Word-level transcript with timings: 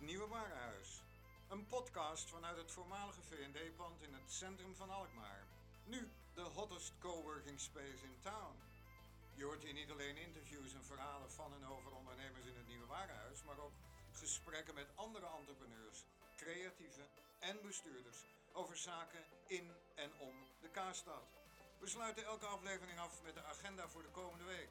Nieuwe 0.00 0.26
Warenhuis. 0.26 1.02
Een 1.48 1.66
podcast 1.66 2.28
vanuit 2.28 2.56
het 2.56 2.70
voormalige 2.70 3.22
V&D-pand 3.22 4.02
in 4.02 4.14
het 4.14 4.32
centrum 4.32 4.74
van 4.76 4.90
Alkmaar. 4.90 5.46
Nu 5.84 6.10
de 6.34 6.40
hottest 6.40 6.92
coworking 6.98 7.60
space 7.60 8.04
in 8.04 8.18
town. 8.20 8.54
Je 9.34 9.44
hoort 9.44 9.62
hier 9.62 9.72
niet 9.72 9.90
alleen 9.90 10.16
interviews 10.16 10.74
en 10.74 10.84
verhalen 10.84 11.30
van 11.30 11.54
en 11.54 11.66
over 11.66 11.92
ondernemers 11.92 12.46
in 12.46 12.56
het 12.56 12.68
Nieuwe 12.68 12.86
Warenhuis, 12.86 13.42
maar 13.42 13.58
ook 13.58 13.72
gesprekken 14.12 14.74
met 14.74 14.96
andere 14.96 15.26
entrepreneurs, 15.38 16.04
creatieven 16.36 17.08
en 17.38 17.62
bestuurders 17.62 18.24
over 18.52 18.76
zaken 18.76 19.24
in 19.46 19.72
en 19.94 20.10
om 20.18 20.34
de 20.60 20.68
Kaarstad. 20.68 21.24
We 21.78 21.86
sluiten 21.86 22.24
elke 22.24 22.46
aflevering 22.46 22.98
af 22.98 23.22
met 23.22 23.34
de 23.34 23.44
agenda 23.44 23.88
voor 23.88 24.02
de 24.02 24.10
komende 24.10 24.44
week. 24.44 24.70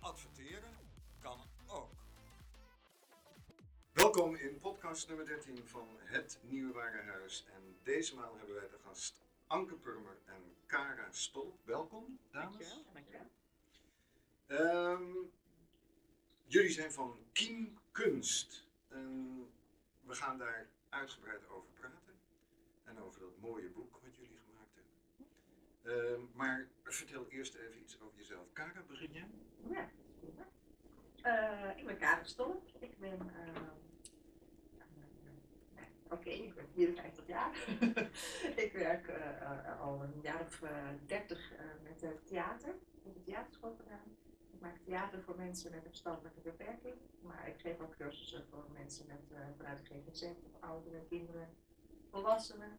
Adverteren 0.00 0.76
kan 1.20 1.38
ook. 1.66 1.92
Welkom 3.92 4.34
in 4.34 4.58
podcast 4.58 5.08
nummer 5.08 5.26
13 5.26 5.68
van 5.68 5.88
Het 5.98 6.38
Nieuwe 6.42 6.72
Warenhuis. 6.72 7.44
En 7.54 7.76
deze 7.82 8.14
maal 8.14 8.36
hebben 8.36 8.54
wij 8.54 8.68
de 8.68 8.78
gast 8.84 9.20
Anke 9.46 9.74
Purmer 9.74 10.18
en 10.24 10.56
Kara 10.66 11.08
Stolp. 11.10 11.58
Welkom, 11.64 12.18
dames. 12.30 12.58
Dankjewel. 12.58 12.84
Dankjewel. 12.92 13.30
Ehm, 14.46 15.12
jullie 16.46 16.70
zijn 16.70 16.92
van 16.92 17.18
Kiem 17.32 17.78
Kunst. 17.92 18.62
En 18.94 19.46
we 20.00 20.14
gaan 20.14 20.38
daar 20.38 20.66
uitgebreid 20.88 21.48
over 21.48 21.68
praten. 21.72 22.14
En 22.84 22.98
over 23.00 23.20
dat 23.20 23.38
mooie 23.38 23.68
boek 23.70 23.98
wat 24.02 24.16
jullie 24.16 24.38
gemaakt 24.46 24.74
hebben. 24.74 24.92
Ehm, 25.82 26.36
maar 26.36 26.68
vertel 26.82 27.26
eerst 27.28 27.54
even 27.54 27.80
iets 27.80 28.00
over 28.00 28.16
jezelf. 28.18 28.52
Kara, 28.52 28.82
begin 28.88 29.12
jij? 29.12 29.28
Ja. 29.70 29.88
Eh, 31.22 31.78
ik 31.78 31.86
ben 31.86 31.98
Karen 31.98 32.26
Stolp. 32.26 32.70
Ik 32.78 32.98
ben. 32.98 33.30
eh, 33.34 33.56
eh, 35.76 35.82
Oké, 36.10 36.28
ik 36.30 36.54
ben 36.54 36.68
54 36.74 37.26
jaar. 37.26 37.56
ik 38.64 38.70
werk 38.72 39.06
eh, 39.08 39.80
al 39.80 40.02
een 40.02 40.20
jaar 40.22 40.40
of 40.40 40.62
eh, 40.62 40.88
30 41.06 41.52
eh, 41.52 41.64
met 41.82 42.00
het 42.00 42.26
theater. 42.26 42.68
Ik 42.68 43.04
heb 43.04 43.14
een 43.16 43.22
theaterschool 43.22 43.76
gedaan. 43.76 44.16
Ik 44.64 44.70
maak 44.70 44.84
theater 44.84 45.22
voor 45.22 45.36
mensen 45.36 45.70
met 45.70 45.84
een 45.84 45.90
verstandelijke 45.90 46.40
beperking. 46.40 46.94
Maar 47.20 47.48
ik 47.48 47.60
geef 47.60 47.80
ook 47.80 47.96
cursussen 47.96 48.46
voor 48.50 48.66
mensen 48.72 49.06
met, 49.06 49.32
eh 49.32 49.46
vanuit 49.56 49.88
GGZ, 49.88 50.22
of 50.22 50.60
ouderen, 50.60 51.06
kinderen, 51.08 51.48
volwassenen. 52.10 52.78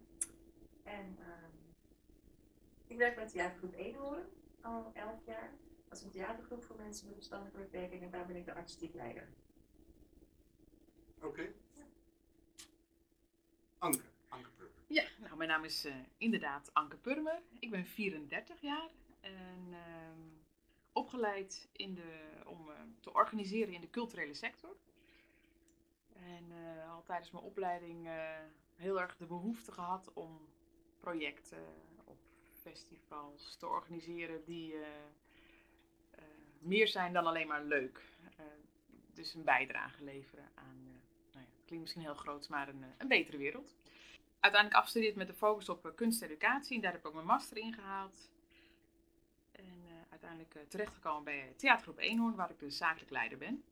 En 0.84 1.18
ehm, 1.20 1.52
ik 2.88 2.98
werk 2.98 3.16
met 3.16 3.30
theatergroep 3.30 3.74
Eenhoorn 3.74 4.26
al 4.62 4.92
11 4.94 5.26
jaar. 5.26 5.52
Dat 5.88 5.98
is 5.98 6.04
een 6.04 6.12
theatergroep 6.12 6.64
voor 6.64 6.76
mensen 6.76 7.06
met 7.06 7.16
verstandelijke 7.16 7.60
beperking 7.60 8.04
en 8.04 8.12
daar 8.12 8.26
ben 8.26 8.36
ik 8.36 8.46
de 8.46 8.54
artistiek 8.54 8.94
leider. 8.94 9.28
Oké. 11.22 11.54
Anke, 13.78 14.04
Anke 14.28 14.50
Purmer. 14.50 14.84
Ja, 14.88 15.04
nou, 15.20 15.38
mijn 15.38 15.50
naam 15.50 15.64
is 15.64 15.86
eh, 15.86 15.96
inderdaad 16.18 16.74
Anke 16.74 16.98
Purmer. 16.98 17.42
Ik 17.60 17.70
ben 17.70 17.86
34 17.86 18.62
jaar 18.62 18.90
en 19.22 19.68
ehm, 19.72 20.35
opgeleid 20.96 21.70
in 21.72 21.94
de, 21.94 22.42
om 22.46 22.70
eh, 22.70 22.76
te 23.00 23.14
organiseren 23.14 23.74
in 23.74 23.82
de 23.82 23.90
culturele 23.90 24.34
sector. 24.34 24.76
En 26.14 26.52
eh, 26.52 26.94
al 26.94 27.04
tijdens 27.04 27.32
mijn 27.32 27.44
opleiding 27.44 28.08
eh, 28.08 28.14
heel 28.76 29.02
erg 29.02 29.18
de 29.18 29.26
behoefte 29.26 29.72
gehad 29.72 30.12
om 30.14 30.40
projecten 31.00 31.66
op 32.04 32.18
festivals 32.62 33.56
te 33.56 33.68
organiseren 33.68 34.44
die 34.46 34.76
meer 36.60 36.88
zijn 36.88 37.14
dan 37.14 37.26
alleen 37.26 37.48
maar 37.48 37.64
leuk. 37.64 38.02
Dus 39.14 39.34
een 39.34 39.44
bijdrage 39.44 40.04
leveren 40.04 40.50
aan, 40.56 40.78
eh, 40.88 41.34
nou 41.34 41.46
ja, 41.46 41.52
klinkt 41.66 41.84
misschien 41.84 42.02
heel 42.02 42.14
groot, 42.14 42.50
maar 42.50 42.68
een, 42.68 42.86
een 42.98 43.08
betere 43.08 43.38
wereld 43.38 43.76
uiteindelijk 44.46 44.82
afgestudeerd 44.82 45.16
met 45.16 45.28
de 45.28 45.34
focus 45.34 45.70
op 45.70 45.86
eh, 45.86 45.92
kunsteducatie. 45.96 46.82
Daar 46.82 46.92
heb 46.92 47.00
ik 47.00 47.08
ook 47.08 47.14
mijn 47.14 47.26
master 47.26 47.58
in 47.58 47.74
gehaald. 47.74 48.30
Eh, 50.26 50.32
uiteindelijk 50.32 50.56
eh, 50.56 50.72
terechtgekomen 50.72 51.24
bij 51.24 51.54
Theatergroep 51.58 51.98
Eenhoorn, 51.98 52.36
waar 52.36 52.50
ik 52.50 52.60
dus 52.60 52.78
zakelijk 52.78 53.12
leider 53.12 53.38
ben. 53.38 53.64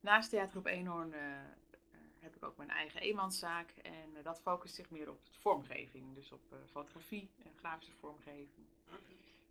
Naast 0.00 0.30
Theatergroep 0.30 0.66
Eenhoorn 0.66 1.12
eh, 1.12 1.34
eh, 1.40 1.44
heb 2.18 2.36
ik 2.36 2.42
ook 2.44 2.56
mijn 2.56 2.70
eigen 2.70 3.00
eenmanszaak. 3.00 3.70
En 3.82 4.16
eh, 4.16 4.24
dat 4.24 4.40
focust 4.40 4.74
zich 4.74 4.90
meer 4.90 5.10
op 5.10 5.20
vormgeving. 5.38 6.14
Dus 6.14 6.32
op 6.32 6.52
eh, 6.52 6.58
fotografie 6.70 7.30
en 7.44 7.52
grafische 7.56 7.92
vormgeving. 7.92 8.66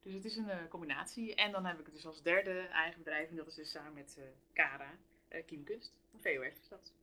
Dus 0.01 0.13
het 0.13 0.25
is 0.25 0.35
een 0.35 0.49
eh, 0.49 0.67
combinatie. 0.69 1.35
En 1.35 1.51
dan 1.51 1.65
heb 1.65 1.79
ik 1.79 1.91
dus 1.91 2.05
als 2.05 2.21
derde 2.21 2.59
eigen 2.59 2.97
bedrijf. 3.03 3.29
En 3.29 3.35
dat 3.35 3.47
is 3.47 3.55
dus 3.55 3.71
samen 3.71 3.93
met 3.93 4.15
eh 4.17 4.23
Cara, 4.53 4.97
eh 5.27 5.45
Kunst. 5.45 5.93
Een 6.13 6.21
VOF 6.21 6.59
is 6.61 6.67
dat. 6.67 6.93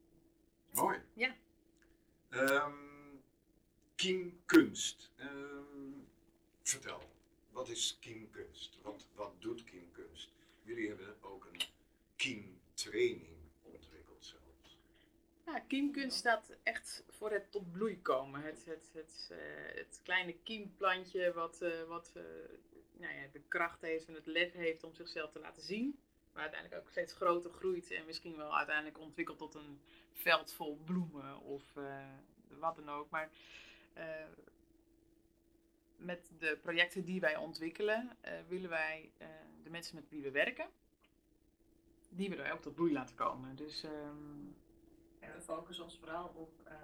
Mooi. 0.73 0.99
Ja. 1.13 1.35
Ehm, 2.29 2.73
Kiem 3.95 4.41
Kunst. 4.47 5.13
Ehm, 5.17 5.93
vertel, 6.63 7.03
wat 7.57 7.69
is 7.69 7.99
Kiem 8.01 8.31
Kunst? 8.31 8.79
Wat, 8.83 9.07
wat 9.15 9.33
doet 9.39 9.65
Kiem 9.65 9.93
Kunst? 9.93 10.33
Jullie 10.63 10.89
hebben 10.89 11.17
ook 11.21 11.49
een 11.53 11.61
Kiem 12.17 12.61
training 12.75 13.37
ontwikkeld 13.63 14.25
zelfs. 14.25 14.79
Ja, 15.47 15.61
kiemkunst 15.61 16.19
staat 16.19 16.57
echt 16.63 17.05
voor 17.09 17.31
het 17.31 17.51
tot 17.51 17.73
bloei 17.73 18.03
komen. 18.03 18.43
Het, 18.43 18.65
het, 18.65 18.91
het, 18.93 19.31
eh, 19.31 19.77
het 19.77 20.01
kleine 20.03 20.37
kiemplantje 20.43 21.33
wat, 21.33 21.63
eh, 21.63 21.83
wat 21.83 22.13
eh, 22.15 22.23
nou 22.93 23.15
ja, 23.15 23.27
de 23.33 23.43
kracht 23.49 23.81
heeft 23.81 24.09
en 24.09 24.15
het 24.15 24.27
lef 24.27 24.53
heeft 24.53 24.85
om 24.85 24.95
zichzelf 24.95 25.33
te 25.33 25.39
laten 25.39 25.63
zien. 25.63 25.99
Maar 26.33 26.43
uiteindelijk 26.43 26.83
ook 26.83 26.91
steeds 26.91 27.13
groter 27.13 27.51
groeit 27.51 27.91
en 27.91 28.07
misschien 28.07 28.37
wel 28.37 28.57
uiteindelijk 28.57 28.99
ontwikkelt 28.99 29.39
tot 29.39 29.55
een 29.55 29.81
veld 30.13 30.53
vol 30.53 30.77
bloemen 30.85 31.41
of 31.41 31.63
wat 32.49 32.77
dan 32.77 32.91
ook. 32.91 33.11
Maar 33.11 33.31
met 35.97 36.31
de 36.39 36.59
projecten 36.63 37.05
die 37.05 37.21
wij 37.21 37.37
ontwikkelen, 37.37 38.17
eh, 38.21 38.33
willen 38.49 38.71
wij 38.71 39.13
eh, 39.19 39.29
de 39.63 39.71
mensen 39.71 39.95
met 39.95 40.09
wie 40.09 40.23
we 40.23 40.31
werken, 40.31 40.67
die 42.09 42.29
willen 42.29 42.45
wij 42.45 42.53
ook 42.53 42.63
tot 42.63 42.75
bloei 42.75 42.93
laten 42.93 43.17
komen. 43.17 43.57
Dus 43.57 43.83
ehm, 43.85 44.47
En 45.19 45.33
we 45.33 45.41
focussen 45.41 45.85
ons 45.85 45.99
vooral 45.99 46.29
op 46.29 46.61
eh, 46.65 46.75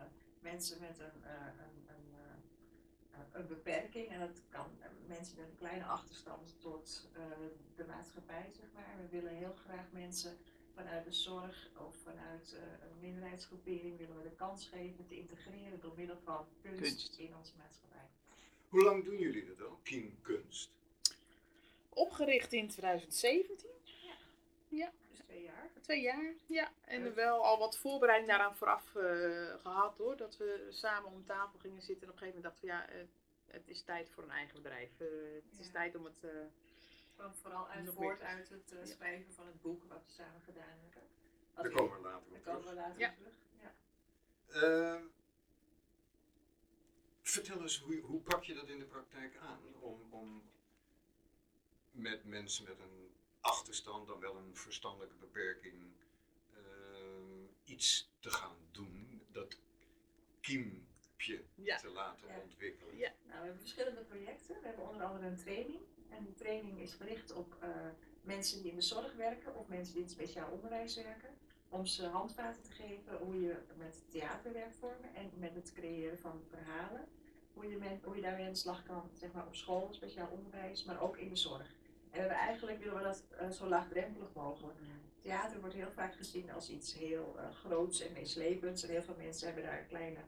mensen 0.41 0.81
met 0.81 0.99
een, 0.99 1.23
een, 1.25 1.89
een, 1.89 3.33
een 3.33 3.47
beperking. 3.47 4.09
En 4.09 4.21
dat 4.21 4.43
kan 4.49 4.67
mensen 5.07 5.37
met 5.37 5.49
een 5.49 5.57
kleine 5.57 5.85
achterstand 5.85 6.57
tot 6.61 7.11
de 7.75 7.85
maatschappij, 7.85 8.51
zeg 8.53 8.73
maar. 8.75 8.95
We 9.01 9.09
willen 9.09 9.35
heel 9.35 9.55
graag 9.55 9.93
mensen 9.93 10.37
vanuit 10.75 11.05
de 11.05 11.13
zorg 11.13 11.71
of 11.77 11.97
vanuit 11.97 12.57
een 12.81 13.01
minderheidsgroepering 13.01 13.99
willen 13.99 14.17
we 14.17 14.23
de 14.23 14.35
kans 14.35 14.67
geven 14.67 15.07
te 15.07 15.17
integreren 15.17 15.81
door 15.81 15.95
middel 15.97 16.19
van 16.19 16.47
kunst, 16.63 16.81
Kunst. 16.81 17.19
in 17.19 17.37
onze 17.37 17.57
maatschappij. 17.57 18.11
Hoe 18.73 18.83
lang 18.85 19.05
doen 19.05 19.19
jullie 19.19 19.45
dat 19.47 19.61
al, 19.69 19.79
Kiem 19.83 20.19
Kunst? 20.23 20.71
Opgericht 21.89 22.53
in 22.53 22.69
2017, 22.69 23.67
Dus 25.11 25.19
twee 25.27 25.43
jaar. 25.43 25.69
twee 25.81 26.01
jaar. 26.01 26.35
Ja, 26.47 26.73
en 26.85 27.15
wel 27.15 27.45
al 27.45 27.59
wat 27.59 27.79
voorbereiding 27.79 28.31
daaraan 28.31 28.57
vooraf 28.57 28.95
eh, 28.97 29.55
gehad 29.61 29.97
hoor. 29.99 30.17
Dat 30.17 30.37
we 30.37 30.67
samen 30.71 31.11
om 31.13 31.25
tafel 31.27 31.59
gingen 31.59 31.83
zitten 31.83 32.03
en 32.07 32.13
op 32.13 32.21
een 32.21 32.27
gegeven 32.27 32.43
moment 32.43 32.63
dachten 32.63 32.87
we 32.89 32.95
ja, 32.95 33.01
eh, 33.01 33.07
het 33.47 33.69
is 33.69 33.83
tijd 33.83 34.11
voor 34.11 34.23
een 34.23 34.31
eigen 34.31 34.55
bedrijf. 34.63 34.91
Eh, 35.01 35.07
het 35.51 35.59
is 35.61 35.67
Ja. 35.67 35.73
tijd 35.73 35.97
om 35.97 36.05
het... 36.05 36.25
eh, 36.25 36.31
kwam 37.17 37.35
vooral 37.35 37.69
uit 37.69 37.91
voort 37.95 38.19
meer. 38.19 38.29
uit 38.29 38.49
het 38.49 38.89
schrijven 38.89 39.35
van 39.35 39.47
het 39.47 39.63
boek 39.63 39.85
wat 39.89 40.03
we 40.07 40.13
samen 40.13 40.41
gedaan 40.45 40.69
hebben. 40.83 41.03
Daar 41.55 41.71
komen 41.71 41.97
we 41.97 42.03
later 42.09 42.31
Daar 42.31 42.39
op 42.39 42.45
komen 42.45 42.61
terug. 42.61 42.75
we 42.75 42.81
later 42.81 43.01
Ja. 43.01 43.09
op 43.09 43.17
terug. 43.17 43.35
Ja. 43.61 45.01
Vertel 47.33 47.63
eens, 47.63 47.79
hoe, 47.81 48.01
hoe 48.01 48.21
pak 48.21 48.45
je 48.45 48.55
dat 48.55 48.69
in 48.69 48.79
de 48.79 48.85
praktijk 48.85 49.37
aan? 49.37 49.61
Om, 49.81 50.01
om 50.11 50.43
met 51.91 52.25
mensen 52.25 52.65
met 52.65 52.79
een 52.79 53.11
achterstand, 53.41 54.07
dan 54.07 54.21
wel 54.21 54.37
een 54.37 54.57
verstandelijke 54.57 55.17
beperking, 55.17 55.83
ehm, 56.55 57.45
iets 57.65 58.11
te 58.21 58.31
gaan 58.31 58.57
doen, 58.71 59.23
dat 59.31 59.57
kiempje 60.41 61.45
Ja. 61.55 61.77
te 61.79 61.89
laten 61.89 62.29
Ja. 62.29 62.39
ontwikkelen. 62.41 62.97
Ja. 62.97 63.13
Nou, 63.27 63.39
we 63.39 63.45
hebben 63.45 63.61
verschillende 63.61 64.05
projecten. 64.05 64.61
We 64.61 64.67
hebben 64.67 64.89
onder 64.89 65.03
andere 65.07 65.27
een 65.27 65.37
training. 65.37 65.81
En 66.11 66.25
die 66.25 66.35
training 66.35 66.81
is 66.81 66.93
gericht 66.95 67.33
op 67.33 67.57
eh, 67.61 67.69
mensen 68.23 68.63
die 68.63 68.71
in 68.71 68.77
de 68.77 68.83
zorg 68.83 69.15
werken 69.15 69.55
of 69.55 69.69
mensen 69.69 69.95
die 69.95 70.03
in 70.03 70.09
het 70.09 70.17
speciaal 70.19 70.51
onderwijs 70.51 70.95
werken. 70.95 71.39
Om 71.69 71.87
ze 71.87 72.07
handvaten 72.07 72.63
te 72.63 72.71
geven 72.73 73.17
hoe 73.19 73.41
je 73.41 73.57
met 73.77 74.03
theaterwerkvormen 74.11 75.15
en 75.15 75.31
met 75.39 75.55
het 75.55 75.73
creëren 75.73 76.19
van 76.19 76.45
verhalen, 76.49 77.09
hoe 77.55 77.69
je, 77.69 77.77
men, 77.77 78.01
hoe 78.03 78.21
daarmee 78.21 78.47
aan 78.47 78.53
de 78.53 78.59
slag 78.59 78.83
kan, 78.83 79.11
zeg 79.15 79.33
maar 79.33 79.47
op 79.47 79.55
school, 79.55 79.89
speciaal 79.91 80.29
onderwijs, 80.33 80.85
maar 80.85 81.01
ook 81.01 81.17
in 81.17 81.29
de 81.29 81.37
zorg. 81.37 81.75
En 82.11 82.23
we 82.23 82.35
eigenlijk 82.35 82.79
willen 82.79 82.97
we 82.97 83.03
dat 83.03 83.25
eh, 83.31 83.51
zo 83.51 83.67
laagdrempelig 83.69 84.29
mogelijk. 84.35 84.79
Theater 85.21 85.61
wordt 85.61 85.75
heel 85.75 85.91
vaak 85.91 86.15
gezien 86.15 86.53
als 86.53 86.71
iets 86.71 86.95
heel 86.95 87.35
uh, 87.37 87.55
groots 87.55 88.01
en 88.01 88.13
meeslepends. 88.13 88.83
En 88.83 88.91
heel 88.91 89.03
veel 89.03 89.17
mensen 89.19 89.47
hebben 89.47 89.65
daar 89.65 89.79
een 89.79 89.89
kleine, 89.89 90.21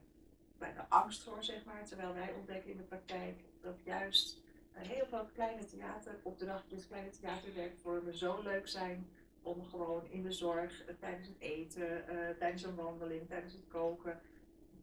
angst 0.89 1.23
voor, 1.23 1.45
zeg 1.45 1.65
maar. 1.65 1.85
Terwijl 1.85 2.15
wij 2.15 2.33
ontdekken 2.33 2.71
in 2.71 2.77
de 2.77 2.83
praktijk 2.83 3.41
dat 3.61 3.81
juist 3.85 4.41
uh, 4.77 4.89
heel 4.89 5.07
veel 5.07 5.27
kleine 5.35 5.65
theateropdrachtjes, 5.65 6.87
kleine 6.87 7.11
theaterwerkvormen 7.11 8.19
zo 8.19 8.43
leuk 8.43 8.69
zijn 8.69 9.09
om 9.43 9.65
gewoon 9.65 10.07
in 10.11 10.23
de 10.23 10.33
zorg, 10.33 10.85
tijdens 11.01 11.29
het 11.29 11.39
eten, 11.39 12.05
tijdens 12.39 12.63
een 12.63 12.75
wandeling, 12.75 13.29
tijdens 13.29 13.53
het 13.53 13.67
koken 13.69 14.21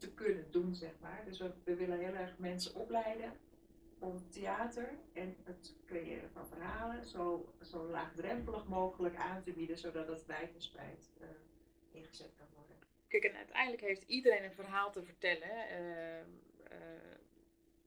te 0.01 0.13
kunnen 0.13 0.51
doen, 0.51 0.75
zeg 0.75 0.91
maar. 0.99 1.21
Dus 1.25 1.39
we, 1.63 1.75
willen 1.75 1.99
heel 1.99 2.13
erg 2.13 2.37
mensen 2.37 2.75
opleiden 2.75 3.33
om 3.99 4.29
theater 4.29 4.89
en 5.13 5.35
het 5.43 5.75
creëren 5.85 6.29
van 6.31 6.47
verhalen 6.47 7.05
zo, 7.05 7.53
zo 7.61 7.85
laagdrempelig 7.85 8.67
mogelijk 8.67 9.15
aan 9.15 9.43
te 9.43 9.51
bieden, 9.51 9.77
zodat 9.77 10.07
het 10.07 10.25
wijdverspreid 10.25 11.11
uh, 11.21 11.27
ingezet 11.91 12.33
kan 12.37 12.47
worden. 12.55 12.75
Kijk, 13.07 13.23
en 13.23 13.35
uiteindelijk 13.35 13.81
heeft 13.81 14.03
iedereen 14.07 14.43
een 14.43 14.53
verhaal 14.53 14.91
te 14.91 15.03
vertellen. 15.03 15.49
Uh, 15.49 16.17
uh, 16.71 17.11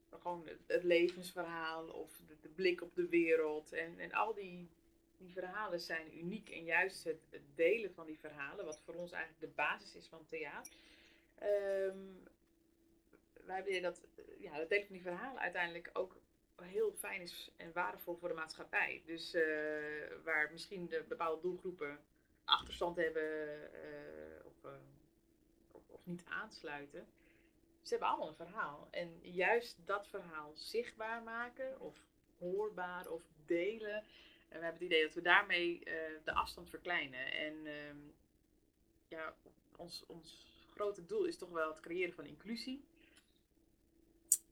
gewoon 0.09 0.49
het, 0.67 0.83
levensverhaal 0.83 1.87
of 1.87 2.21
de, 2.41 2.49
blik 2.49 2.81
op 2.81 2.95
de 2.95 3.07
wereld. 3.09 3.73
En, 3.73 3.99
en 3.99 4.11
al 4.11 4.33
die, 4.33 4.69
die 5.17 5.31
verhalen 5.31 5.79
zijn 5.79 6.17
uniek. 6.17 6.49
En 6.49 6.63
juist 6.63 7.03
het, 7.03 7.19
delen 7.55 7.93
van 7.93 8.05
die 8.05 8.19
verhalen, 8.19 8.65
wat 8.65 8.81
voor 8.85 8.93
ons 8.93 9.11
eigenlijk 9.11 9.41
de 9.41 9.61
basis 9.61 9.95
is 9.95 10.07
van 10.07 10.25
theater. 10.25 10.73
Um, 11.43 12.23
wij 13.45 13.63
willen 13.63 13.81
dat, 13.81 14.01
ja, 14.37 14.57
dat 14.57 14.69
delen 14.69 14.85
van 14.85 14.95
die 14.95 15.03
verhalen 15.03 15.41
uiteindelijk 15.41 15.89
ook 15.93 16.17
heel 16.61 16.91
fijn 16.91 17.21
is 17.21 17.51
en 17.57 17.73
waardevol 17.73 18.15
voor 18.15 18.29
de 18.29 18.35
maatschappij. 18.35 19.01
Dus 19.05 19.35
uh, 19.35 19.43
waar 20.23 20.51
misschien 20.51 20.87
de 20.87 21.03
bepaalde 21.07 21.41
doelgroepen 21.41 21.99
achterstand 22.43 22.95
hebben 22.95 23.57
of, 24.45 24.63
uh, 24.63 24.71
of, 25.71 25.89
of, 25.89 26.05
niet 26.05 26.25
aansluiten. 26.25 27.07
Ze 27.81 27.89
hebben 27.89 28.07
allemaal 28.07 28.27
een 28.27 28.35
verhaal. 28.35 28.87
En 28.91 29.19
juist 29.21 29.77
dat 29.85 30.07
verhaal 30.07 30.51
zichtbaar 30.55 31.23
maken 31.23 31.79
of 31.79 31.97
hoorbaar 32.37 33.07
of 33.07 33.23
delen. 33.45 34.03
En 34.49 34.59
we 34.59 34.65
hebben 34.65 34.73
het 34.73 34.81
idee 34.81 35.03
dat 35.03 35.13
we 35.13 35.21
daarmee 35.21 35.79
de 36.23 36.33
afstand 36.33 36.69
verkleinen. 36.69 37.31
En 37.31 37.65
ehm, 37.65 37.97
ja, 39.07 39.35
ons, 39.75 40.05
ons 40.05 40.54
grote 40.75 41.05
doel 41.05 41.25
is 41.25 41.37
toch 41.37 41.49
wel 41.49 41.69
het 41.69 41.79
creëren 41.79 42.13
van 42.13 42.25
inclusie. 42.25 42.83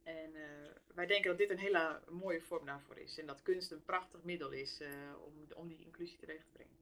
En 0.04 0.36
uh, 0.36 0.44
wij 0.94 1.06
denken 1.06 1.30
dat 1.30 1.38
dit 1.38 1.50
een 1.50 1.58
hele 1.58 2.02
mooie 2.10 2.42
vorm 2.42 2.66
daarvoor 2.66 2.98
is. 2.98 3.18
En 3.18 3.26
dat 3.26 3.42
kunst 3.42 3.72
een 3.72 3.84
prachtig 3.84 4.24
middel 4.24 4.52
is 4.52 4.82
uh, 4.82 4.90
om, 5.26 5.34
om 5.56 5.68
die 5.68 5.80
inclusie 5.80 6.18
terecht 6.18 6.46
te 6.46 6.52
brengen. 6.54 6.78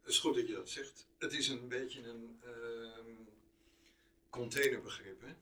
Het 0.00 0.12
is 0.12 0.18
goed 0.18 0.34
dat 0.34 0.48
je 0.48 0.54
dat 0.54 0.70
zegt. 0.70 1.06
Het 1.18 1.32
is 1.32 1.48
een 1.48 1.68
beetje 1.68 2.02
een 2.02 2.40
uh, 2.44 3.16
containerbegrip, 4.30 5.20
hè? 5.20 5.34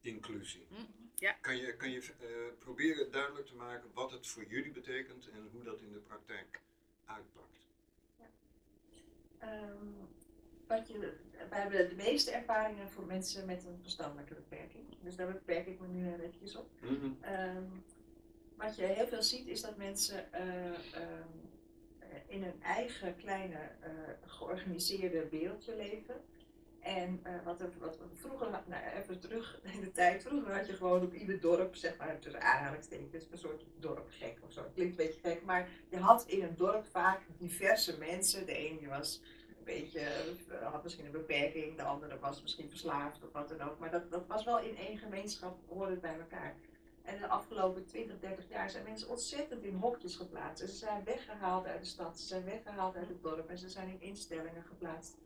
inclusie. 0.00 0.66
Mm, 0.68 1.10
ja. 1.14 1.32
Kan 1.32 1.56
je, 1.56 1.76
kan 1.76 1.90
je 1.90 2.00
uh, 2.00 2.58
proberen 2.58 3.10
duidelijk 3.10 3.46
te 3.46 3.54
maken 3.54 3.90
wat 3.92 4.10
het 4.10 4.26
voor 4.26 4.44
jullie 4.44 4.72
betekent 4.72 5.28
en 5.28 5.48
hoe 5.52 5.62
dat 5.62 5.80
in 5.80 5.92
de 5.92 5.98
praktijk 5.98 6.60
uitpakt? 7.04 7.66
Ja. 8.18 9.68
Um, 9.70 10.08
wat 10.70 10.88
je, 10.88 10.98
we 11.48 11.56
hebben 11.56 11.88
de 11.88 11.94
meeste 11.94 12.30
ervaringen 12.30 12.90
voor 12.90 13.06
mensen 13.06 13.46
met 13.46 13.64
een 13.64 13.78
verstandelijke 13.82 14.34
beperking. 14.34 14.84
Dus 15.02 15.16
daar 15.16 15.32
beperk 15.32 15.66
ik 15.66 15.80
me 15.80 15.86
nu 15.86 16.04
heel 16.04 16.18
eventjes 16.18 16.56
op. 16.56 16.70
Mm 16.80 16.88
-hmm. 17.00 17.16
um, 17.56 17.84
wat 18.56 18.76
je 18.76 18.84
heel 18.84 19.06
veel 19.06 19.22
ziet 19.22 19.46
is 19.46 19.60
dat 19.60 19.76
mensen 19.76 20.28
uh, 20.34 20.64
um, 20.64 21.50
in 22.26 22.42
een 22.42 22.62
eigen 22.62 23.16
kleine 23.16 23.54
uh, 23.54 23.88
georganiseerde 24.26 25.28
wereldje 25.28 25.76
leven. 25.76 26.20
En 26.80 27.20
uh, 27.26 27.44
wat, 27.44 27.60
er, 27.60 27.72
wat 27.78 27.98
vroeger, 28.14 28.50
nou, 28.50 28.82
even 29.02 29.20
terug 29.20 29.60
in 29.74 29.80
de 29.80 29.90
tijd, 29.90 30.22
vroeger 30.22 30.56
had 30.56 30.66
je 30.66 30.72
gewoon 30.72 31.02
op 31.02 31.14
ieder 31.14 31.40
dorp, 31.40 31.74
zeg 31.74 31.96
maar 31.96 32.18
tussen 32.18 32.42
aanhalingstekens, 32.42 33.26
een 33.30 33.38
soort 33.38 33.64
dorpgek 33.78 34.38
of 34.44 34.52
zo. 34.52 34.62
Klinkt 34.74 34.98
een 34.98 35.06
beetje 35.06 35.20
gek, 35.20 35.44
maar 35.44 35.68
je 35.88 35.98
had 35.98 36.26
in 36.26 36.42
een 36.42 36.56
dorp 36.56 36.86
vaak 36.86 37.20
diverse 37.38 37.98
mensen. 37.98 38.46
De 38.46 38.54
ene 38.54 38.88
was 38.88 39.22
beetje, 39.74 40.00
uh, 40.50 40.72
had 40.72 40.82
misschien 40.82 41.04
een 41.04 41.20
beperking, 41.22 41.76
de 41.76 41.82
andere 41.82 42.18
was 42.18 42.42
misschien 42.42 42.68
verslaafd 42.68 43.22
of 43.22 43.32
wat 43.32 43.48
dan 43.48 43.68
ook. 43.68 43.78
Maar 43.78 43.90
dat, 43.90 44.26
was 44.26 44.44
wel 44.44 44.60
in 44.60 44.76
één 44.76 44.98
gemeenschap, 44.98 45.58
hoorde 45.68 45.96
bij 45.96 46.18
elkaar. 46.18 46.54
En 47.02 47.18
de 47.18 47.28
afgelopen 47.28 47.86
20, 47.86 48.20
30 48.20 48.48
jaar 48.48 48.70
zijn 48.70 48.84
mensen 48.84 49.08
ontzettend 49.08 49.64
in 49.64 49.74
hokjes 49.74 50.16
geplaatst. 50.16 50.68
Ze 50.68 50.76
zijn 50.76 51.04
weggehaald 51.04 51.66
uit 51.66 51.80
de 51.80 51.86
stad, 51.86 52.20
ze 52.20 52.26
zijn 52.26 52.44
weggehaald 52.44 52.96
uit 52.96 53.08
het 53.08 53.22
dorp 53.22 53.48
en 53.48 53.58
ze 53.58 53.68
zijn 53.68 53.88
in 53.88 54.00
instellingen 54.00 54.62
geplaatst. 54.62 55.16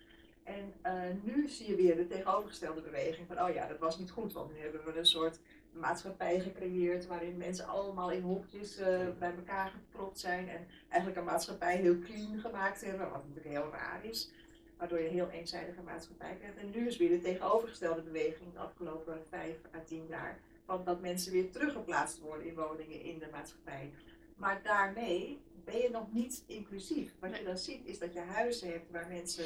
En 0.43 0.75
uh, 0.87 1.03
nu 1.23 1.49
zie 1.49 1.69
je 1.69 1.77
weer 1.77 1.97
de 1.97 2.07
tegenovergestelde 2.07 2.81
beweging 2.81 3.27
van, 3.27 3.43
oh 3.43 3.55
ja, 3.55 3.67
dat 3.67 3.79
was 3.79 3.99
niet 3.99 4.11
goed, 4.11 4.33
want 4.33 4.53
nu 4.53 4.59
hebben 4.59 4.85
we 4.85 4.99
een 4.99 5.07
soort 5.07 5.39
maatschappij 5.75 6.41
gecreëerd 6.41 7.07
waarin 7.07 7.37
mensen 7.37 7.67
allemaal 7.67 8.11
in 8.11 8.23
hokjes 8.23 8.81
uh, 8.81 8.87
bij 9.19 9.35
elkaar 9.37 9.71
gepropt 9.71 10.19
zijn 10.19 10.49
en 10.49 10.67
eigenlijk 10.89 11.21
een 11.21 11.33
maatschappij 11.33 11.77
heel 11.77 11.99
clean 11.99 12.39
gemaakt 12.39 12.85
hebben, 12.85 13.11
wat 13.11 13.25
natuurlijk 13.27 13.55
heel 13.55 13.71
raar 13.73 14.05
is, 14.05 14.33
waardoor 14.79 14.99
je 14.99 15.07
een 15.07 15.13
heel 15.13 15.31
eenzijdige 15.31 15.83
maatschappij 15.83 16.37
krijgt. 16.37 16.57
En 16.57 16.71
nu 16.71 16.87
is 16.87 16.97
weer 16.97 17.09
de 17.09 17.21
tegenovergestelde 17.21 18.03
beweging 18.03 18.53
de 18.53 18.59
afgelopen 18.59 19.23
vijf 19.29 19.57
à 19.75 19.79
tien 19.85 20.07
jaar, 20.07 20.41
van 20.65 20.85
dat 20.85 21.01
mensen 21.01 21.33
weer 21.33 21.51
teruggeplaatst 21.51 22.21
worden 22.21 22.47
in 22.47 22.55
woningen 22.55 23.01
in 23.01 23.19
de 23.19 23.29
maatschappij. 23.33 23.93
Maar 24.37 24.61
daarmee 24.63 25.41
ben 25.65 25.79
je 25.79 25.91
nog 25.91 26.13
niet 26.13 26.45
inclusief. 26.47 27.15
Wat 27.19 27.37
je 27.37 27.45
dan 27.45 27.59
ziet 27.59 27.87
is 27.87 27.99
dat 27.99 28.13
je 28.13 28.21
huizen 28.21 28.69
hebt 28.69 28.91
waar 28.91 29.09
mensen 29.09 29.45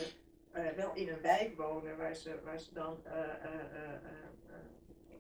uh, 0.57 0.69
wel 0.77 0.95
in 0.95 1.09
een 1.09 1.21
wijk 1.21 1.57
wonen, 1.57 1.97
waar 1.97 2.15
ze, 2.15 2.39
waar 2.45 2.61
ze 2.61 2.75
dan 2.75 2.97
uh, 3.07 3.13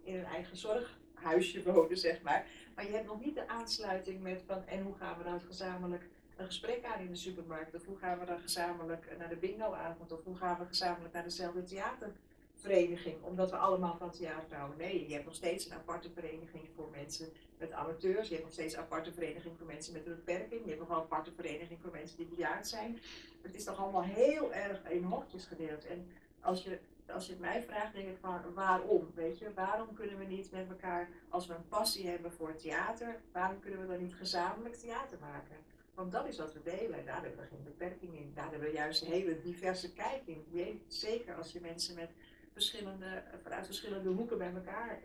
in 0.08 0.18
een 0.18 0.24
eigen 0.24 0.56
zorghuisje 0.56 1.62
wonen, 1.72 1.98
zeg 1.98 2.22
maar. 2.22 2.46
Maar 2.74 2.86
je 2.86 2.92
hebt 2.92 3.06
nog 3.06 3.20
niet 3.20 3.34
de 3.34 3.48
aansluiting 3.48 4.22
met 4.22 4.42
van 4.46 4.66
en 4.66 4.82
hoe 4.82 4.94
gaan 4.94 5.18
we 5.18 5.24
dan 5.24 5.40
gezamenlijk 5.40 6.08
een 6.36 6.46
gesprek 6.46 6.84
aan 6.84 7.00
in 7.00 7.08
de 7.08 7.16
supermarkt? 7.16 7.74
Of 7.74 7.84
hoe 7.84 7.98
gaan 7.98 8.18
we 8.18 8.24
dan 8.24 8.38
gezamenlijk 8.38 9.16
naar 9.18 9.28
de 9.28 9.36
bingoavond? 9.36 10.12
Of 10.12 10.24
hoe 10.24 10.36
gaan 10.36 10.58
we 10.58 10.64
gezamenlijk 10.64 11.14
naar 11.14 11.22
dezelfde 11.22 11.62
theatervereniging? 11.62 13.22
Omdat 13.22 13.50
we 13.50 13.56
allemaal 13.56 13.96
van 13.96 14.10
theater 14.10 14.56
houden. 14.56 14.78
Nee, 14.78 15.08
je 15.08 15.12
hebt 15.12 15.24
nog 15.24 15.34
steeds 15.34 15.66
een 15.66 15.72
aparte 15.76 16.10
vereniging 16.10 16.68
voor 16.74 16.88
mensen 16.90 17.28
met 17.58 17.72
amateurs. 17.72 18.28
Je 18.28 18.34
hebt 18.34 18.46
nog 18.46 18.54
steeds 18.54 18.74
een 18.74 18.80
aparte 18.80 19.12
vereniging 19.12 19.56
voor 19.56 19.66
mensen 19.66 19.92
met 19.92 20.06
een 20.06 20.14
beperking. 20.14 20.60
Je 20.62 20.68
hebt 20.68 20.80
nog 20.80 20.90
een 20.90 21.04
aparte 21.04 21.32
vereniging 21.32 21.80
voor 21.80 21.90
mensen 21.90 22.16
die 22.16 22.26
bejaard 22.26 22.68
zijn. 22.68 22.98
Het 23.42 23.54
is 23.54 23.64
toch 23.64 23.78
allemaal 23.78 24.04
heel 24.04 24.52
erg 24.52 24.90
in 24.90 25.02
hokjes 25.02 25.44
gedeeld. 25.44 25.86
En 25.86 26.08
als 26.40 26.64
je 26.64 26.78
als 27.10 27.26
je 27.26 27.32
het 27.32 27.40
mij 27.40 27.62
vraagt, 27.62 27.94
denk 27.94 28.08
ik 28.08 28.18
van 28.20 28.54
waarom? 28.54 29.10
Weet 29.14 29.38
je, 29.38 29.54
waarom 29.54 29.94
kunnen 29.94 30.18
we 30.18 30.24
niet 30.24 30.50
met 30.50 30.68
elkaar, 30.68 31.08
als 31.28 31.46
we 31.46 31.54
een 31.54 31.68
passie 31.68 32.08
hebben 32.08 32.32
voor 32.32 32.56
theater, 32.56 33.20
waarom 33.32 33.60
kunnen 33.60 33.80
we 33.80 33.86
dan 33.86 34.02
niet 34.02 34.14
gezamenlijk 34.14 34.74
theater 34.74 35.18
maken? 35.20 35.56
Want 35.94 36.12
dat 36.12 36.26
is 36.26 36.38
wat 36.38 36.52
we 36.52 36.62
delen. 36.62 37.04
Daar 37.04 37.22
hebben 37.22 37.40
we 37.40 37.46
geen 37.46 37.64
beperking 37.64 38.18
in. 38.18 38.32
Daar 38.34 38.50
hebben 38.50 38.68
we 38.68 38.74
juist 38.74 39.02
een 39.02 39.10
hele 39.10 39.40
diverse 39.40 39.92
kijk 39.92 40.26
in. 40.26 40.82
Zeker 40.86 41.34
als 41.34 41.52
je 41.52 41.60
mensen 41.60 41.94
met 41.94 42.10
verschillende, 42.52 43.24
vanuit 43.42 43.66
verschillende 43.66 44.08
hoeken 44.08 44.38
bij 44.38 44.54
elkaar 44.54 45.02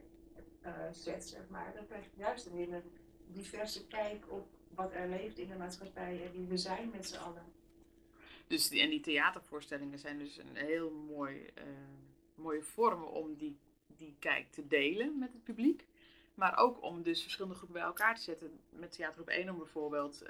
uh, 0.66 0.72
zet, 0.92 1.24
zeg 1.24 1.50
maar. 1.50 1.74
Dan 1.76 1.86
krijg 1.88 2.04
je 2.04 2.20
juist 2.22 2.46
een 2.46 2.58
hele 2.58 2.82
diverse 3.28 3.88
kijk 3.88 4.32
op 4.32 4.48
wat 4.76 4.94
er 4.94 5.10
leeft 5.10 5.38
in 5.38 5.48
de 5.48 5.56
maatschappij 5.56 6.26
en 6.26 6.32
wie 6.32 6.48
we 6.48 6.58
zijn 6.58 6.90
met 6.90 7.06
z'n 7.06 7.18
allen. 7.18 7.44
Dus 8.54 8.70
die, 8.70 8.82
en 8.82 8.90
die 8.90 9.00
theatervoorstellingen 9.00 10.00
zijn 10.00 10.18
dus 10.18 10.38
een 10.38 10.56
heel 10.56 10.92
mooi, 10.92 11.50
uh, 11.58 11.64
mooie 12.36 12.62
vorm 12.62 13.04
om 13.04 13.36
die, 13.36 13.60
die 13.88 14.16
kijk 14.20 14.52
te 14.52 14.68
delen 14.68 15.20
met 15.20 15.34
het 15.34 15.44
publiek. 15.44 15.88
Maar 16.34 16.58
ook 16.58 16.82
om 16.82 17.04
dus 17.04 17.22
verschillende 17.22 17.56
groepen 17.58 17.80
bij 17.80 17.88
elkaar 17.88 18.16
te 18.16 18.22
zetten. 18.22 18.60
Met 18.70 18.92
theatergroep 18.92 19.28
1 19.28 19.50
om 19.50 19.58
bijvoorbeeld 19.58 20.24
uh, 20.24 20.30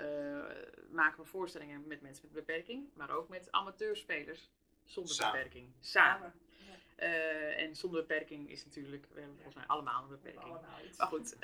maken 0.91 1.23
we 1.23 1.25
voorstellingen 1.25 1.87
met 1.87 2.01
mensen 2.01 2.23
met 2.25 2.45
beperking. 2.45 2.89
Maar 2.93 3.09
ook 3.09 3.29
met 3.29 3.51
amateurspelers 3.51 4.49
zonder 4.83 5.13
Samen. 5.13 5.33
beperking. 5.33 5.69
Samen. 5.79 6.33
Ja. 6.97 7.07
Uh, 7.07 7.61
en 7.61 7.75
zonder 7.75 7.99
beperking 7.99 8.49
is 8.49 8.65
natuurlijk, 8.65 9.05
we 9.13 9.19
hebben 9.19 9.35
volgens 9.35 9.55
mij 9.55 9.67
allemaal 9.67 10.03
een 10.03 10.09
beperking. 10.09 10.43
Allemaal 10.43 10.69
maar 10.97 11.07
goed, 11.07 11.37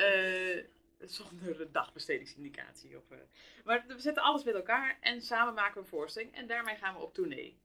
zonder 0.99 1.71
dagbestedingsindicatie. 1.71 2.97
Of, 2.97 3.11
uh, 3.11 3.17
maar 3.63 3.85
we 3.87 3.99
zetten 3.99 4.23
alles 4.23 4.43
met 4.43 4.55
elkaar 4.55 4.97
en 5.01 5.21
samen 5.21 5.53
maken 5.53 5.73
we 5.73 5.79
een 5.79 5.85
voorstelling 5.85 6.35
en 6.35 6.47
daarmee 6.47 6.75
gaan 6.75 6.93
we 6.93 7.01
op 7.01 7.13
tournee. 7.13 7.57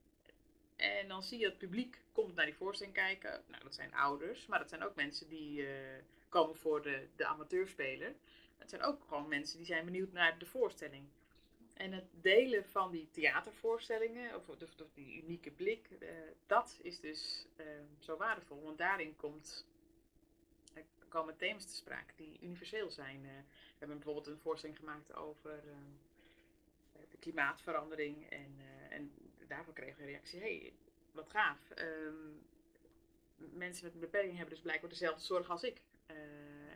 En 0.76 1.08
dan 1.08 1.22
zie 1.22 1.38
je 1.38 1.44
het 1.44 1.58
publiek 1.58 2.00
komt 2.12 2.34
naar 2.34 2.44
die 2.44 2.54
voorstelling 2.54 2.96
kijken. 2.96 3.42
Nou, 3.46 3.62
dat 3.62 3.74
zijn 3.74 3.94
ouders, 3.94 4.46
maar 4.46 4.58
dat 4.58 4.68
zijn 4.68 4.82
ook 4.82 4.94
mensen 4.94 5.28
die 5.28 5.60
uh, 5.60 5.68
komen 6.28 6.56
voor 6.56 6.82
de, 6.82 7.08
de 7.16 7.26
amateurspeler. 7.26 8.14
Het 8.58 8.70
zijn 8.70 8.82
ook 8.82 9.04
gewoon 9.08 9.28
mensen 9.28 9.56
die 9.56 9.66
zijn 9.66 9.84
benieuwd 9.84 10.12
naar 10.12 10.38
de 10.38 10.46
voorstelling. 10.46 11.04
En 11.74 11.92
het 11.92 12.04
delen 12.20 12.64
van 12.64 12.90
die 12.90 13.08
theatervoorstellingen, 13.10 14.36
of, 14.36 14.48
of, 14.48 14.58
die 14.94 15.22
unieke 15.22 15.50
blik, 15.50 15.88
uh, 16.00 16.08
dat 16.46 16.78
is 16.82 17.00
dus 17.00 17.46
uh, 17.56 17.66
zo 17.98 18.16
waardevol. 18.16 18.62
Want 18.62 18.78
daarin 18.78 19.16
komt 19.16 19.66
komen 21.14 21.36
thema's 21.36 21.66
te 21.66 21.74
sprake 21.74 22.12
die 22.16 22.38
universeel 22.40 22.90
zijn. 22.90 23.24
Uh, 23.24 23.30
we 23.30 23.78
hebben 23.78 23.96
bijvoorbeeld 23.96 24.26
een 24.26 24.38
voorstelling 24.38 24.78
gemaakt 24.78 25.14
over 25.14 25.62
uh, 25.66 27.02
klimaatverandering. 27.18 28.30
En, 28.30 28.54
eh, 28.58 28.96
en 28.96 29.12
daarvoor 29.48 29.74
kregen 29.74 29.96
we 29.96 30.02
een 30.02 30.08
reactie, 30.08 30.40
hey, 30.40 30.72
wat 31.12 31.30
gaaf. 31.30 31.70
Ehm, 31.70 32.14
mensen 33.36 33.84
met 33.84 33.94
een 33.94 34.00
beperking 34.00 34.36
hebben 34.36 34.54
dus 34.54 34.62
blijkbaar 34.62 34.90
dezelfde 34.90 35.24
zorg 35.24 35.50
als 35.50 35.62
ik. 35.62 35.80
Eh, 36.06 36.16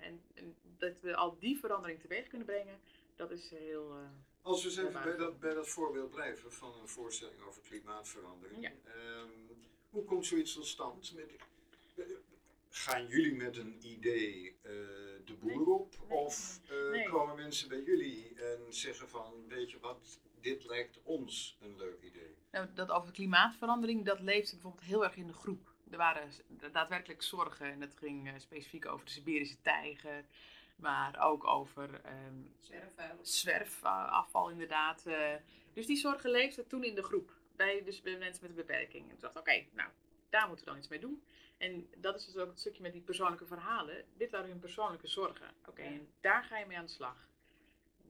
en, 0.07 0.23
en 0.35 0.57
dat 0.78 1.00
we 1.00 1.16
al 1.16 1.38
die 1.38 1.59
verandering 1.59 2.00
teweeg 2.00 2.26
kunnen 2.28 2.47
brengen, 2.47 2.78
dat 3.16 3.30
is 3.30 3.50
heel... 3.50 3.90
eh, 3.90 4.09
Als 4.42 4.62
we 4.62 4.68
eens 4.68 4.78
even 4.78 5.02
bij 5.02 5.16
dat, 5.16 5.40
bij 5.40 5.54
dat 5.54 5.68
voorbeeld 5.68 6.11
blijven 6.11 6.52
van 6.52 6.75
een 6.80 6.88
voorstelling 6.88 7.42
over 7.42 7.62
klimaatverandering. 7.62 8.62
Ja. 8.62 8.73
Ehm, 8.85 9.30
hoe 9.90 10.04
komt 10.04 10.26
zoiets 10.26 10.52
tot 10.54 10.66
stand? 10.66 11.14
Met, 11.14 11.30
eh, 11.97 12.04
gaan 12.71 13.07
jullie 13.07 13.35
met 13.35 13.57
een 13.57 13.77
idee 13.87 14.57
eh, 14.63 14.71
de 15.25 15.35
boer 15.41 15.51
Nee, 15.57 15.67
op? 15.67 15.95
nee, 16.09 16.19
of 16.19 16.61
eh, 16.71 16.91
nee. 16.91 17.09
komen 17.09 17.37
mensen 17.37 17.69
bij 17.69 17.83
jullie 17.83 18.35
en 18.35 18.59
zeggen 18.75 19.09
van, 19.09 19.33
weet 19.49 19.71
je 19.71 19.79
wat, 19.81 20.21
dit 20.41 20.65
lijkt 20.65 20.99
ons 21.03 21.57
een 21.61 21.77
leuk 21.77 22.03
idee? 22.03 22.37
Nou, 22.51 22.67
dat 22.75 22.91
over 22.91 23.13
klimaatverandering, 23.13 24.05
dat 24.05 24.21
leefde 24.21 24.53
bijvoorbeeld 24.53 24.85
heel 24.85 25.05
erg 25.05 25.17
in 25.17 25.27
de 25.27 25.33
groep. 25.33 25.73
Er 25.91 25.97
waren 25.97 26.29
daadwerkelijk 26.73 27.23
zorgen 27.23 27.67
en 27.67 27.81
dat 27.81 27.95
ging 27.97 28.29
eh, 28.29 28.35
specifiek 28.39 28.87
over 28.87 29.05
de 29.07 29.13
Siberische 29.13 29.61
tijger, 29.63 30.25
maar 30.77 31.21
ook 31.25 31.47
over 31.47 32.01
ehm, 32.05 32.35
zwerfafval 33.23 34.51
inderdaad. 34.51 35.07
eh. 35.07 35.35
dus 35.73 35.87
die 35.87 35.97
zorgen 35.97 36.31
leefden 36.31 36.67
toen 36.67 36.85
in 36.85 36.95
de 36.95 37.03
groep, 37.03 37.33
bij, 37.57 37.83
dus 37.85 38.03
bij 38.03 38.17
mensen 38.19 38.43
met 38.43 38.51
een 38.51 38.67
beperking. 38.67 39.03
En 39.05 39.09
toen 39.11 39.21
dacht 39.21 39.35
ik, 39.35 39.41
oké, 39.41 39.65
nou, 39.77 39.89
daar 40.31 40.47
moeten 40.49 40.65
we 40.65 40.71
dan 40.71 40.81
iets 40.81 40.89
mee 40.89 41.01
doen. 41.01 41.23
En 41.59 41.88
dat 41.97 42.17
is 42.17 42.25
dus 42.25 42.37
ook 42.37 42.49
het 42.49 42.61
stukje 42.61 42.83
met 42.83 42.93
die 42.93 43.03
persoonlijke 43.03 43.47
verhalen. 43.47 44.05
Dit 44.17 44.31
waren 44.31 44.49
hun 44.49 44.59
persoonlijke 44.59 45.09
zorgen. 45.09 45.50
Oké, 45.67 45.83
en 45.83 46.09
daar 46.21 46.45
ga 46.45 46.59
je 46.59 46.67
mee 46.67 46.77
aan 46.77 46.85
de 46.85 46.91
slag. 46.91 47.29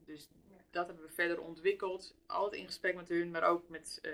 Dus 0.05 0.29
dat 0.71 0.87
hebben 0.87 1.05
we 1.05 1.13
verder 1.13 1.41
ontwikkeld. 1.41 2.15
Altijd 2.27 2.61
in 2.61 2.67
gesprek 2.67 2.95
met 2.95 3.09
hun, 3.09 3.31
maar 3.31 3.43
ook 3.43 3.69
met 3.69 3.99
eh, 4.03 4.13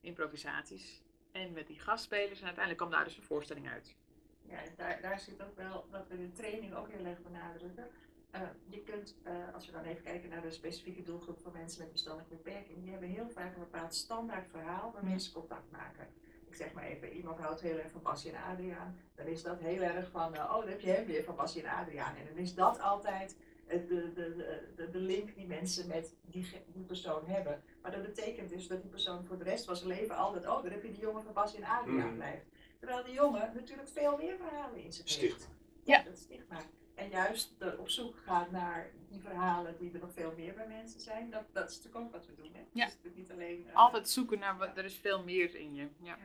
improvisaties. 0.00 1.02
En 1.32 1.52
met 1.52 1.66
die 1.66 1.80
gastspelers. 1.80 2.40
En 2.40 2.46
uiteindelijk 2.46 2.76
kwam 2.76 2.90
daar 2.90 3.04
dus 3.04 3.16
een 3.16 3.22
voorstelling 3.22 3.68
uit. 3.68 3.94
Ja, 4.42 4.62
en 4.62 4.72
daar, 4.76 5.00
daar 5.00 5.20
zit 5.20 5.42
ook 5.42 5.56
wel 5.56 5.86
dat 5.90 6.08
we 6.08 6.16
de 6.16 6.32
training 6.32 6.74
ook 6.74 6.90
heel 6.90 7.04
erg 7.04 7.22
benadrukken. 7.22 7.88
Eh, 8.30 8.40
je 8.68 8.82
kunt, 8.82 9.16
eh, 9.22 9.54
als 9.54 9.66
we 9.66 9.72
dan 9.72 9.84
even 9.84 10.02
kijken 10.02 10.28
naar 10.28 10.42
de 10.42 10.50
specifieke 10.50 11.02
doelgroep 11.02 11.40
van 11.42 11.52
mensen 11.52 11.80
met 11.80 11.90
verstandelijke 11.90 12.34
beperking, 12.34 12.82
die 12.82 12.90
hebben 12.90 13.08
heel 13.08 13.30
vaak 13.30 13.54
een 13.54 13.60
bepaald 13.60 13.94
standaard 13.94 14.48
verhaal 14.48 14.92
waar 14.92 15.04
mensen 15.04 15.32
contact 15.32 15.70
maken. 15.70 16.08
Zeg 16.56 16.72
maar 16.72 16.84
even, 16.84 17.12
iemand 17.12 17.38
houdt 17.38 17.60
heel 17.60 17.78
erg 17.78 17.90
van 17.90 18.02
Basje 18.02 18.30
en 18.30 18.42
Adriaan, 18.42 18.98
dan 19.14 19.26
is 19.26 19.42
dat 19.42 19.60
heel 19.60 19.82
erg 19.82 20.10
van, 20.10 20.34
eh, 20.34 20.40
oh 20.44 20.58
dan 20.60 20.68
heb 20.68 20.80
je 20.80 20.90
hem 20.90 21.06
weer 21.06 21.24
van 21.24 21.36
Basje 21.36 21.62
en 21.62 21.70
Adriaan. 21.78 22.16
En 22.16 22.26
dan 22.26 22.36
is 22.36 22.54
dat 22.54 22.80
altijd 22.80 23.36
eh, 23.66 23.78
de, 23.88 24.12
de, 24.14 24.64
de, 24.76 24.90
de, 24.90 24.98
link 24.98 25.34
die 25.34 25.46
mensen 25.46 25.86
met 25.88 26.14
die, 26.22 26.46
die 26.66 26.84
persoon 26.84 27.26
hebben. 27.26 27.62
Maar 27.82 27.90
dat 27.90 28.02
betekent 28.02 28.48
dus 28.50 28.66
dat 28.68 28.80
die 28.82 28.90
persoon 28.90 29.24
voor 29.24 29.38
de 29.38 29.44
rest 29.44 29.64
van 29.64 29.76
zijn 29.76 29.88
leven 29.88 30.16
altijd, 30.16 30.46
oh 30.46 30.62
dan 30.62 30.72
heb 30.72 30.82
je 30.82 30.90
die 30.90 31.00
jongen 31.00 31.22
van 31.24 31.32
Basje 31.32 31.56
en 31.56 31.64
Adriaan 31.64 32.06
Mhm. 32.06 32.14
blijft. 32.14 32.46
Terwijl 32.78 33.04
die 33.04 33.14
jongen 33.14 33.50
natuurlijk 33.54 33.88
veel 33.88 34.16
meer 34.16 34.36
verhalen 34.36 34.82
in 34.84 34.92
zich 34.92 35.04
heeft. 35.20 35.40
Stigma. 35.40 35.54
Ja, 35.84 35.96
Ja. 35.98 36.02
dat 36.04 36.18
stigma. 36.18 36.60
En 36.94 37.08
juist 37.08 37.54
op 37.78 37.88
zoek 37.88 38.16
gaan 38.18 38.46
naar 38.50 38.90
die 39.08 39.20
verhalen 39.20 39.76
die 39.78 39.92
er 39.92 40.00
nog 40.00 40.12
veel 40.12 40.32
meer 40.36 40.54
bij 40.54 40.66
mensen 40.66 41.00
zijn, 41.00 41.30
dat, 41.30 41.44
dat 41.52 41.70
is 41.70 41.76
natuurlijk 41.76 42.04
ook 42.04 42.12
wat 42.12 42.26
we 42.26 42.34
doen. 42.34 42.50
Hè? 42.54 42.60
Ja. 42.72 42.84
Dus 42.84 42.96
het 43.02 43.16
niet 43.16 43.30
alleen. 43.32 43.66
eh, 43.68 43.74
Altijd 43.76 44.08
zoeken 44.08 44.38
naar, 44.38 44.56
wat- 44.56 44.76
er 44.76 44.84
is 44.84 44.94
veel 44.96 45.22
meer 45.24 45.54
in 45.54 45.74
je. 45.74 45.88
Ja. 46.00 46.18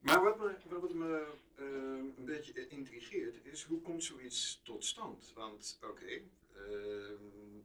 Maar 0.00 0.22
wat 0.22 0.38
me, 0.38 0.54
wat 0.80 0.92
me 0.94 1.26
eh, 1.56 1.64
een 2.16 2.24
beetje 2.24 2.68
intrigeert 2.68 3.36
is, 3.42 3.62
hoe 3.62 3.80
komt 3.80 4.04
zoiets 4.04 4.60
tot 4.64 4.84
stand? 4.84 5.32
Want 5.34 5.78
oké, 5.82 6.20
ehm, 6.56 7.60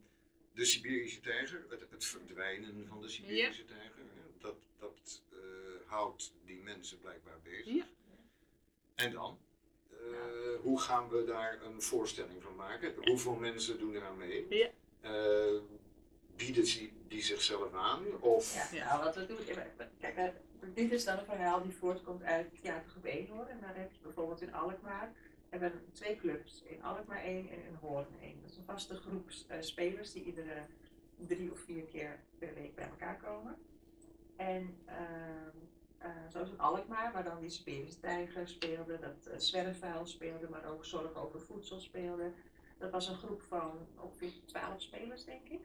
de 0.52 0.64
Siberische 0.64 1.20
tijger, 1.20 1.64
het, 1.68 1.86
het 1.90 2.04
verdwijnen 2.04 2.86
van 2.86 3.00
de 3.00 3.08
Siberische 3.08 3.64
tijger, 3.64 4.02
dat, 4.38 4.56
dat 4.78 5.22
eh, 5.32 5.38
houdt 5.86 6.32
die 6.44 6.62
mensen 6.62 6.98
blijkbaar 7.00 7.40
bezig. 7.42 7.74
Ja. 7.74 7.86
En 8.94 9.12
dan? 9.12 9.38
Eh, 9.90 10.60
hoe 10.60 10.80
gaan 10.80 11.08
we 11.08 11.24
daar 11.24 11.62
een 11.62 11.82
voorstelling 11.82 12.42
van 12.42 12.54
maken? 12.54 12.94
Hoeveel 13.04 13.34
mensen 13.34 13.78
doen 13.78 13.94
eraan 13.94 14.16
mee? 14.16 14.46
Ja. 14.48 14.70
Eh, 15.00 15.60
bieden 16.36 16.66
ze 16.66 16.90
die 17.08 17.22
zichzelf 17.22 17.74
aan? 17.74 18.20
Of 18.20 18.54
Ja, 18.54 18.68
Ja. 18.72 18.84
nou 18.92 19.04
wat 19.04 19.14
we 19.14 19.26
doen, 19.26 19.38
kijk, 19.98 20.32
dit 20.76 20.92
is 20.92 21.04
dan 21.04 21.18
een 21.18 21.24
verhaal 21.24 21.62
die 21.62 21.76
voortkomt 21.76 22.22
uit 22.22 22.60
Theatergroep 22.60 23.04
Eenhoorn. 23.04 23.48
En 23.48 23.60
daar 23.60 23.76
heb 23.76 23.92
je 23.92 23.98
bijvoorbeeld 24.02 24.42
in 24.42 24.54
Alkmaar, 24.54 25.12
hebben 25.48 25.70
we 25.70 25.92
twee 25.92 26.16
clubs. 26.16 26.62
In 26.62 26.82
Alkmaar 26.82 27.22
één 27.22 27.48
en 27.48 27.64
in 27.64 27.74
Hoorn 27.80 28.06
één. 28.20 28.40
Dat 28.40 28.50
is 28.50 28.56
een 28.56 28.64
vaste 28.64 28.94
groep 28.94 29.30
eh, 29.48 29.60
spelers 29.60 30.12
die 30.12 30.24
iedere 30.24 30.66
drie 31.16 31.52
of 31.52 31.58
vier 31.58 31.84
keer 31.84 32.20
per 32.38 32.54
week 32.54 32.74
bij 32.74 32.88
elkaar 32.88 33.16
komen. 33.16 33.56
En 34.36 34.76
eh, 34.84 36.10
zoals 36.28 36.50
in 36.50 36.58
Alkmaar, 36.58 37.12
waar 37.12 37.24
dan 37.24 37.40
die 37.40 37.50
Siberische 37.50 38.00
tijger 38.00 38.48
speelde, 38.48 38.98
dat 38.98 39.28
uh, 39.28 39.38
zwerfvuil 39.38 40.06
speelde, 40.06 40.48
maar 40.48 40.64
ook 40.64 40.84
zorg 40.84 41.14
over 41.14 41.40
voedsel 41.40 41.80
speelde. 41.80 42.32
Dat 42.78 42.90
was 42.90 43.08
een 43.08 43.16
groep 43.16 43.42
van 43.42 43.86
ongeveer 44.00 44.32
twaalf 44.44 44.82
spelers, 44.82 45.24
denk 45.24 45.48
ik, 45.48 45.60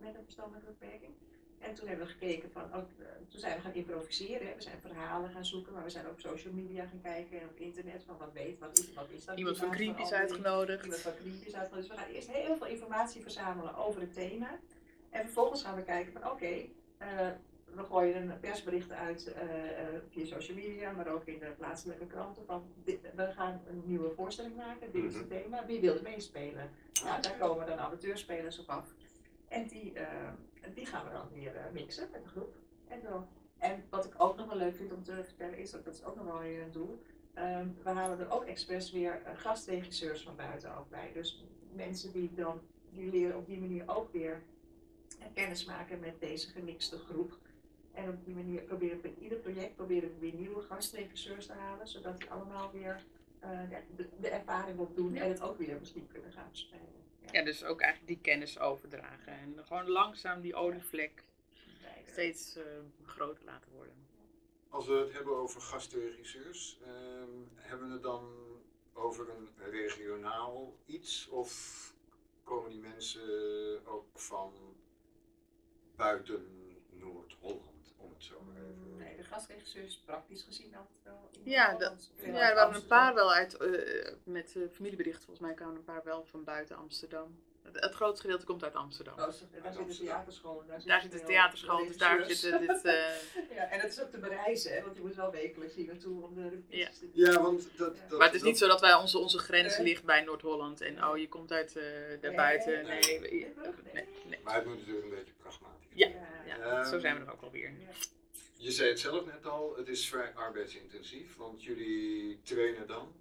met 0.00 0.14
een 0.14 0.24
verstandelijke 0.24 0.70
beperking. 0.70 1.14
En 1.58 1.74
toen 1.74 1.88
hebben 1.88 2.06
we 2.06 2.12
gekeken 2.12 2.50
van, 2.50 2.72
ook, 2.72 2.88
eh, 2.98 3.06
toen 3.28 3.40
zijn 3.40 3.56
we 3.56 3.62
gaan 3.62 3.74
improviseren. 3.74 4.46
hè. 4.46 4.54
We 4.54 4.62
zijn 4.62 4.80
verhalen 4.80 5.30
gaan 5.30 5.44
zoeken, 5.44 5.72
maar 5.72 5.84
we 5.84 5.90
zijn 5.90 6.06
ook 6.06 6.12
op 6.12 6.20
social 6.20 6.52
media 6.52 6.86
gaan 6.86 7.00
kijken 7.02 7.40
en 7.40 7.48
op 7.48 7.58
internet 7.58 8.02
van 8.06 8.16
wat 8.16 8.32
weet, 8.32 8.58
wat 8.58 8.78
is, 8.78 8.92
wat 8.94 9.10
is 9.10 9.24
dat? 9.24 9.38
Iemand 9.38 9.58
van 9.58 9.74
Greenpeace 9.74 10.14
uitgenodigd. 10.14 10.84
Iemand 10.84 11.00
van 11.00 11.12
Greenpeace 11.12 11.56
uitgenodigd. 11.56 11.88
Dus 11.88 11.98
we 11.98 12.02
gaan 12.04 12.14
eerst 12.14 12.32
heel 12.32 12.56
veel 12.56 12.66
informatie 12.66 13.22
verzamelen 13.22 13.76
over 13.76 14.00
het 14.00 14.14
thema. 14.14 14.58
En 15.10 15.24
vervolgens 15.24 15.62
gaan 15.62 15.76
we 15.76 15.82
kijken 15.82 16.12
van 16.12 16.30
oké, 16.30 16.68
eh, 16.98 17.28
we 17.74 17.84
gooien 17.84 18.30
een 18.30 18.40
persbericht 18.40 18.90
uit 18.90 19.32
eh, 19.32 19.42
eh, 19.42 19.86
via 20.10 20.24
social 20.24 20.56
media, 20.56 20.92
maar 20.92 21.08
ook 21.08 21.24
in 21.24 21.38
de 21.38 21.54
plaatselijke 21.58 22.06
kranten 22.06 22.44
van 22.46 22.62
dit, 22.84 22.98
we 23.14 23.32
gaan 23.32 23.60
een 23.68 23.82
nieuwe 23.84 24.10
voorstelling 24.10 24.56
maken, 24.56 24.92
dit 24.92 25.04
is 25.04 25.14
het 25.14 25.28
thema, 25.28 25.66
wie 25.66 25.80
wil 25.80 25.94
er 25.94 26.02
meespelen? 26.02 26.70
Nou, 27.04 27.22
daar 27.22 27.36
komen 27.38 27.66
dan 27.66 27.78
amateurspelers 27.78 28.58
op 28.58 28.68
af. 28.68 28.86
En 29.48 29.66
die, 29.66 29.92
eh, 29.92 30.30
die 30.74 30.86
gaan 30.86 31.04
we 31.04 31.12
dan 31.12 31.28
weer 31.32 31.56
eh, 31.56 31.72
mixen 31.72 32.08
met 32.12 32.22
de 32.22 32.28
groep. 32.28 32.54
En, 32.88 33.00
zo. 33.00 33.26
en 33.58 33.84
wat 33.90 34.04
ik 34.04 34.14
ook 34.16 34.36
nog 34.36 34.46
wel 34.46 34.56
leuk 34.56 34.76
vind 34.76 34.92
om 34.92 35.02
te 35.02 35.24
vertellen 35.24 35.58
is, 35.58 35.70
dat 35.70 35.84
dat 35.84 35.94
is 35.94 36.04
ook 36.04 36.16
nog 36.16 36.24
wel 36.24 36.38
weer 36.38 36.62
een 36.62 36.72
doel, 36.72 37.02
Ehm, 37.38 37.68
we 37.82 37.90
halen 37.90 38.18
er 38.18 38.30
ook 38.30 38.44
expres 38.44 38.90
weer 38.92 39.22
eh, 39.24 39.32
gastregisseurs 39.36 40.22
van 40.22 40.36
buiten 40.36 40.76
ook 40.76 40.88
bij. 40.88 41.10
Dus 41.12 41.44
mensen 41.72 42.12
die 42.12 42.34
dan, 42.34 42.60
die 42.90 43.10
leren 43.10 43.36
op 43.36 43.46
die 43.46 43.60
manier 43.60 43.82
ook 43.86 44.12
weer 44.12 44.42
eh, 45.18 45.26
kennis 45.34 45.64
maken 45.64 46.00
met 46.00 46.20
deze 46.20 46.48
gemixte 46.48 46.98
groep. 46.98 47.38
En 47.92 48.08
op 48.08 48.24
die 48.24 48.34
manier 48.34 48.62
proberen 48.62 48.96
we 48.96 49.02
bij 49.02 49.14
ieder 49.22 49.38
project 49.38 49.74
proberen 49.74 50.08
we 50.08 50.18
weer 50.18 50.34
nieuwe 50.34 50.62
gastregisseurs 50.62 51.46
te 51.46 51.52
halen, 51.52 51.88
zodat 51.88 52.18
die 52.18 52.30
allemaal 52.30 52.70
weer 52.72 53.04
eh, 53.38 53.60
de, 53.96 54.08
de 54.20 54.28
ervaring 54.28 54.78
opdoen 54.78 55.14
en 55.14 55.28
het 55.28 55.40
ook 55.40 55.58
weer 55.58 55.78
misschien 55.78 56.08
kunnen 56.12 56.32
gaan 56.32 56.48
verspreiden. 56.48 57.07
Ja, 57.32 57.42
dus 57.44 57.64
ook 57.64 57.80
eigenlijk 57.80 58.12
die 58.12 58.32
kennis 58.32 58.58
overdragen. 58.58 59.32
En 59.32 59.64
gewoon 59.64 59.88
langzaam 59.88 60.40
die 60.40 60.54
olievlek 60.54 61.24
steeds 62.06 62.56
eh, 62.56 62.64
groter 63.06 63.44
laten 63.44 63.72
worden. 63.72 63.94
Als 64.68 64.86
we 64.86 64.94
het 64.94 65.12
hebben 65.12 65.36
over 65.36 65.60
gastregisseurs, 65.60 66.78
ehm, 66.82 67.30
hebben 67.54 67.86
we 67.86 67.92
het 67.92 68.02
dan 68.02 68.34
over 68.92 69.28
een 69.30 69.48
regionaal 69.70 70.76
iets? 70.86 71.28
Of 71.28 71.94
komen 72.44 72.70
die 72.70 72.80
mensen 72.80 73.86
ook 73.86 74.18
van 74.18 74.52
buiten 75.96 76.76
Noord-Holland, 76.90 77.94
om 77.96 78.10
het 78.10 78.22
zo 78.24 78.42
maar 78.42 78.56
even... 78.56 78.96
Gastregisseurs 79.30 80.02
praktisch 80.04 80.42
gezien 80.42 80.74
altijd 80.76 80.98
wel. 81.04 81.28
in 81.32 81.50
Ja, 81.50 81.76
veel 82.16 82.32
Ja, 82.34 82.48
er 82.48 82.54
waren 82.54 82.74
een 82.74 82.86
paar 82.86 83.14
wel 83.14 83.32
uit, 83.32 83.56
eh, 83.56 84.12
met 84.24 84.54
eh, 84.56 84.62
familieberichten 84.72 85.24
volgens 85.24 85.46
mij 85.46 85.54
kwamen 85.56 85.76
een 85.76 85.84
paar 85.84 86.04
wel 86.04 86.24
van 86.24 86.44
buiten 86.44 86.76
Amsterdam. 86.76 87.38
Het, 87.62 87.80
het 87.80 87.94
grootste 87.94 88.20
gedeelte 88.22 88.44
komt 88.46 88.64
uit 88.64 88.74
Amsterdam. 88.74 89.14
Oh, 89.14 89.20
daar 89.20 89.32
zit 89.32 89.52
de 89.92 89.96
theaterschool. 89.98 90.62
Daar, 90.66 90.80
Daar 90.86 91.00
zit 91.00 91.12
de 91.12 91.22
theaterschool, 91.22 91.86
dus 91.86 91.96
daar 91.96 92.24
zitten 92.24 92.60
dit... 92.60 92.84
eh, 92.84 92.94
Ja, 93.56 93.70
en 93.70 93.80
het 93.80 93.92
is 93.92 94.02
ook 94.02 94.10
te 94.10 94.18
bereizen, 94.18 94.72
hè, 94.74 94.82
want 94.82 94.96
je 94.96 95.02
moet 95.02 95.14
wel 95.14 95.30
wekelijks 95.30 95.74
hier 95.74 95.86
naartoe 95.86 96.22
om 96.24 96.34
de 96.34 96.48
repetities 96.48 96.98
te 96.98 97.10
doen. 97.12 97.24
Ja, 97.32 97.42
want 97.42 97.68
dat... 97.76 97.96
Ja. 97.96 98.02
dat 98.08 98.18
maar 98.18 98.26
het 98.26 98.34
is 98.34 98.40
dat- 98.40 98.50
niet 98.50 98.58
zo 98.58 98.66
dat 98.66 98.80
wij 98.80 98.94
onze, 98.94 99.18
onze 99.18 99.38
grens 99.38 99.78
ligt 99.78 100.04
bij 100.04 100.20
Noord-Holland 100.22 100.80
en 100.80 101.04
oh, 101.04 101.16
je 101.18 101.28
komt 101.28 101.52
uit 101.52 101.76
eh 101.76 101.84
daarbuiten. 102.20 102.72
Nee. 102.86 103.00
Nee, 103.00 103.20
Nee. 103.20 103.30
nee, 103.30 103.54
nee, 103.92 104.06
nee. 104.26 104.40
Maar 104.44 104.54
het 104.54 104.64
moet 104.66 104.78
natuurlijk 104.78 105.04
een 105.04 105.10
beetje 105.14 105.32
pragmatisch. 105.42 105.86
Ja. 105.94 106.06
Ja. 106.46 106.56
Ja, 106.56 106.84
zo 106.84 106.98
zijn 106.98 107.18
we 107.18 107.24
er 107.26 107.32
ook 107.32 107.42
alweer. 107.42 107.72
Je 108.60 108.70
zei 108.70 108.88
het 108.88 109.00
zelf 109.00 109.24
net 109.26 109.46
al, 109.46 109.76
het 109.76 109.88
is 109.88 110.08
vrij 110.08 110.34
arbeidsintensief, 110.34 111.36
want 111.36 111.62
jullie 111.62 112.40
trainen 112.42 112.86
dan, 112.86 113.12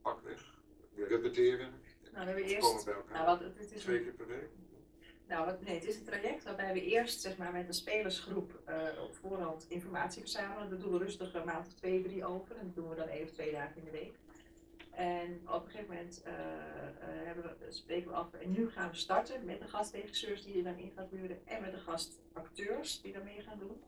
pakweg, 0.00 0.60
we 0.94 1.04
repeteren, 1.04 1.72
Nou, 2.12 2.34
we 2.34 2.42
eerst. 2.42 2.60
komen 2.60 2.84
bij 2.84 2.94
elkaar 2.94 3.12
Nou, 3.12 3.26
wat, 3.26 3.40
het, 3.40 3.72
is 3.72 3.80
twee 3.80 4.02
keer 4.02 4.12
per 4.12 4.26
week. 4.26 4.48
nou 5.28 5.46
wat, 5.46 5.60
nee, 5.62 5.74
het 5.74 5.84
is 5.84 5.96
een 5.96 6.04
traject 6.04 6.44
waarbij 6.44 6.72
we 6.72 6.84
eerst 6.84 7.20
zeg 7.20 7.36
maar, 7.36 7.52
met 7.52 7.68
een 7.68 7.74
spelersgroep 7.74 8.60
eh, 8.64 9.02
op 9.02 9.14
voorhand 9.14 9.66
informatie 9.68 10.20
verzamelen. 10.20 10.70
Dat 10.70 10.80
doen 10.80 10.92
we 10.92 10.98
rustig 10.98 11.34
een 11.34 11.44
maand 11.44 11.66
of 11.66 11.72
twee, 11.72 12.02
drie 12.02 12.24
over. 12.24 12.56
En 12.56 12.66
dat 12.66 12.74
doen 12.74 12.88
we 12.88 12.94
dan 12.94 13.08
even 13.08 13.32
twee 13.32 13.52
dagen 13.52 13.76
in 13.76 13.84
de 13.84 13.90
week. 13.90 14.14
En 14.90 15.40
op 15.48 15.64
een 15.64 15.70
gegeven 15.70 15.94
moment 15.94 16.22
eh, 16.22 17.30
eh, 17.30 17.36
we, 17.36 17.66
spreken 17.68 18.10
we 18.10 18.16
af, 18.16 18.32
en 18.32 18.52
nu 18.52 18.70
gaan 18.70 18.90
we 18.90 18.96
starten 18.96 19.44
met 19.44 19.60
de 19.60 19.68
gastregisseurs 19.68 20.44
die 20.44 20.56
je 20.56 20.62
dan 20.62 20.78
in 20.78 20.92
gaat 20.96 21.10
huren 21.10 21.40
en 21.46 21.60
met 21.60 21.72
de 21.72 21.78
gastacteurs 21.78 23.00
die 23.00 23.12
dan 23.12 23.24
mee 23.24 23.42
gaan 23.42 23.58
doen. 23.58 23.82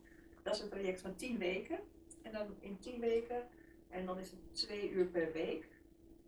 Dat 0.45 0.55
is 0.55 0.61
een 0.61 0.69
traject 0.69 1.01
van 1.01 1.15
10 1.15 1.37
weken. 1.37 1.79
En 2.21 2.31
dan 2.31 2.47
in 2.59 2.79
10 2.79 2.99
weken, 2.99 3.47
en 3.89 4.05
dan 4.05 4.19
is 4.19 4.31
het 4.31 4.39
2 4.55 4.89
uur 4.89 5.05
per 5.05 5.31
week, 5.31 5.67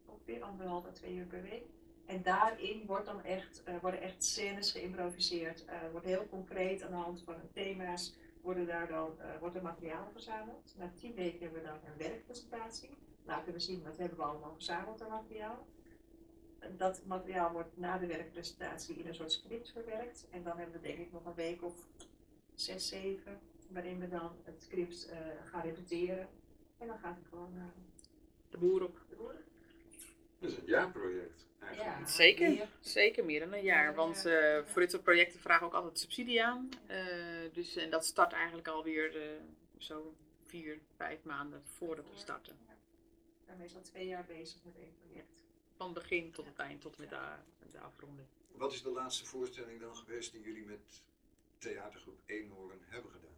ongeveer 0.06 0.44
anderhalf 0.44 0.86
à 0.86 0.92
2 0.92 1.16
uur 1.16 1.26
per 1.26 1.42
week. 1.42 1.64
En 2.06 2.24
daarin 2.24 2.86
wordt 2.86 3.06
dan 3.06 3.24
echt, 3.24 3.64
eh, 3.64 3.76
worden 3.82 4.02
echt 4.02 4.24
scènes 4.24 4.72
geïmproviseerd, 4.72 5.66
eh, 5.66 5.78
wordt 5.92 6.06
heel 6.06 6.28
concreet 6.30 6.82
aan 6.82 6.92
de 6.92 6.96
hand 6.96 7.22
van 7.22 7.36
thema's 7.54 8.16
worden 8.42 8.68
daar 8.68 8.88
dan, 8.88 9.20
eh, 9.20 9.40
wordt 9.40 9.56
er 9.56 9.62
materiaal 9.62 10.10
verzameld. 10.12 10.76
Na 10.78 10.92
10 10.96 11.14
weken 11.14 11.40
hebben 11.40 11.62
we 11.62 11.68
dan 11.68 11.80
een 11.86 11.98
werkpresentatie 11.98 12.90
laten 13.24 13.54
we 13.54 13.60
zien 13.60 13.84
wat 13.84 13.98
hebben 13.98 14.18
we 14.18 14.24
allemaal 14.24 14.54
verzameld 14.54 15.02
aan 15.02 15.10
materiaal. 15.10 15.68
Dat 16.78 17.06
materiaal 17.06 17.52
wordt 17.52 17.78
na 17.78 17.98
de 17.98 18.08
werkpresentatie 18.08 18.96
in 18.96 19.08
een 19.08 19.16
soort 19.16 19.32
script 19.32 19.72
verwerkt. 19.72 20.28
En 20.30 20.44
dan 20.44 20.58
hebben 20.58 20.82
we 20.82 20.88
denk 20.88 21.00
ik 21.00 21.12
nog 21.12 21.26
een 21.26 21.34
week 21.34 21.64
of 21.64 21.76
zes, 22.54 22.88
zeven, 22.88 23.40
waarin 23.70 24.00
we 24.00 24.08
dan 24.08 24.32
het 24.44 24.62
script 24.62 25.10
uh, 25.10 25.18
gaan 25.46 25.62
repeteren. 25.62 26.30
En 26.78 26.88
dan 26.88 27.00
gaat 27.00 27.16
het 27.16 27.28
gewoon 27.30 27.54
uh, 27.56 27.64
de 28.50 28.58
boer 28.58 28.84
op. 28.84 29.00
De 29.10 29.16
boer. 29.16 29.36
Dat 30.40 30.52
is 30.52 30.58
een 30.58 30.66
jaarproject. 30.66 31.46
Ja, 31.76 32.06
zeker, 32.06 32.50
meer. 32.50 32.68
zeker 32.80 33.26
meer 33.26 33.40
dan 33.40 33.54
een 33.54 33.64
jaar. 33.64 33.96
Want 33.96 34.26
uh, 34.26 34.66
voor 34.66 34.82
dit 34.82 34.92
soort 34.92 35.04
projecten 35.04 35.40
vragen 35.40 35.62
we 35.62 35.68
ook 35.68 35.78
altijd 35.78 36.00
subsidie 36.00 36.44
aan. 36.44 36.70
dus, 37.54 37.76
en 37.76 37.90
dat 37.90 38.06
start 38.06 38.34
eigenlijk 38.34 38.68
alweer 38.68 39.40
zo 39.78 40.14
vier, 40.46 40.80
vijf 40.96 41.24
maanden 41.24 41.62
voordat 41.64 42.10
we 42.10 42.18
starten 42.18 42.56
ben 43.48 43.58
meestal 43.58 43.82
twee 43.82 44.08
jaar 44.08 44.26
bezig 44.26 44.64
met 44.64 44.78
één 44.78 44.96
project. 45.00 45.46
Van 45.76 45.94
begin 45.94 46.32
tot 46.32 46.46
het 46.46 46.58
eind, 46.58 46.82
tot 46.82 46.98
met 46.98 47.10
de, 47.10 47.36
de 47.72 47.80
afronding. 47.80 48.28
Wat 48.52 48.74
is 48.74 48.82
de 48.82 48.90
laatste 48.90 49.26
voorstelling 49.26 49.80
dan 49.80 49.96
geweest 49.96 50.32
die 50.32 50.42
jullie 50.42 50.66
met 50.66 51.04
theatergroep 51.58 52.20
Eenhoorn 52.26 52.80
hebben 52.82 53.12
gedaan? 53.12 53.37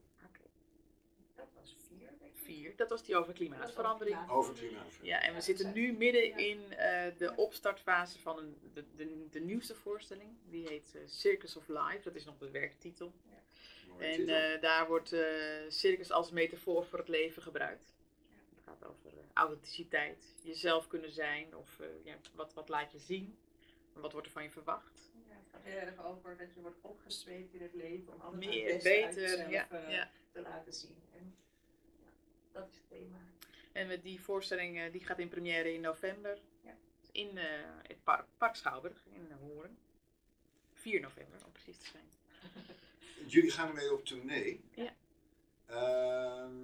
Dat 1.39 1.53
was 1.53 1.75
vier, 1.87 2.07
denk 2.19 2.33
ik. 2.33 2.43
Vier, 2.43 2.75
dat 2.75 2.89
was 2.89 3.03
die 3.03 3.15
over 3.15 3.33
klimaatverandering. 3.33 4.29
Over 4.29 4.53
klimaatverandering. 4.53 5.07
Ja, 5.07 5.21
en 5.21 5.33
we 5.33 5.41
zitten 5.41 5.73
nu 5.73 5.93
midden 5.93 6.37
in 6.37 6.57
uh, 6.57 6.77
de 7.17 7.33
opstartfase 7.35 8.19
van 8.19 8.37
een, 8.37 8.57
de, 8.73 8.85
de, 8.95 9.27
de 9.29 9.39
nieuwste 9.39 9.75
voorstelling. 9.75 10.29
Die 10.49 10.67
heet 10.67 10.93
uh, 10.95 11.01
Circus 11.05 11.55
of 11.55 11.67
Life, 11.67 12.01
dat 12.03 12.15
is 12.15 12.25
nog 12.25 12.37
de 12.37 12.51
werktitel. 12.51 13.13
Ja. 13.29 14.05
En 14.05 14.21
uh, 14.21 14.61
daar 14.61 14.87
wordt 14.87 15.15
circus 15.67 16.11
als 16.11 16.31
metafoor 16.31 16.85
voor 16.85 16.99
het 16.99 17.07
leven 17.07 17.41
gebruikt. 17.41 17.93
Het 18.55 18.63
gaat 18.63 18.85
over 18.85 19.11
authenticiteit, 19.33 20.35
jezelf 20.43 20.87
kunnen 20.87 21.11
zijn 21.11 21.55
of 21.55 21.79
uh, 21.79 21.87
ja, 22.03 22.15
wat, 22.35 22.53
wat 22.53 22.69
laat 22.69 22.91
je 22.91 22.99
zien, 22.99 23.37
wat 23.93 24.11
wordt 24.11 24.27
er 24.27 24.33
van 24.33 24.43
je 24.43 24.49
verwacht. 24.49 25.08
Het 25.63 25.73
heel 25.73 25.81
erg 25.81 26.03
over 26.03 26.37
dat 26.37 26.53
je 26.53 26.61
wordt 26.61 26.77
opgezweept 26.81 27.53
in 27.53 27.61
het 27.61 27.73
leven 27.73 28.13
om 28.13 28.21
altijd 28.21 28.45
Meer, 28.45 28.73
het 28.73 28.83
beter, 28.83 29.21
jezelf, 29.21 29.49
ja, 29.49 29.67
uh, 29.71 29.89
ja. 29.89 30.11
te 30.31 30.41
laten 30.41 30.73
zien. 30.73 30.95
En, 31.13 31.35
ja, 31.99 32.09
dat 32.51 32.67
is 32.69 32.75
het 32.75 32.89
thema. 32.89 33.17
En 33.71 33.87
met 33.87 34.03
die 34.03 34.21
voorstelling 34.21 34.77
uh, 34.77 34.91
die 34.91 35.05
gaat 35.05 35.19
in 35.19 35.29
première 35.29 35.73
in 35.73 35.81
november 35.81 36.39
ja. 36.61 36.75
in 37.11 37.37
het 37.87 38.03
park, 38.03 38.25
park 38.37 38.55
Schouwburg 38.55 39.05
in 39.11 39.31
Horen. 39.31 39.77
4 40.73 41.01
november 41.01 41.45
om 41.45 41.51
precies 41.51 41.77
te 41.77 41.85
zijn. 41.85 42.09
Jullie 43.33 43.51
gaan 43.51 43.67
ermee 43.67 43.93
op 43.93 44.05
tournee. 44.05 44.63
Ja. 44.73 44.93
Ehm, 45.65 46.55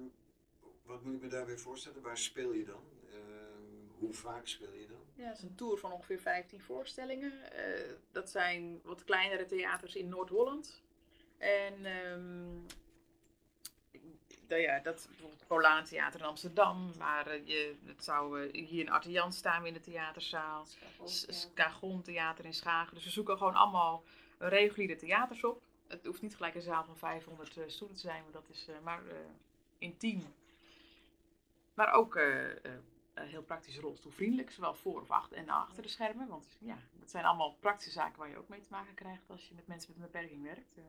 wat 0.82 1.02
moet 1.02 1.14
ik 1.14 1.20
me 1.20 1.28
daarbij 1.28 1.56
voorstellen? 1.56 2.02
Waar 2.02 2.18
speel 2.18 2.52
je 2.52 2.64
dan? 2.64 2.82
Uh, 3.08 3.16
hoe 3.98 4.12
vaak 4.12 4.46
speel 4.46 4.72
je 4.72 4.86
dan? 4.86 5.05
Ja, 5.16 5.28
het 5.28 5.36
is 5.36 5.42
een 5.42 5.54
tour 5.54 5.78
van 5.78 5.92
ongeveer 5.92 6.20
15 6.20 6.60
voorstellingen. 6.60 7.32
Uh, 7.32 7.92
dat 8.12 8.30
zijn 8.30 8.80
wat 8.84 9.04
kleinere 9.04 9.46
theaters 9.46 9.94
in 9.94 10.08
Noord-Holland. 10.08 10.82
En 11.38 11.86
um, 11.86 12.66
ja, 14.48 14.78
dat 14.78 15.06
bijvoorbeeld 15.08 15.46
Polaan 15.46 15.84
Theater 15.84 16.20
in 16.20 16.26
Amsterdam, 16.26 16.90
maar 16.98 17.28
uh, 17.28 17.46
je, 17.46 17.76
het 17.84 18.04
zou 18.04 18.48
hier 18.48 18.80
in 18.80 18.90
Artian 18.90 19.32
staan 19.32 19.66
in 19.66 19.72
de 19.72 19.80
theaterzaal. 19.80 20.66
Skagon 21.04 22.02
Theater 22.02 22.44
in 22.44 22.54
Schagen. 22.54 22.94
Dus 22.94 23.04
we 23.04 23.10
zoeken 23.10 23.38
gewoon 23.38 23.54
allemaal 23.54 24.04
reguliere 24.38 24.96
theaters 24.96 25.44
op. 25.44 25.62
Het 25.86 26.06
hoeft 26.06 26.22
niet 26.22 26.36
gelijk 26.36 26.54
een 26.54 26.62
zaal 26.62 26.84
van 26.84 26.96
500 26.96 27.58
stoelen 27.66 27.96
te 27.96 28.02
zijn, 28.02 28.22
maar 28.22 28.32
dat 28.32 28.48
is 28.48 28.68
maar 28.82 29.02
intiem 29.78 30.22
maar 31.76 31.92
ook 31.92 32.20
heel 33.20 33.42
praktisch 33.42 33.78
rolstoelvriendelijk, 33.78 34.50
zowel 34.50 34.74
voor 34.74 35.00
of 35.00 35.10
achter 35.10 35.36
en 35.36 35.48
achter 35.48 35.82
de 35.82 35.88
schermen. 35.88 36.28
Want 36.28 36.56
ja, 36.60 36.78
dat 36.92 37.10
zijn 37.10 37.24
allemaal 37.24 37.54
praktische 37.54 37.92
zaken 37.92 38.18
waar 38.18 38.28
je 38.28 38.36
ook 38.36 38.48
mee 38.48 38.60
te 38.60 38.70
maken 38.70 38.94
krijgt 38.94 39.30
als 39.30 39.48
je 39.48 39.54
met 39.54 39.66
mensen 39.66 39.90
met 39.90 39.98
een 39.98 40.10
beperking 40.12 40.42
werkt. 40.42 40.76
Uh, 40.76 40.84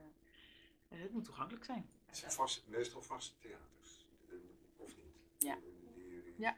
het 1.01 1.11
moet 1.11 1.25
toegankelijk 1.25 1.65
zijn. 1.65 1.89
Het 2.05 2.17
zijn 2.17 2.31
vast, 2.31 2.63
meestal 2.67 3.01
vaste 3.01 3.37
theaters, 3.39 4.07
of 4.77 4.95
niet? 4.97 5.15
Ja. 5.37 5.57
Die, 5.93 6.33
ja. 6.37 6.57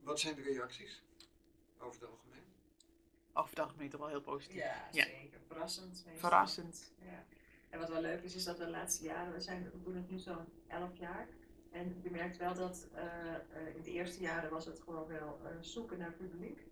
Wat 0.00 0.20
zijn 0.20 0.34
de 0.34 0.42
reacties 0.42 1.02
over 1.78 2.00
het 2.00 2.10
algemeen? 2.10 2.44
Over 3.32 3.50
het 3.50 3.58
algemeen 3.58 3.88
toch 3.88 4.00
wel 4.00 4.08
heel 4.08 4.20
positief. 4.20 4.56
Ja, 4.56 4.88
ja. 4.92 5.04
zeker. 5.04 5.40
Verrassend. 5.46 5.88
Meestal. 5.88 6.28
Verrassend. 6.28 6.92
Ja. 6.98 7.24
En 7.68 7.78
wat 7.78 7.88
wel 7.88 8.00
leuk 8.00 8.22
is, 8.22 8.34
is 8.34 8.44
dat 8.44 8.56
de 8.56 8.68
laatste 8.68 9.04
jaren, 9.04 9.32
we, 9.32 9.40
zijn, 9.40 9.70
we 9.70 9.82
doen 9.82 9.96
het 9.96 10.10
nu 10.10 10.18
zo'n 10.18 10.46
11 10.66 10.96
jaar. 10.96 11.28
En 11.72 12.00
je 12.02 12.10
merkt 12.10 12.36
wel 12.36 12.54
dat 12.54 12.88
uh, 12.94 13.02
uh, 13.02 13.74
in 13.74 13.82
de 13.82 13.90
eerste 13.90 14.20
jaren 14.20 14.50
was 14.50 14.66
het 14.66 14.80
gewoon 14.80 15.06
wel 15.06 15.40
uh, 15.42 15.48
zoeken 15.60 15.98
naar 15.98 16.12
publiek. 16.12 16.66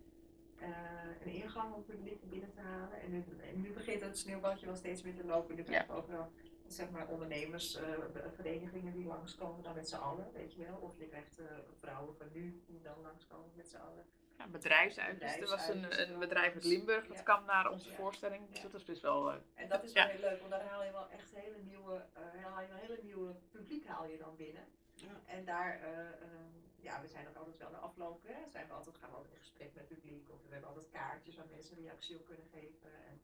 een 1.23 1.31
ingang 1.31 1.73
om 1.73 1.85
publiek 1.85 2.29
binnen 2.29 2.51
te 2.51 2.61
halen. 2.61 3.01
En 3.01 3.11
nu, 3.11 3.23
en 3.41 3.61
nu 3.61 3.73
begint 3.73 4.01
het 4.01 4.17
sneeuwbadje 4.17 4.65
wel 4.65 4.75
steeds 4.75 5.01
meer 5.01 5.15
te 5.15 5.25
lopen. 5.25 5.55
Je 5.55 5.63
krijgt 5.63 5.89
ook 5.89 6.07
wel 6.07 6.31
zeg 6.67 6.89
maar, 6.89 7.07
ondernemersverenigingen 7.07 8.93
die 8.93 9.05
langskomen 9.05 9.63
dan 9.63 9.75
met 9.75 9.89
z'n 9.89 9.95
allen, 9.95 10.31
weet 10.33 10.53
je 10.53 10.65
wel. 10.65 10.77
Of 10.77 10.97
je 10.97 11.07
krijgt 11.07 11.41
vrouwen 11.79 12.15
van 12.15 12.27
nu 12.33 12.63
die 12.67 12.81
dan 12.81 13.01
langskomen 13.01 13.51
met 13.55 13.67
z'n 13.69 13.77
allen. 13.77 14.05
Ja, 14.37 14.47
bedrijfsuitjes. 14.47 15.33
Dus 15.33 15.41
er 15.41 15.57
was 15.57 15.67
een, 15.67 16.11
een 16.11 16.19
bedrijf 16.19 16.53
uit 16.53 16.63
Limburg, 16.63 17.07
dat 17.07 17.17
ja. 17.17 17.23
kwam 17.23 17.45
naar 17.45 17.71
onze 17.71 17.89
ja. 17.89 17.95
voorstelling. 17.95 18.47
Dus 18.49 18.57
Ja. 18.57 18.63
dat 18.63 18.73
is 18.73 18.83
best 18.85 19.01
wel... 19.01 19.31
Uh, 19.31 19.37
En 19.53 19.69
dat 19.69 19.83
is 19.83 19.93
wel 19.93 20.05
heel 20.05 20.19
leuk, 20.19 20.39
want 20.39 20.51
daar 20.51 20.65
haal 20.65 20.83
je 20.83 20.91
wel 20.91 21.09
echt 21.09 21.35
hele 21.35 21.57
nieuwe, 21.63 22.05
uh, 22.17 22.43
haal 22.43 22.61
je 22.61 22.67
wel 22.67 22.77
hele 22.77 22.99
nieuwe 23.03 23.35
publiek 23.51 23.87
haal 23.87 24.05
je 24.05 24.17
dan 24.17 24.35
binnen. 24.35 24.63
Ja. 25.01 25.21
En 25.25 25.45
daar, 25.45 25.79
uh, 25.81 25.99
um, 26.27 26.71
ja, 26.75 27.01
we 27.01 27.07
zijn 27.07 27.27
ook 27.27 27.35
altijd 27.35 27.57
wel 27.57 27.69
de 27.69 27.75
afloop, 27.75 28.23
hè, 28.23 28.49
zijn 28.49 28.67
we 28.67 28.73
altijd, 28.73 28.97
gaan 28.97 29.09
we 29.09 29.15
altijd 29.15 29.33
in 29.33 29.39
gesprek 29.39 29.73
met 29.73 29.89
het 29.89 29.99
publiek. 29.99 30.29
Of 30.29 30.41
we 30.45 30.51
hebben 30.51 30.69
altijd 30.69 30.89
kaartjes 30.91 31.35
waar 31.35 31.47
mensen 31.51 31.77
reactie 31.77 32.15
op 32.15 32.25
kunnen 32.25 32.47
geven. 32.53 32.91
En 33.09 33.21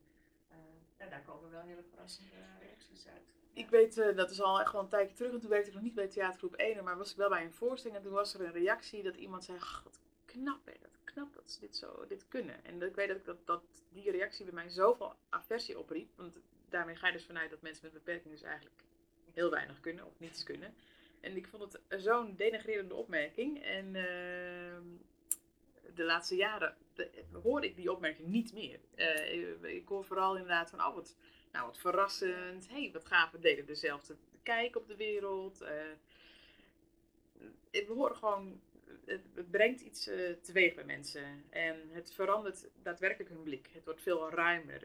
ja, 0.98 1.06
daar 1.06 1.22
komen 1.22 1.50
wel 1.50 1.62
hele 1.62 1.82
verrassende 1.82 2.30
reacties 2.60 3.08
uit. 3.08 3.34
Ik 3.52 3.70
weet, 3.70 3.96
uh, 3.96 4.16
dat 4.16 4.30
is 4.30 4.40
al 4.40 4.60
echt 4.60 4.72
wel 4.72 4.80
een 4.80 4.88
tijdje 4.88 5.14
terug. 5.14 5.32
En 5.32 5.40
toen 5.40 5.50
werkte 5.50 5.68
ik 5.68 5.74
nog 5.74 5.84
niet 5.84 5.94
bij 5.94 6.08
theatergroep 6.08 6.54
1, 6.54 6.84
maar 6.84 6.96
was 6.96 7.10
ik 7.10 7.16
wel 7.16 7.28
bij 7.28 7.44
een 7.44 7.52
voorstelling. 7.52 7.98
En 7.98 8.04
toen 8.04 8.12
was 8.12 8.34
er 8.34 8.40
een 8.40 8.52
reactie 8.52 9.02
dat 9.02 9.16
iemand 9.16 9.44
zei, 9.44 9.58
wat 9.84 10.00
knap 10.24 10.66
hè, 10.66 10.72
dat 10.80 10.98
knap 11.04 11.34
dat 11.34 11.50
ze 11.50 11.60
dit 11.60 11.76
zo 11.76 12.06
dit 12.06 12.28
kunnen. 12.28 12.64
En 12.64 12.82
ik 12.82 12.94
weet 12.94 13.08
dat, 13.08 13.24
dat, 13.24 13.46
dat 13.46 13.62
die 13.88 14.10
reactie 14.10 14.44
bij 14.44 14.54
mij 14.54 14.68
zoveel 14.68 15.14
aversie 15.28 15.78
opriep. 15.78 16.10
Want 16.16 16.38
daarmee 16.68 16.96
ga 16.96 17.06
je 17.06 17.12
dus 17.12 17.26
vanuit 17.26 17.50
dat 17.50 17.62
mensen 17.62 17.84
met 17.84 17.92
beperkingen 17.92 18.36
dus 18.36 18.46
eigenlijk 18.46 18.82
heel 19.32 19.50
weinig 19.50 19.80
kunnen 19.80 20.06
of 20.06 20.18
niets 20.18 20.42
kunnen. 20.42 20.74
En 21.24 21.36
ik 21.36 21.46
vond 21.46 21.62
het 21.62 22.02
zo'n 22.02 22.36
denigrerende 22.36 22.94
opmerking. 22.94 23.62
En 23.62 23.86
uh, 23.86 24.98
de 25.94 26.04
laatste 26.04 26.36
jaren 26.36 26.76
de, 26.94 27.10
hoor 27.42 27.64
ik 27.64 27.76
die 27.76 27.92
opmerking 27.92 28.28
niet 28.28 28.52
meer. 28.52 28.80
Uh, 28.96 29.74
ik 29.74 29.88
hoor 29.88 30.04
vooral 30.04 30.32
inderdaad 30.32 30.70
van, 30.70 30.84
oh 30.84 30.94
wat, 30.94 31.16
nou, 31.52 31.66
wat 31.66 31.78
verrassend. 31.78 32.68
hey, 32.68 32.90
wat 32.92 33.06
gaaf, 33.06 33.30
we 33.30 33.38
delen 33.38 33.66
dezelfde 33.66 34.16
kijk 34.42 34.76
op 34.76 34.86
de 34.86 34.96
wereld. 34.96 35.62
Uh, 35.62 35.68
we 37.70 37.92
horen 37.92 38.16
gewoon 38.16 38.60
het, 39.04 39.50
brengt 39.50 39.80
iets 39.80 40.10
teweeg 40.42 40.74
bij 40.74 40.84
mensen. 40.84 41.44
En 41.50 41.76
het 41.90 42.12
verandert 42.14 42.68
daadwerkelijk 42.82 43.30
hun 43.30 43.42
blik. 43.42 43.70
Het 43.72 43.84
wordt 43.84 44.02
veel 44.02 44.30
ruimer. 44.30 44.84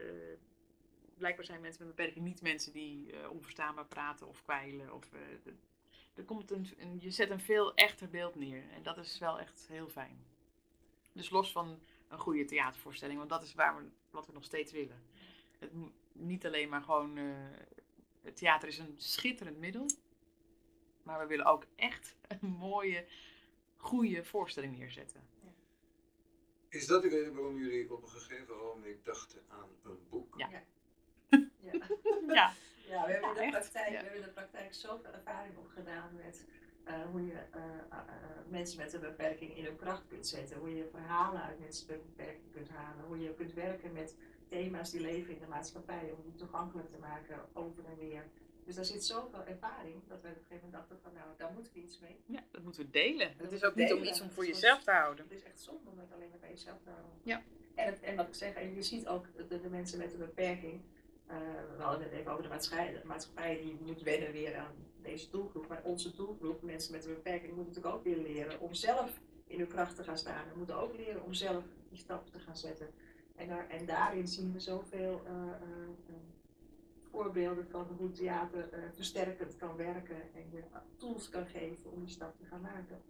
Blijkbaar 1.18 1.44
zijn 1.44 1.60
mensen 1.60 1.86
met 1.86 1.96
beperking 1.96 2.24
niet 2.24 2.42
mensen 2.42 2.72
die 2.72 3.28
onverstaanbaar 3.30 3.86
praten 3.86 4.28
of 4.28 4.42
kwijlen. 4.42 4.94
Of, 4.94 5.08
er 6.20 6.26
komt 6.26 6.50
een, 6.50 6.68
een, 6.78 6.98
je 7.00 7.10
zet 7.10 7.30
een 7.30 7.40
veel 7.40 7.74
echter 7.74 8.08
beeld 8.08 8.34
neer. 8.34 8.62
En 8.74 8.82
dat 8.82 8.98
is 8.98 9.18
wel 9.18 9.38
echt 9.38 9.66
heel 9.68 9.88
fijn. 9.88 10.24
Dus 11.12 11.30
los 11.30 11.52
van 11.52 11.78
een 12.08 12.18
goede 12.18 12.44
theatervoorstelling, 12.44 13.18
want 13.18 13.30
dat 13.30 13.42
is 13.42 13.54
waar 13.54 13.76
we, 13.76 13.88
wat 14.10 14.26
we 14.26 14.32
nog 14.32 14.44
steeds 14.44 14.72
willen. 14.72 15.02
Het, 15.58 15.70
niet 16.12 16.46
alleen 16.46 16.68
maar 16.68 16.82
gewoon. 16.82 17.16
het 18.22 18.36
theater 18.36 18.68
is 18.68 18.78
een 18.78 18.94
schitterend 18.96 19.58
middel. 19.58 19.86
Maar 21.02 21.18
we 21.18 21.26
willen 21.26 21.46
ook 21.46 21.66
echt 21.76 22.16
een 22.40 22.48
mooie 22.48 23.06
goede 23.76 24.24
voorstelling 24.24 24.78
neerzetten. 24.78 25.28
Is 26.68 26.86
dat 26.86 27.02
de 27.02 27.08
reden 27.08 27.34
waarom 27.34 27.58
jullie 27.58 27.92
op 27.92 28.02
een 28.02 28.08
gegeven 28.08 28.56
moment 28.56 29.04
dachten 29.04 29.42
aan 29.48 29.68
een 29.82 29.98
boek? 30.08 30.38
Ja. 30.38 30.48
Ja. 30.50 30.62
ja. 31.72 31.86
ja, 32.28 32.52
we 32.90 33.12
hebben, 33.12 33.34
Ja, 33.34 33.40
in 33.40 33.50
de 33.50 33.58
praktijk, 33.58 33.86
Ja. 33.86 33.90
we 33.96 33.96
hebben 34.04 34.20
in 34.20 34.26
de 34.26 34.32
praktijk 34.32 34.74
zoveel 34.74 35.12
ervaring 35.12 35.56
opgedaan 35.56 36.10
met 36.24 36.44
eh, 36.84 36.94
hoe 37.10 37.26
je 37.26 37.32
eh, 37.32 37.62
eh, 37.90 37.98
mensen 38.48 38.78
met 38.78 38.92
een 38.92 39.00
beperking 39.00 39.56
in 39.56 39.64
hun 39.64 39.76
kracht 39.76 40.06
kunt 40.08 40.26
zetten, 40.26 40.58
hoe 40.58 40.74
je 40.76 40.88
verhalen 40.90 41.42
uit 41.42 41.58
mensen 41.58 41.86
met 41.88 41.96
een 41.96 42.06
beperking 42.16 42.52
kunt 42.52 42.68
halen, 42.68 43.04
hoe 43.04 43.20
je 43.20 43.34
kunt 43.34 43.52
werken 43.52 43.92
met 43.92 44.16
thema's 44.48 44.90
die 44.90 45.00
leven 45.00 45.34
in 45.34 45.40
de 45.40 45.46
maatschappij, 45.46 46.12
om 46.16 46.22
die 46.22 46.34
toegankelijk 46.34 46.90
te 46.90 46.98
maken 46.98 47.38
over 47.52 47.84
en 47.86 47.96
weer. 47.98 48.24
Dus 48.64 48.74
daar 48.74 48.84
zit 48.84 49.04
zoveel 49.04 49.44
ervaring 49.44 50.02
dat 50.08 50.22
we 50.22 50.28
op 50.28 50.34
een 50.34 50.40
gegeven 50.42 50.54
moment 50.56 50.72
dachten 50.72 50.98
van 51.02 51.12
nou, 51.12 51.26
daar 51.36 51.52
moeten 51.52 51.72
we 51.74 51.80
iets 51.80 51.98
mee. 52.00 52.16
Ja, 52.26 52.40
dat 52.50 52.62
moeten 52.62 52.82
we 52.84 52.90
delen. 52.90 53.28
Het 53.28 53.38
Dat 53.38 53.52
is 53.52 53.64
ook 53.64 53.74
niet 53.74 53.92
om 53.92 54.02
iets 54.02 54.20
om 54.20 54.30
voor 54.30 54.46
jezelf 54.46 54.82
te 54.82 54.90
houden. 54.90 55.24
Het 55.24 55.34
is 55.34 55.42
echt 55.42 55.60
zonde 55.60 55.90
om 55.90 55.98
het 55.98 56.12
alleen 56.12 56.28
maar 56.28 56.38
bij 56.38 56.50
jezelf 56.50 56.78
te 56.82 56.90
houden. 56.90 57.12
Ja. 57.22 57.42
En, 57.74 57.86
het- 57.86 58.00
en 58.00 58.16
wat 58.16 58.28
ik 58.28 58.34
zeg, 58.34 58.54
en 58.54 58.74
je 58.74 58.82
ziet 58.82 59.06
ook 59.08 59.26
de, 59.48 59.60
de 59.60 59.68
mensen 59.68 59.98
met 59.98 60.12
een 60.12 60.18
beperking. 60.18 60.80
Eh, 61.30 61.76
we 61.76 61.82
hadden 61.82 62.02
het 62.02 62.12
even 62.12 62.30
over 62.32 62.42
de 62.42 63.02
maatschappij, 63.04 63.60
die 63.60 63.78
moet 63.86 64.02
wennen 64.02 64.32
weer 64.32 64.56
aan 64.56 64.74
deze 65.02 65.30
doelgroep. 65.30 65.68
Maar 65.68 65.82
onze 65.84 66.14
doelgroep, 66.16 66.62
mensen 66.62 66.92
met 66.92 67.04
een 67.04 67.14
beperking, 67.14 67.54
moeten 67.54 67.66
natuurlijk 67.74 67.94
ook 67.94 68.04
weer 68.04 68.16
leren 68.32 68.60
om 68.60 68.74
zelf 68.74 69.20
in 69.46 69.58
hun 69.58 69.68
kracht 69.68 69.96
te 69.96 70.04
gaan 70.04 70.18
staan. 70.18 70.48
We 70.52 70.58
moeten 70.58 70.76
ook 70.76 70.96
leren 70.96 71.22
om 71.24 71.32
zelf 71.34 71.64
die 71.88 71.98
stap 71.98 72.30
te 72.30 72.38
gaan 72.38 72.56
zetten. 72.56 72.88
En, 73.36 73.48
daar, 73.48 73.68
en 73.68 73.86
daarin 73.86 74.28
zien 74.28 74.52
we 74.52 74.60
zoveel 74.60 75.20
eh, 75.26 75.32
eh, 75.32 76.14
voorbeelden 77.10 77.68
van 77.68 77.86
hoe 77.98 78.10
theater 78.10 78.68
versterkend 78.94 79.56
kan 79.56 79.76
werken 79.76 80.22
en 80.34 80.50
je 80.50 80.62
tools 80.96 81.28
kan 81.28 81.46
geven 81.46 81.90
om 81.92 82.00
die 82.00 82.14
stap 82.14 82.36
te 82.38 82.44
gaan 82.44 82.60
maken. 82.60 83.02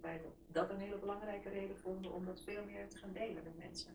Wij 0.00 0.20
dat- 0.46 0.70
een 0.70 0.78
hele 0.78 0.98
belangrijke 0.98 1.48
reden 1.48 1.76
vonden 1.78 2.12
om 2.12 2.24
dat 2.24 2.40
veel 2.42 2.64
meer 2.64 2.88
te 2.88 2.96
gaan 2.96 3.12
delen 3.12 3.42
met 3.44 3.58
mensen. 3.58 3.92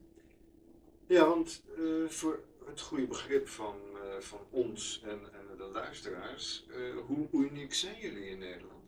Ja, 1.07 1.27
want 1.27 1.63
voor 2.07 2.39
het 2.65 2.81
goede 2.81 3.07
begrip 3.07 3.47
van, 3.47 3.79
eh, 3.95 4.19
van 4.19 4.39
ons 4.49 5.01
en, 5.03 5.19
en 5.33 5.57
de 5.57 5.63
luisteraars, 5.63 6.65
eh, 6.69 6.97
hoe 7.05 7.27
uniek 7.31 7.73
zijn 7.73 7.99
jullie 7.99 8.29
in 8.29 8.39
Nederland? 8.39 8.83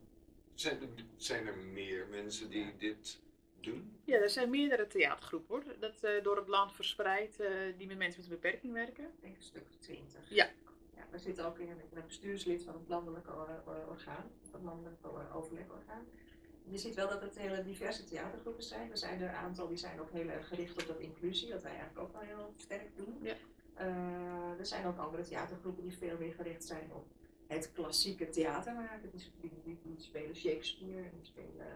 Zijn 0.54 0.82
er, 0.82 0.88
zijn 1.16 1.48
er 1.48 1.58
meer 1.58 2.08
mensen 2.08 2.50
die 2.50 2.78
dit 2.78 3.20
doen? 3.62 4.00
Ja, 4.04 4.18
er 4.18 4.30
zijn 4.30 4.50
meerdere 4.50 4.88
theatergroepen 4.88 5.56
hoor. 5.56 5.64
Dat 5.80 6.04
eh, 6.04 6.24
door 6.24 6.38
het 6.38 6.48
land 6.48 6.74
verspreid 6.74 7.40
eh, 7.40 7.50
die 7.78 7.88
met 7.88 7.98
mensen 7.98 8.22
met 8.22 8.30
een 8.32 8.40
beperking 8.40 8.74
werken. 8.74 9.04
Ik 9.04 9.22
denk 9.22 9.36
een 9.36 9.44
stuk 9.44 9.64
of 9.70 9.76
twintig. 9.80 10.30
Ja. 10.30 10.50
ja. 10.96 11.06
We 11.12 11.20
zitten 11.20 11.46
ook 11.46 11.60
in, 11.60 11.70
ik 11.70 11.90
ben 11.90 12.04
bestuurslid 12.08 12.64
van 12.64 12.74
het 12.74 12.88
landelijk 12.88 13.28
eh, 13.28 13.90
orgaan, 13.90 14.32
het 14.52 14.64
landelijk 14.64 14.98
overlegorgaan. 15.34 16.06
Je 16.70 16.78
ziet 16.78 16.96
wel 16.96 17.10
dat 17.10 17.22
het 17.22 17.38
hele 17.38 17.64
diverse 17.64 18.04
theatergroepen 18.04 18.64
zijn. 18.64 18.92
Er 18.92 18.98
zijn 18.98 19.22
er 19.22 19.30
een 19.30 19.36
aantal 19.36 19.68
die 19.68 19.78
zijn 19.78 20.00
ook 20.00 20.12
heel 20.12 20.28
erg 20.28 20.48
gericht 20.48 20.82
op 20.82 20.88
dat 20.88 21.00
inclusie, 21.00 21.50
dat 21.50 21.62
wij 21.62 21.72
eigenlijk 21.72 22.00
ook 22.00 22.12
wel 22.12 22.22
heel 22.22 22.54
sterk 22.58 22.96
doen. 22.96 23.18
Ja. 23.22 23.36
Eh, 23.78 24.60
er 24.60 24.66
zijn 24.66 24.86
ook 24.86 24.98
andere 24.98 25.24
theatergroepen 25.24 25.84
die 25.84 25.98
veel 25.98 26.18
meer 26.18 26.34
gericht 26.34 26.64
zijn 26.66 26.94
op 26.94 27.06
het 27.48 27.72
klassieke 27.72 28.30
theater 28.30 28.74
maken. 28.74 29.10
Die, 29.12 29.32
die, 29.42 29.52
die, 29.64 29.80
die 29.84 29.96
spelen 30.02 30.36
Shakespeare, 30.36 31.10
die 31.10 31.26
spelen 31.26 31.68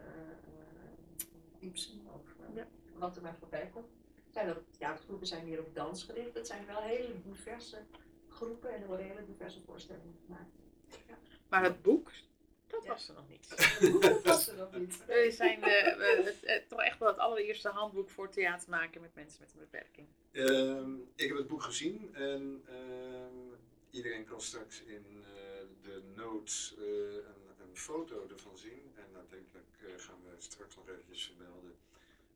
uh, 1.59 1.69
Ibsen 1.69 2.01
of 2.13 2.21
eh, 2.49 2.55
Ja. 2.55 2.67
wat 2.97 3.15
er 3.15 3.21
maar 3.21 3.35
voorbij 3.39 3.69
komt. 3.73 3.87
Zijn 4.29 4.47
er 4.47 4.61
theatergroepen 4.77 5.27
zijn 5.27 5.45
meer 5.45 5.59
op 5.59 5.75
dans 5.75 6.03
gericht. 6.03 6.33
Het 6.33 6.47
zijn 6.47 6.65
wel 6.65 6.81
hele 6.81 7.21
diverse 7.21 7.77
groepen 8.27 8.73
en 8.73 8.81
er 8.81 8.87
worden 8.87 9.05
hele 9.05 9.25
diverse 9.25 9.61
voorstellingen 9.61 10.15
gemaakt. 10.25 10.55
Maar 11.49 11.63
het 11.63 11.81
boek, 11.81 12.11
dat 12.71 12.83
Ja. 12.83 12.91
was 12.91 13.07
er 13.07 13.13
nog 13.13 13.29
niet. 13.29 13.49
Dat 14.01 14.23
was 14.23 14.47
er 14.47 14.55
nog 14.57 14.73
niet. 14.77 15.05
We 15.05 15.31
zijn 15.35 15.59
we- 15.59 16.23
het, 16.25 16.37
het- 16.41 16.69
toch 16.69 16.81
echt 16.81 16.99
wel 16.99 17.07
het 17.07 17.17
allereerste 17.17 17.69
handboek 17.69 18.09
voor 18.09 18.29
theater 18.29 18.69
maken 18.69 19.01
met 19.01 19.15
mensen 19.15 19.39
met 19.41 19.53
een 19.53 19.59
beperking. 19.59 20.07
Ehm, 20.31 20.95
ik 21.15 21.27
heb 21.27 21.37
het 21.37 21.47
boek 21.47 21.63
gezien 21.63 22.15
en 22.15 22.63
ehm, 22.67 23.59
iedereen 23.89 24.25
kan 24.25 24.41
straks 24.41 24.81
in 24.81 25.05
eh, 25.23 25.65
de 25.81 26.01
notes 26.15 26.75
eh, 26.77 26.83
een, 27.13 27.67
een 27.69 27.77
foto 27.77 28.27
ervan 28.29 28.57
zien. 28.57 28.91
En 28.95 29.15
uiteindelijk 29.15 29.67
eh, 29.81 29.87
gaan 29.97 30.19
we 30.23 30.35
straks 30.37 30.75
nog 30.75 30.89
eventjes 30.89 31.23
vermelden 31.25 31.75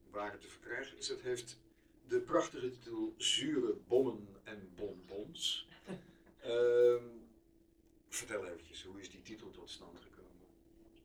waar 0.09 0.31
het 0.31 0.41
te 0.41 0.47
verkrijgen 0.49 0.97
is. 0.97 1.07
Het 1.07 1.21
heeft 1.21 1.57
de 2.07 2.19
prachtige 2.19 2.69
titel 2.71 3.13
Zure 3.17 3.73
bommen 3.87 4.27
en 4.43 4.71
bonbons. 4.75 5.67
Ehm, 6.41 7.03
vertel 8.09 8.45
eventjes, 8.45 8.83
hoe 8.83 8.99
is 8.99 9.09
die 9.09 9.21
titel 9.21 9.51
tot 9.51 9.69
stand 9.69 9.99
gekomen? 9.99 10.47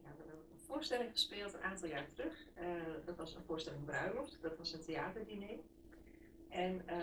Ja, 0.03 0.09
we 0.17 0.23
hebben 0.27 0.45
een 0.53 0.60
voorstelling 0.73 1.11
gespeeld 1.11 1.55
een 1.55 1.63
aantal 1.63 1.89
jaar 1.89 2.07
terug. 2.07 2.47
Eh, 2.55 2.67
dat 3.05 3.17
was 3.17 3.35
een 3.35 3.43
voorstelling 3.47 3.85
Bruiloft. 3.85 4.39
Dat 4.41 4.57
was 4.59 4.73
een 4.73 4.85
theaterdiner. 4.85 5.59
En 6.49 6.83
eh, 6.87 6.97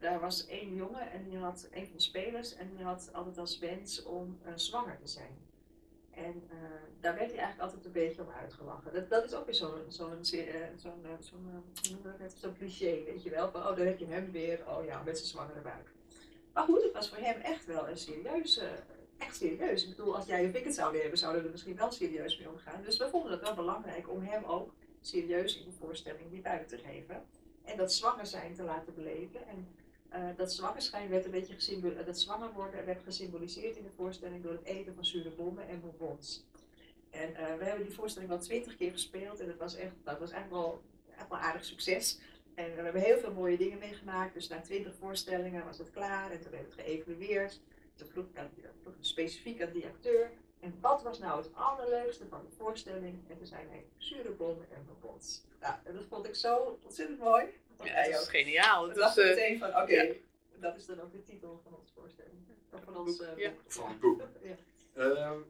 daar 0.00 0.20
was 0.20 0.46
één 0.46 0.74
jongen 0.74 1.10
en 1.10 1.24
die 1.24 1.38
had, 1.38 1.68
een 1.72 1.86
van 1.86 1.96
de 1.96 2.02
spelers, 2.02 2.54
en 2.54 2.70
die 2.76 2.84
had 2.84 3.10
altijd 3.12 3.38
als 3.38 3.58
wens 3.58 4.02
om 4.02 4.38
eh, 4.42 4.52
zwanger 4.54 4.98
te 4.98 5.08
zijn. 5.08 5.42
En 6.10 6.48
daar 7.00 7.14
werd 7.14 7.30
hij 7.30 7.38
eigenlijk 7.38 7.60
altijd 7.60 7.84
een 7.84 7.92
beetje 7.92 8.22
om 8.22 8.30
uitgelachen. 8.30 8.92
Dat, 8.92 9.10
dat 9.10 9.24
is 9.24 9.34
ook 9.34 9.44
weer 9.44 9.54
zo'n 9.54 9.84
zo'n 9.88 10.24
zo'n 10.24 10.78
zo'n 12.36 12.54
cliché, 12.56 13.04
weet 13.04 13.22
je 13.22 13.30
wel. 13.30 13.50
Van, 13.50 13.60
oh, 13.60 13.76
daar 13.76 13.86
heb 13.86 13.98
je 13.98 14.06
hem 14.06 14.30
weer, 14.30 14.68
oh 14.68 14.84
ja, 14.84 15.02
met 15.02 15.16
zijn 15.16 15.28
zwangere 15.28 15.60
buik. 15.60 15.92
Maar 16.52 16.64
goed, 16.64 16.82
het 16.82 16.92
was 16.92 17.08
voor 17.08 17.18
hem 17.18 17.40
echt 17.40 17.66
wel 17.66 17.88
een 17.88 17.98
serieuze, 17.98 18.68
echt 19.26 19.36
serieus. 19.36 19.82
Ik 19.82 19.96
bedoel, 19.96 20.16
als 20.16 20.26
jij 20.26 20.46
of 20.46 20.54
ik 20.54 20.64
het 20.64 20.74
zouden 20.74 21.00
hebben, 21.00 21.18
zouden 21.18 21.40
we 21.40 21.46
er 21.46 21.52
misschien 21.52 21.76
wel 21.76 21.92
serieus 21.92 22.38
mee 22.38 22.48
omgaan. 22.48 22.82
Dus 22.82 22.96
we 22.96 23.08
vonden 23.08 23.32
het 23.32 23.40
wel 23.40 23.54
belangrijk 23.54 24.10
om 24.10 24.22
hem 24.22 24.44
ook 24.44 24.74
serieus 25.00 25.58
in 25.58 25.64
de 25.64 25.76
voorstelling 25.80 26.30
die 26.30 26.40
buik 26.40 26.68
te 26.68 26.78
geven. 26.78 27.22
En 27.64 27.76
dat 27.76 27.92
zwanger 27.92 28.26
zijn 28.26 28.54
te 28.54 28.62
laten 28.62 28.94
beleven. 28.94 29.46
En 29.46 29.68
eh, 30.08 30.36
dat 30.36 30.52
zwangerschijn 30.52 31.08
werd 31.08 31.24
een 31.24 31.30
beetje 31.30 31.54
gesymboliseerd, 31.54 32.06
dat 32.06 32.18
zwanger 32.18 32.52
worden 32.52 32.84
werd 32.84 33.02
gesymboliseerd 33.02 33.76
in 33.76 33.82
de 33.82 33.90
voorstelling 33.96 34.42
door 34.42 34.52
het 34.52 34.64
eten 34.64 34.94
van 34.94 35.04
zure 35.04 35.30
bommen 35.30 35.68
en 35.68 35.80
bonbons. 35.80 36.44
En 37.10 37.34
eh, 37.34 37.56
we 37.58 37.64
hebben 37.64 37.86
die 37.86 37.94
voorstelling 37.94 38.30
wel 38.30 38.40
twintig 38.40 38.76
keer 38.76 38.92
gespeeld 38.92 39.40
en 39.40 39.48
het 39.48 39.58
was 39.58 39.74
echt, 39.76 39.94
dat 40.04 40.18
was 40.18 40.30
echt 40.30 40.50
wel, 40.50 40.82
echt 41.16 41.28
wel 41.28 41.38
aardig 41.38 41.64
succes. 41.64 42.18
En 42.54 42.74
we 42.74 42.82
hebben 42.82 43.02
heel 43.02 43.18
veel 43.18 43.32
mooie 43.32 43.56
dingen 43.56 43.78
meegemaakt. 43.78 44.34
Dus 44.34 44.48
na 44.48 44.60
twintig 44.60 44.94
voorstellingen 44.94 45.64
was 45.64 45.78
het 45.78 45.90
klaar 45.90 46.30
en 46.30 46.40
toen 46.40 46.50
werd 46.50 46.64
het 46.64 46.74
geëvalueerd. 46.74 47.60
Toen 47.94 48.08
vroeg 48.08 48.24
ik, 48.24 48.40
ik 48.56 48.70
specifiek 49.00 49.62
aan 49.62 49.72
die 49.72 49.86
acteur. 49.86 50.30
En 50.60 50.74
wat 50.80 51.02
was 51.02 51.18
nou 51.18 51.42
het 51.42 51.54
allerleukste 51.54 52.26
van 52.28 52.40
de 52.48 52.56
voorstelling? 52.56 53.28
En 53.28 53.36
toen 53.36 53.46
zei 53.46 53.68
hij, 53.68 53.86
zure 53.96 54.30
bommen 54.30 54.66
en 54.70 54.86
bonbons. 54.86 55.42
Nou, 55.60 55.74
en 55.84 55.94
dat 55.94 56.04
vond 56.04 56.26
ik 56.26 56.34
zo 56.34 56.78
ontzettend 56.82 57.18
mooi. 57.18 57.44
Ja, 57.84 58.02
dat 58.10 58.20
is 58.20 58.28
geniaal. 58.28 58.90
Is, 58.90 58.96
dachten 58.96 59.22
eh, 59.24 59.28
meteen 59.28 59.58
van, 59.58 59.68
oké, 59.68 60.00
ja. 60.02 60.12
dat 60.60 60.76
is 60.76 60.86
dan 60.86 61.00
ook 61.00 61.12
de 61.12 61.22
titel 61.22 61.60
van 61.62 61.74
onze 61.78 61.92
voorstelling. 61.94 62.34
Of 62.70 62.82
van 62.84 62.96
ons 62.96 63.20
eh, 63.20 63.36
Ja. 63.36 63.50
boek. 63.50 63.72
Van 63.72 63.88
het 63.88 64.00
boek. 64.00 64.22
Ja. 64.42 64.56
Ehm, 64.94 65.40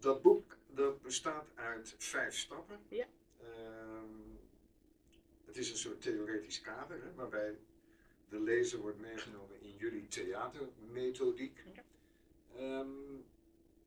dat 0.00 0.22
boek 0.22 0.56
dat 0.66 1.02
bestaat 1.02 1.46
uit 1.54 1.94
vijf 1.98 2.36
stappen. 2.36 2.78
Ja. 2.88 3.04
Ehm, 3.40 4.34
het 5.46 5.56
is 5.56 5.70
een 5.70 5.76
soort 5.76 6.00
theoretisch 6.00 6.60
kader 6.60 7.02
hè, 7.02 7.14
waarbij 7.14 7.58
de 8.34 8.40
lezer 8.40 8.78
wordt 8.78 9.00
meegenomen 9.00 9.60
in 9.60 9.74
jullie 9.76 10.08
theatermethodiek. 10.08 11.64
Ehm, 12.56 12.88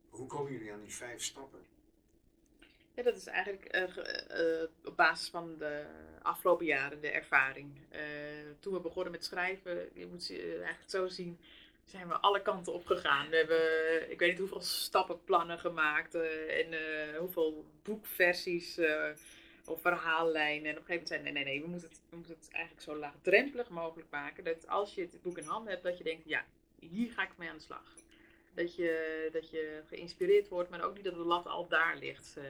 hoe 0.10 0.28
komen 0.28 0.52
jullie 0.52 0.72
aan 0.72 0.82
die 0.82 0.94
vijf 0.94 1.24
stappen? 1.24 1.60
Ja, 2.94 3.04
dat 3.04 3.16
is 3.16 3.26
eigenlijk 3.26 3.66
eh, 3.66 3.84
eh, 3.84 4.70
op 4.84 4.96
basis 4.96 5.30
van 5.30 5.58
de 5.58 5.86
afgelopen 6.22 6.66
jaren, 6.66 7.02
de 7.02 7.12
ervaring. 7.12 7.82
Eh, 7.90 8.02
toen 8.60 8.74
we 8.74 8.80
begonnen 8.80 9.12
met 9.12 9.26
schrijven, 9.26 9.90
je 9.94 10.06
moet 10.06 10.30
eh, 10.30 10.52
eigenlijk 10.52 10.90
zo 10.90 11.08
zien, 11.08 11.40
zijn 11.86 12.08
we 12.08 12.14
alle 12.14 12.42
kanten 12.42 12.74
op 12.74 12.86
gegaan. 12.86 13.30
We 13.30 13.36
hebben, 13.36 14.12
ik 14.12 14.20
weet 14.20 14.30
niet 14.30 14.40
hoeveel 14.40 14.62
stappenplannen 14.62 15.60
gemaakt 15.60 16.16
en 16.48 16.68
hoeveel 17.18 17.66
boekversies 17.84 18.80
of 19.68 19.82
verhaallijnen. 19.82 20.66
En 20.72 20.78
op 20.78 20.80
een 20.80 20.86
gegeven 20.86 20.94
moment 20.94 21.08
zei 21.08 21.22
nee, 21.22 21.34
nee, 21.34 21.44
nee, 21.44 21.62
we 21.62 21.68
moeten, 21.68 21.90
het, 21.90 22.02
we 22.10 22.16
moeten 22.16 22.36
het 22.40 22.50
eigenlijk 22.52 22.84
zo 22.84 22.96
laagdrempelig 22.96 23.70
mogelijk 23.70 24.10
maken. 24.10 24.44
Dat 24.44 24.68
als 24.68 24.96
je 24.96 25.02
het 25.02 25.22
boek 25.22 25.38
in 25.38 25.44
handen 25.46 25.72
hebt, 25.72 25.84
dat 25.84 25.98
je 25.98 26.04
denkt, 26.04 26.24
ja, 26.26 26.46
hier 26.80 27.12
ga 27.12 27.24
ik 27.24 27.38
mee 27.38 27.50
aan 27.50 27.56
de 27.58 27.62
slag. 27.64 27.94
Dat 28.54 28.76
je, 28.76 29.30
dat 29.32 29.50
je 29.50 29.84
geïnspireerd 29.88 30.48
wordt, 30.48 30.70
maar 30.70 30.84
ook 30.84 30.96
niet 30.96 31.04
dat 31.04 31.14
de 31.14 31.20
lat 31.20 31.46
al 31.48 31.68
daar 31.68 31.98
ligt. 31.98 32.38
eh. 32.38 32.44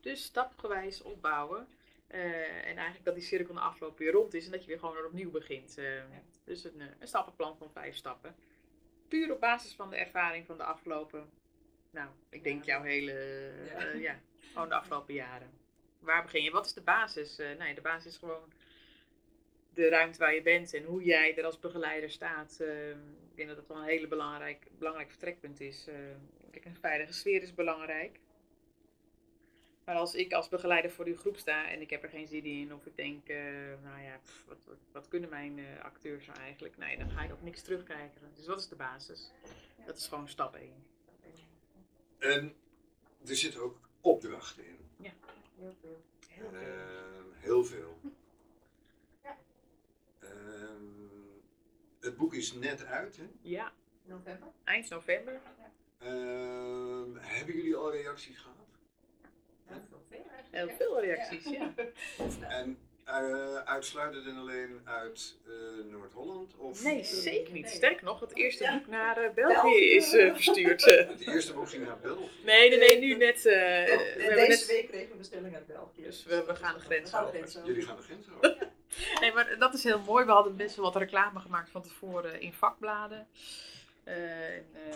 Dus 0.00 0.22
stapgewijs 0.24 1.02
opbouwen. 1.02 1.66
Eh, 2.06 2.56
en 2.56 2.76
eigenlijk 2.76 3.04
dat 3.04 3.14
die 3.14 3.24
cirkel 3.24 3.54
na 3.54 3.60
afloop 3.60 3.98
weer 3.98 4.12
rond 4.12 4.34
is 4.34 4.44
en 4.44 4.50
dat 4.50 4.60
je 4.62 4.68
weer 4.68 4.78
gewoon 4.78 4.94
weer 4.94 5.06
opnieuw 5.06 5.30
begint. 5.30 5.78
eh. 5.78 6.02
Dus 6.44 6.64
een, 6.64 6.80
een 6.98 7.08
stappenplan 7.08 7.56
van 7.56 7.70
vijf 7.72 7.96
stappen. 7.96 8.34
Puur 9.08 9.32
op 9.32 9.40
basis 9.40 9.74
van 9.74 9.90
de 9.90 9.96
ervaring 9.96 10.46
van 10.46 10.56
de 10.56 10.62
afgelopen, 10.64 11.30
nou, 11.90 12.08
ik 12.28 12.44
denk 12.44 12.64
jouw 12.64 12.82
hele, 12.82 13.12
Ja. 13.66 13.86
ja, 13.92 14.20
gewoon 14.52 14.68
de 14.68 14.74
afgelopen 14.74 15.14
jaren. 15.14 15.50
Waar 15.98 16.22
begin 16.22 16.42
je? 16.42 16.50
Wat 16.50 16.66
is 16.66 16.72
de 16.72 16.82
basis? 16.82 17.38
Eh 17.38 17.58
nee, 17.58 17.74
de 17.74 17.80
basis 17.80 18.12
is 18.12 18.18
gewoon 18.18 18.52
de 19.74 19.88
ruimte 19.88 20.18
waar 20.18 20.34
je 20.34 20.42
bent 20.42 20.74
en 20.74 20.84
hoe 20.84 21.02
jij 21.02 21.36
er 21.36 21.44
als 21.44 21.58
begeleider 21.58 22.10
staat. 22.10 22.60
Eh, 22.60 22.90
ik 22.90 23.34
denk 23.34 23.48
dat 23.48 23.56
dat 23.56 23.66
wel 23.66 23.76
een 23.76 23.88
hele 23.88 24.08
belangrijk, 24.08 24.66
belangrijk 24.78 25.10
vertrekpunt 25.10 25.60
is. 25.60 25.86
Eh, 25.88 25.94
kijk, 26.50 26.64
een 26.64 26.76
veilige 26.76 27.12
sfeer 27.12 27.42
is 27.42 27.54
belangrijk. 27.54 28.20
Maar 29.84 29.96
als 29.96 30.14
ik 30.14 30.32
als 30.32 30.48
begeleider 30.48 30.90
voor 30.90 31.04
die 31.04 31.16
groep 31.16 31.36
sta 31.36 31.70
en 31.70 31.80
ik 31.80 31.90
heb 31.90 32.02
er 32.02 32.08
geen 32.08 32.26
zin 32.26 32.44
in, 32.44 32.74
of 32.74 32.86
ik 32.86 32.96
denk, 32.96 33.28
nou 33.82 34.02
ja, 34.02 34.18
pff, 34.24 34.44
wat, 34.46 34.64
wat, 34.66 34.78
wat 34.92 35.08
kunnen 35.08 35.30
mijn 35.30 35.60
acteurs 35.82 36.26
nou 36.26 36.38
eigenlijk? 36.38 36.76
Nee, 36.76 36.98
dan 36.98 37.10
ga 37.10 37.22
ik 37.22 37.32
ook 37.32 37.42
niks 37.42 37.62
terugkrijgen. 37.62 38.32
Dus 38.34 38.46
wat 38.46 38.58
is 38.58 38.68
de 38.68 38.76
basis? 38.76 39.30
Dat 39.86 39.96
is 39.96 40.06
gewoon 40.06 40.28
stap 40.28 40.54
1. 40.54 40.72
En 42.18 42.54
er 43.26 43.36
zit 43.36 43.58
ook 43.58 43.88
opdrachten 44.00 44.64
in. 44.66 44.78
Heel 45.58 45.74
veel. 45.80 46.02
Heel 46.28 46.50
veel. 46.50 46.60
Ehm, 46.60 47.24
heel 47.34 47.64
veel. 47.64 47.98
Ja. 49.22 49.36
Ehm, 50.18 50.82
het 52.00 52.16
boek 52.16 52.34
is 52.34 52.52
net 52.52 52.84
uit. 52.84 53.16
Hè? 53.16 53.28
Ja, 53.40 53.72
November? 54.04 54.48
eind 54.64 54.88
november. 54.88 55.40
Ehm, 55.98 57.14
hebben 57.16 57.54
jullie 57.54 57.76
al 57.76 57.90
reacties 57.90 58.38
gehad? 58.38 58.56
Heel 59.64 59.80
veel, 59.88 60.02
veel 60.08 60.30
eigenlijk, 60.30 60.68
Heel 60.68 60.76
veel 60.76 61.00
reacties, 61.00 61.44
ja. 61.44 61.74
En 62.58 62.78
eh, 63.08 63.54
uitsluitend 63.64 64.26
en 64.26 64.36
alleen 64.36 64.80
uit 64.84 65.36
eh, 65.46 65.52
Noord-Holland? 65.90 66.54
Of, 66.56 66.82
Nee, 66.84 67.04
zeker 67.04 67.52
niet. 67.52 67.64
Nee. 67.64 67.72
Sterker 67.74 68.04
nog, 68.04 68.20
het 68.20 68.34
eerste 68.36 68.64
Ja. 68.64 68.72
boek 68.78 68.86
naar 68.86 69.16
eh, 69.16 69.34
België 69.34 69.54
België. 69.54 69.90
is 69.90 70.12
eh, 70.12 70.34
verstuurd. 70.34 70.84
Het 71.08 71.20
eerste 71.26 71.52
boek 71.52 71.68
ging 71.68 71.86
naar 71.86 71.98
België. 71.98 72.28
nee, 72.44 72.68
nee, 72.68 72.78
nee, 72.78 72.98
nu 72.98 73.14
net. 73.14 73.36
eh, 73.46 73.52
we 73.54 74.32
deze 74.34 74.46
net 74.48 74.66
week 74.66 74.88
kregen 74.88 75.06
we 75.06 75.12
een 75.12 75.18
bestelling 75.18 75.54
uit 75.54 75.66
België. 75.66 76.02
Dus 76.02 76.24
we- 76.24 76.44
we 76.44 76.54
gaan 76.54 76.74
de 76.74 76.80
grens 76.80 77.14
over. 77.14 77.66
Jullie 77.66 77.82
gaan 77.82 77.96
de 77.96 78.02
grens 78.02 78.26
over. 78.36 78.56
Nee, 79.20 79.32
maar 79.32 79.58
dat 79.58 79.74
is 79.74 79.84
heel 79.84 80.00
mooi. 80.00 80.24
We 80.24 80.30
hadden 80.32 80.56
best 80.56 80.76
wel 80.76 80.84
wat 80.84 80.96
reclame 80.96 81.40
gemaakt 81.40 81.70
van 81.70 81.82
tevoren 81.82 82.40
in 82.40 82.52
vakbladen. 82.52 83.26
Eh, 84.04 84.54
en 84.54 84.64
eh, 84.74 84.94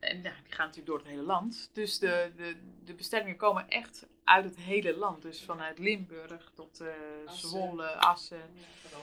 en 0.00 0.16
ja, 0.22 0.32
die 0.44 0.52
gaan 0.52 0.66
natuurlijk 0.66 0.86
door 0.86 0.98
het 0.98 1.06
hele 1.06 1.22
land. 1.22 1.70
Dus 1.72 1.98
de, 1.98 2.30
de, 2.36 2.54
de 2.84 2.94
bestellingen 2.94 3.36
komen 3.36 3.68
echt 3.68 4.06
uit 4.24 4.44
het 4.44 4.56
hele 4.56 4.96
land. 4.96 5.22
Dus 5.22 5.44
vanuit 5.44 5.78
Limburg 5.78 6.50
tot 6.54 6.80
eh, 6.80 6.88
Assen. 7.26 7.48
Zwolle, 7.48 7.86
Assen. 7.86 8.50
Ja. 8.54 8.96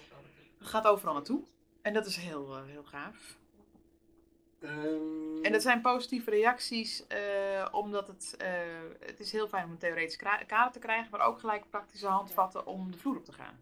Het 0.57 0.67
gaat 0.67 0.87
overal 0.87 1.13
naartoe. 1.13 1.43
En 1.81 1.93
dat 1.93 2.05
is 2.05 2.15
heel, 2.15 2.55
eh, 2.55 2.63
heel 2.65 2.83
gaaf. 2.83 3.37
Ehm, 4.61 5.43
En 5.43 5.51
dat 5.51 5.61
zijn 5.61 5.81
positieve 5.81 6.29
reacties, 6.29 7.07
eh, 7.07 7.67
omdat 7.71 8.07
het, 8.07 8.35
het 8.99 9.19
is 9.19 9.31
heel 9.31 9.47
fijn 9.47 9.65
om 9.65 9.71
een 9.71 9.77
theoretisch 9.77 10.15
kader 10.47 10.71
te 10.71 10.79
krijgen, 10.79 11.11
maar 11.11 11.27
ook 11.27 11.39
gelijk 11.39 11.69
praktische 11.69 12.07
handvatten 12.07 12.65
om 12.65 12.91
de 12.91 12.97
vloer 12.97 13.17
op 13.17 13.25
te 13.25 13.33
gaan. 13.33 13.59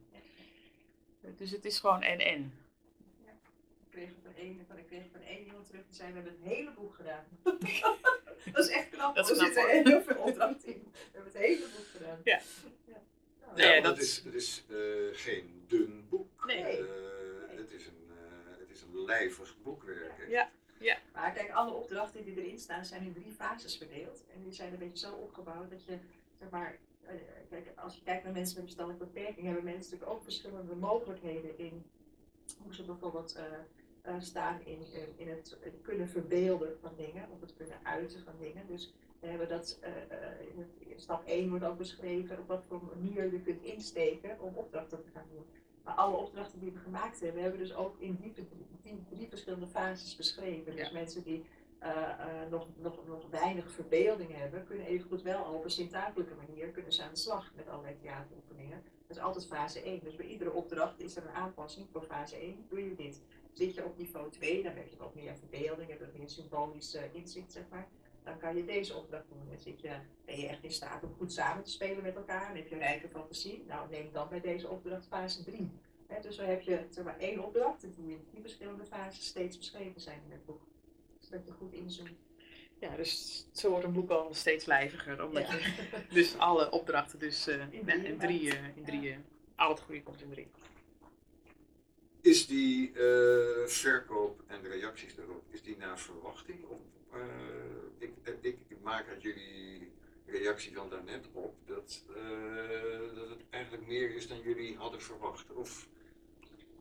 Dus 1.38 1.52
het 1.52 1.66
is 1.66 1.80
gewoon 1.80 2.02
en-en. 2.02 2.67
Ik 3.98 4.04
kreeg 4.04 4.16
van 4.24 4.36
één, 4.36 4.66
van, 4.68 4.78
ik 4.78 4.86
kreeg 4.86 5.04
van 5.12 5.22
één 5.22 5.46
iemand 5.46 5.68
terug 5.68 5.86
die 5.86 5.96
zei, 5.96 6.10
we 6.10 6.16
hebben 6.16 6.34
het 6.40 6.52
hele 6.54 6.72
boek 6.72 6.96
gedaan. 6.96 7.26
dat 8.54 8.66
is 8.66 8.70
echt 8.70 8.90
knap. 8.90 9.16
Dat 9.16 9.30
is 9.32 9.38
er 9.40 9.46
zitten 9.46 9.84
heel 9.84 10.02
veel 10.02 10.16
opdrachten 10.18 10.74
in. 10.74 10.92
We 10.92 11.00
hebben 11.12 11.32
het 11.34 11.42
hele 11.42 11.66
boek 11.78 11.86
gedaan. 11.86 12.20
Ja. 12.24 12.42
ja. 12.86 13.02
Nou, 13.42 13.56
Nee, 13.56 13.66
ja, 13.66 13.74
ja, 13.74 13.82
want 13.82 13.84
dat- 13.84 13.96
het 13.96 14.06
is, 14.06 14.24
het 14.24 14.34
is 14.34 14.64
eh, 14.70 14.78
geen 15.12 15.64
dun 15.68 16.06
boek. 16.10 16.46
Nee. 16.46 16.64
Eh, 16.64 17.58
het, 17.58 17.72
is 17.72 17.86
een, 17.88 18.08
eh, 18.10 18.60
het 18.60 18.70
is 18.70 18.82
een 18.82 19.06
lijvig 19.06 19.56
boekwerk. 19.64 20.20
echt. 20.20 20.30
Ja. 20.80 20.98
Maar 21.14 21.32
kijk, 21.34 21.52
alle 21.52 21.72
opdrachten 21.72 22.24
die 22.24 22.42
erin 22.44 22.60
staan 22.60 22.86
zijn 22.86 23.04
in 23.04 23.14
drie 23.14 23.32
fases 23.32 23.78
verdeeld. 23.78 24.24
En 24.34 24.44
die 24.44 24.54
zijn 24.54 24.74
een 24.74 24.80
beetje 24.80 25.08
zo 25.08 25.14
opgebouwd 25.14 25.70
dat 25.70 25.86
je, 25.86 25.98
zeg 26.40 26.50
maar, 26.50 26.78
kijk, 27.50 27.72
als 27.76 27.96
je 27.96 28.04
kijkt 28.04 28.24
naar 28.24 28.34
mensen 28.34 28.56
met 28.56 28.64
verstandelijke 28.64 29.06
beperking, 29.06 29.46
hebben 29.46 29.64
mensen 29.64 29.92
natuurlijk 29.92 30.12
ook 30.12 30.24
verschillende 30.24 30.76
mogelijkheden 30.76 31.58
in 31.58 31.86
hoe 32.64 32.76
ze 32.76 32.84
bijvoorbeeld 32.84 33.36
eh, 33.36 33.44
eh, 34.08 34.16
staan 34.20 34.60
in, 34.66 34.80
in, 34.94 35.08
in 35.16 35.30
het 35.30 35.58
kunnen 35.82 36.10
verbeelden 36.10 36.78
van 36.82 36.92
dingen, 36.98 37.30
of 37.32 37.42
het 37.42 37.54
kunnen 37.56 37.78
uiten 37.84 38.24
van 38.24 38.34
dingen. 38.40 38.68
Dus 38.68 38.94
we 39.20 39.28
hebben 39.28 39.48
dat, 39.48 39.80
eh, 39.82 39.92
eh, 39.92 40.40
in, 40.42 40.58
het- 40.60 40.88
in 40.90 41.00
stap 41.00 41.24
1 41.28 41.50
wordt 41.50 41.66
ook 41.66 41.78
beschreven 41.78 42.40
op 42.40 42.48
wat 42.48 42.64
voor 42.68 42.82
manier 42.96 43.32
je 43.32 43.42
kunt 43.42 43.62
insteken 43.64 44.40
om 44.42 44.54
opdrachten 44.56 45.02
te 45.04 45.10
gaan 45.14 45.26
doen. 45.32 45.46
Maar 45.84 45.94
alle 45.96 46.16
opdrachten 46.18 46.60
die 46.60 46.72
we 46.72 46.80
gemaakt 46.80 47.20
hebben, 47.20 47.42
hebben 47.42 47.60
we 47.60 47.66
dus 47.68 47.76
ook 47.76 48.00
in 48.00 48.16
die, 48.22 48.34
die 48.84 49.04
drie 49.10 49.28
verschillende 49.30 49.68
fases 49.68 50.16
beschreven. 50.16 50.76
Dus 50.76 50.88
Ja. 50.88 50.94
mensen 50.94 51.24
die 51.24 51.46
nog, 52.50 52.68
nog, 52.78 53.08
nog 53.08 53.30
weinig 53.30 53.72
verbeelding 53.72 54.36
hebben, 54.36 54.66
kunnen 54.66 54.86
evengoed 54.86 55.22
wel 55.22 55.44
op 55.44 55.64
een 55.64 55.70
zintuigelijke 55.70 56.34
manier 56.36 56.68
kunnen 56.68 56.94
ze 56.94 57.04
aan 57.04 57.14
de 57.14 57.20
slag 57.20 57.52
met 57.56 57.68
allerlei 57.70 57.96
theateroefeningen. 58.02 58.84
Dat 59.08 59.18
is 59.18 59.24
altijd 59.24 59.48
fase 59.48 59.82
1. 59.82 60.00
Dus 60.04 60.16
bij 60.16 60.26
iedere 60.26 60.52
opdracht 60.52 61.00
is 61.00 61.16
er 61.16 61.24
een 61.24 61.34
aanpassing 61.34 61.88
voor 61.92 62.04
fase 62.04 62.36
1. 62.36 62.66
Doe 62.70 62.90
je 62.90 62.96
dit. 62.96 63.22
Zit 63.54 63.76
je 63.76 63.86
op 63.86 63.98
niveau 63.98 64.32
2, 64.32 64.64
dan 64.64 64.76
heb 64.76 64.90
je 64.90 64.98
wat 64.98 65.16
meer 65.16 65.38
verbeelding, 65.38 65.90
heb 65.90 66.00
je 66.00 66.18
meer 66.18 66.30
symbolisch 66.30 66.98
inzicht, 67.12 67.52
zeg 67.52 67.64
maar. 67.70 67.88
Dan 68.24 68.38
kan 68.38 68.56
je 68.56 68.66
deze 68.66 68.96
opdracht 68.96 69.30
doen. 69.30 69.50
Dan 69.50 69.60
zit 69.60 69.82
je, 69.82 69.96
ben 70.26 70.40
je 70.40 70.48
echt 70.48 70.64
in 70.64 70.72
staat 70.72 71.04
om 71.04 71.14
goed 71.18 71.34
samen 71.34 71.64
te 71.64 71.72
spelen 71.72 72.04
met 72.04 72.16
elkaar. 72.16 72.50
En 72.50 72.56
heb 72.56 72.68
je 72.68 72.78
rijke 72.78 73.10
fantasie. 73.10 73.64
Nou, 73.68 73.90
neem 73.90 74.12
dan 74.12 74.30
bij 74.30 74.42
deze 74.42 74.70
opdracht 74.70 75.08
fase 75.08 75.44
3. 75.44 75.72
Hè, 76.08 76.22
dus 76.22 76.36
zo 76.36 76.44
heb 76.44 76.62
je 76.62 76.86
zeg 76.90 77.04
maar, 77.04 77.18
één 77.18 77.46
opdracht 77.46 77.82
die 77.82 78.12
in 78.12 78.28
die 78.32 78.42
verschillende 78.42 78.86
fases 78.86 79.26
steeds 79.26 79.58
beschreven 79.58 80.02
zijn 80.02 80.22
in 80.26 80.32
het 80.32 80.46
boek. 80.46 80.62
Zodat 81.20 81.46
je 81.46 81.52
goed 81.52 81.74
inzoomt. 81.74 82.18
Ja, 82.80 82.96
dus 82.96 83.46
zo 83.52 83.70
wordt 83.70 83.86
een 83.86 83.94
boek 83.94 84.10
al 84.10 84.34
steeds 84.34 84.66
lijviger. 84.66 85.26
Omdat 85.26 85.48
Ja. 85.48 85.54
je 85.56 85.74
dus 86.14 86.38
alle 86.38 86.72
opdrachten 86.72 87.20
dus, 87.20 87.48
eh, 87.48 87.62
In 87.74 87.86
drie 87.86 88.04
in 88.06 88.18
drie, 88.18 88.52
eh, 88.56 88.78
in 88.78 88.84
drie 88.86 89.10
eh, 89.12 89.18
al 89.56 89.70
het 89.70 89.80
goede 89.80 90.04
komt 90.04 90.22
in 90.22 90.30
drie. 90.30 90.48
Is 92.22 92.48
die 92.48 92.92
eh, 92.94 93.68
verkoop 93.68 94.44
en 94.48 94.62
de 94.62 94.68
reacties 94.70 95.16
daarop, 95.16 95.44
is 95.50 95.62
die 95.62 95.78
naar 95.78 96.00
verwachting? 96.00 96.64
Of, 96.66 96.80
eh, 97.12 97.20
ik, 97.98 98.12
ik, 98.42 98.58
ik 98.68 98.82
maak 98.82 99.08
uit 99.10 99.22
jullie 99.22 99.92
reactie 100.26 100.76
van 100.76 100.90
daarnet 100.90 101.26
op 101.34 101.56
dat, 101.66 102.04
eh, 102.16 103.16
dat 103.16 103.30
het 103.30 103.40
eigenlijk 103.50 103.88
meer 103.88 104.16
is 104.16 104.28
dan 104.28 104.42
jullie 104.42 104.78
hadden 104.78 105.02
verwacht. 105.02 105.52
Of, 105.54 105.88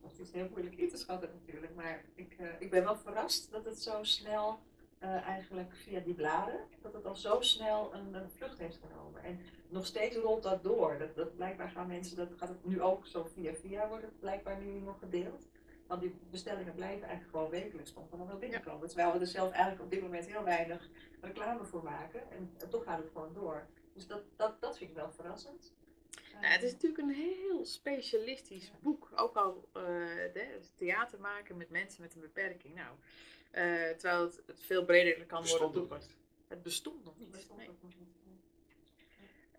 Het 0.03 0.19
is 0.19 0.33
heel 0.33 0.49
moeilijk 0.51 0.77
in 0.77 0.89
te 0.89 0.97
schatten 0.97 1.31
natuurlijk, 1.41 1.75
maar 1.75 2.05
ik, 2.15 2.37
ik 2.59 2.71
ben 2.71 2.85
wel 2.85 2.97
verrast 2.97 3.51
dat 3.51 3.65
het 3.65 3.83
zo 3.83 4.03
snel, 4.03 4.59
eh, 5.07 5.29
eigenlijk 5.29 5.75
via 5.75 6.01
die 6.01 6.15
bladen, 6.15 6.61
dat 6.83 6.93
het 6.93 7.07
al 7.07 7.15
zo 7.15 7.41
snel 7.41 7.95
een, 7.95 8.15
een 8.15 8.31
vlucht 8.31 8.59
heeft 8.59 8.79
genomen. 8.89 9.23
En 9.23 9.41
nog 9.69 9.87
steeds 9.87 10.17
rolt 10.17 10.43
dat 10.43 10.63
door. 10.63 10.99
Dat, 10.99 11.15
dat 11.15 11.37
blijkbaar 11.37 11.71
gaan 11.71 11.87
mensen, 11.87 12.17
dat 12.17 12.29
gaat 12.37 12.49
het 12.49 12.65
nu 12.65 12.83
ook 12.83 13.07
zo 13.07 13.25
via 13.35 13.55
via 13.55 13.89
worden 13.89 14.13
blijkbaar 14.21 14.59
nu 14.59 14.81
nog 14.81 14.99
gedeeld. 14.99 15.49
Want 15.87 16.01
die 16.01 16.19
bestellingen 16.31 16.75
blijven 16.75 17.03
eigenlijk 17.03 17.31
gewoon 17.31 17.51
wekelijks 17.51 17.95
dan 17.95 18.27
wel 18.27 18.39
binnenkomen. 18.39 18.89
Terwijl 18.89 19.13
we 19.13 19.19
er 19.19 19.27
zelf 19.27 19.51
eigenlijk 19.51 19.83
op 19.83 19.91
dit 19.91 20.03
moment 20.03 20.27
heel 20.27 20.45
weinig 20.45 20.89
reclame 21.21 21.65
voor 21.65 21.83
maken. 21.83 22.31
En, 22.31 22.55
en 22.59 22.69
toch 22.69 22.85
gaat 22.85 22.99
het 22.99 23.11
gewoon 23.13 23.35
door. 23.35 23.67
Dus 23.95 24.07
dat, 24.07 24.23
dat, 24.37 24.61
dat 24.61 24.79
vind 24.79 24.91
ik 24.91 24.97
wel 24.97 25.11
verrassend. 25.11 25.75
Nou, 26.33 26.53
het 26.53 26.63
is 26.63 26.73
natuurlijk 26.73 27.03
een 27.03 27.15
heel 27.15 27.65
specialistisch 27.65 28.73
boek. 28.81 29.11
Ook 29.15 29.37
al 29.37 29.69
de, 29.73 30.61
theater 30.77 31.21
maken 31.21 31.57
met 31.57 31.71
mensen 31.71 32.03
met 32.03 32.15
een 32.15 32.21
beperking. 32.21 32.75
Nou, 32.75 32.97
eh, 33.51 33.63
terwijl 33.91 34.23
het, 34.23 34.43
het 34.47 34.61
veel 34.63 34.85
breder 34.85 35.27
kan 35.27 35.41
Bestond 35.43 35.61
worden 35.61 35.81
nog 35.81 35.89
toegepast. 35.89 36.17
Het 36.49 36.63
bestond 36.63 37.05
nog 37.05 37.19
niet. 37.19 37.33
Nee. 37.57 37.69
ook 37.69 37.83
nog 37.83 37.93
niet. 37.99 38.09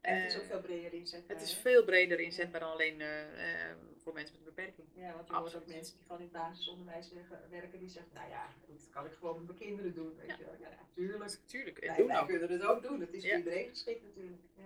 En 0.01 0.21
het 0.21 0.31
is 0.31 0.35
ook 0.37 0.41
Eh, 0.43 0.49
veel 0.49 0.61
breder 0.61 0.93
inzetbaar. 0.93 1.35
Het 1.37 1.45
is 1.45 1.53
hè? 1.53 1.61
veel 1.61 1.83
breder 1.83 2.19
inzetbaar 2.19 2.59
dan 2.59 2.71
alleen 2.71 3.01
eh, 3.01 3.69
eh, 3.69 3.75
voor 4.03 4.13
mensen 4.13 4.35
met 4.37 4.47
een 4.47 4.53
beperking. 4.55 4.87
Ja, 4.93 5.13
want 5.13 5.27
je 5.27 5.33
hoort 5.33 5.45
ook 5.45 5.53
Absoluut. 5.53 5.67
mensen 5.75 5.97
die 5.97 6.05
van 6.07 6.17
in 6.17 6.23
het 6.23 6.31
basisonderwijs 6.31 7.11
werken, 7.49 7.79
die 7.79 7.89
zeggen, 7.89 8.11
nou 8.13 8.29
ja, 8.29 8.47
dat 8.67 8.87
kan 8.89 9.05
ik 9.05 9.11
gewoon 9.11 9.35
met 9.37 9.45
mijn 9.47 9.57
kinderen 9.59 9.93
doen. 9.93 10.15
Weet 10.17 10.27
Ja. 10.27 10.37
je 10.37 10.43
wel. 10.45 10.53
Ja, 10.59 10.69
natuurlijk. 10.69 11.39
Tuurlijk, 11.45 11.77
en 11.77 11.87
Wij, 11.87 11.97
doen 11.97 12.07
wij 12.07 12.19
ook. 12.21 12.27
kunnen 12.27 12.51
het 12.51 12.61
ook 12.61 12.81
doen. 12.81 12.99
Het 12.99 13.13
is 13.13 13.23
Ja. 13.23 13.29
voor 13.29 13.37
iedereen 13.37 13.69
geschikt 13.69 14.03
natuurlijk. 14.03 14.41
Ja. 14.55 14.63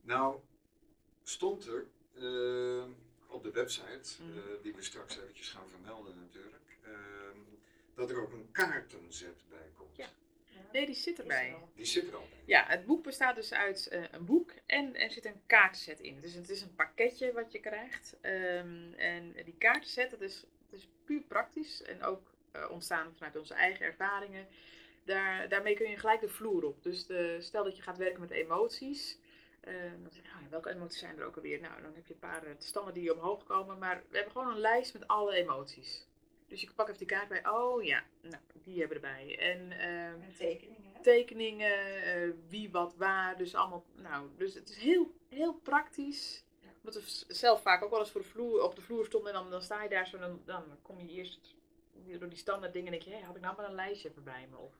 nou, 0.00 0.40
stond 1.22 1.66
er 1.66 1.86
eh, 2.14 2.84
op 3.26 3.42
de 3.42 3.50
website, 3.50 4.22
Mhm. 4.22 4.38
eh, 4.38 4.44
die 4.62 4.74
we 4.74 4.82
straks 4.82 5.18
eventjes 5.18 5.50
gaan 5.50 5.68
vermelden 5.68 6.18
natuurlijk, 6.20 6.78
dat 7.94 8.10
er 8.10 8.22
ook 8.22 8.32
een 8.32 8.48
kaartenzet 8.52 9.48
bij 9.48 9.70
komt. 9.76 9.96
Ja. 9.96 10.08
Nee, 10.72 10.86
die 10.86 10.94
zit 10.94 11.18
er 11.18 11.22
erbij. 11.22 11.56
Die 11.74 11.84
zit 11.84 12.08
er 12.08 12.14
al 12.16 12.26
bij. 12.30 12.38
Ja, 12.44 12.64
het 12.66 12.86
boek 12.86 13.02
bestaat 13.02 13.36
dus 13.36 13.52
uit 13.52 13.88
eh, 13.88 14.02
een 14.10 14.24
boek 14.24 14.52
en 14.66 14.96
er 14.96 15.10
zit 15.10 15.24
een 15.24 15.40
kaartenset 15.46 16.00
in. 16.00 16.20
Dus 16.20 16.34
het 16.34 16.48
is 16.48 16.62
een 16.62 16.74
pakketje 16.74 17.32
wat 17.32 17.52
je 17.52 17.60
krijgt. 17.60 18.16
Ehm, 18.20 18.92
en 18.92 19.32
die 19.44 19.56
kaartenset, 19.58 20.10
dat 20.10 20.20
is, 20.20 20.44
dat 20.70 20.78
is 20.80 20.88
puur 21.04 21.22
praktisch 21.22 21.82
en 21.82 22.02
ook 22.02 22.30
eh, 22.52 22.70
ontstaan 22.70 23.12
vanuit 23.14 23.36
onze 23.36 23.54
eigen 23.54 23.86
ervaringen. 23.86 24.46
Daar, 25.04 25.48
daarmee 25.48 25.74
kun 25.76 25.90
je 25.90 25.96
gelijk 25.98 26.20
de 26.20 26.28
vloer 26.28 26.64
op. 26.64 26.82
Dus 26.82 27.06
de, 27.06 27.36
stel 27.40 27.64
dat 27.64 27.76
je 27.76 27.82
gaat 27.82 27.98
werken 27.98 28.20
met 28.20 28.30
emoties. 28.30 29.18
eh, 29.60 29.74
dan 30.02 30.12
zeg 30.12 30.22
je, 30.22 30.28
nou, 30.28 30.44
welke 30.50 30.70
emoties 30.70 30.98
zijn 31.00 31.18
er 31.18 31.24
ook 31.24 31.36
alweer? 31.36 31.60
Nou, 31.60 31.82
dan 31.82 31.94
heb 31.94 32.06
je 32.06 32.12
een 32.12 32.18
paar 32.18 32.44
eh, 32.44 32.54
standen 32.58 32.94
die 32.94 33.14
omhoog 33.14 33.44
komen. 33.44 33.78
Maar 33.78 34.02
we 34.08 34.16
hebben 34.16 34.32
gewoon 34.32 34.52
een 34.52 34.60
lijst 34.60 34.92
met 34.92 35.08
alle 35.08 35.34
emoties. 35.34 36.06
Dus 36.52 36.60
je 36.60 36.72
pakt 36.74 36.88
even 36.88 37.06
die 37.06 37.16
kaart 37.16 37.28
bij. 37.28 37.48
Oh 37.48 37.82
ja, 37.82 38.02
nou, 38.20 38.42
die 38.52 38.78
hebben 38.78 39.00
we 39.00 39.06
erbij. 39.06 39.38
En 39.38 39.72
ehm, 39.72 40.22
En 40.22 40.34
tekeningen. 40.36 41.02
tekeningen, 41.02 42.02
eh, 42.02 42.30
wie, 42.48 42.70
wat, 42.70 42.94
waar. 42.96 43.36
Dus 43.36 43.54
allemaal, 43.54 43.84
nou, 43.94 44.28
dus 44.36 44.54
het 44.54 44.68
is 44.68 44.76
heel, 44.76 45.14
heel 45.28 45.54
praktisch. 45.54 46.44
Ja. 46.60 46.68
Omdat 46.84 46.94
we 46.94 47.34
zelf 47.34 47.62
vaak 47.62 47.84
ook 47.84 47.90
wel 47.90 47.98
eens 47.98 48.10
voor 48.10 48.20
de 48.20 48.26
vloer, 48.26 48.62
op 48.62 48.74
de 48.74 48.80
vloer 48.82 49.04
stonden 49.04 49.32
en 49.32 49.40
dan, 49.40 49.50
dan 49.50 49.62
sta 49.62 49.82
je 49.82 49.88
daar 49.88 50.06
zo 50.06 50.18
dan, 50.18 50.40
dan 50.44 50.64
kom 50.82 51.00
je 51.00 51.08
eerst 51.08 51.54
door 52.18 52.28
die 52.28 52.38
standaard 52.38 52.72
dingen 52.72 52.92
en 52.92 52.98
denk 52.98 53.04
je, 53.10 53.20
hé, 53.20 53.26
had 53.26 53.36
ik 53.36 53.42
nou 53.42 53.56
maar 53.56 53.68
een 53.68 53.74
lijstje 53.74 54.08
even 54.08 54.24
bij 54.24 54.48
me? 54.50 54.56
Of. 54.56 54.74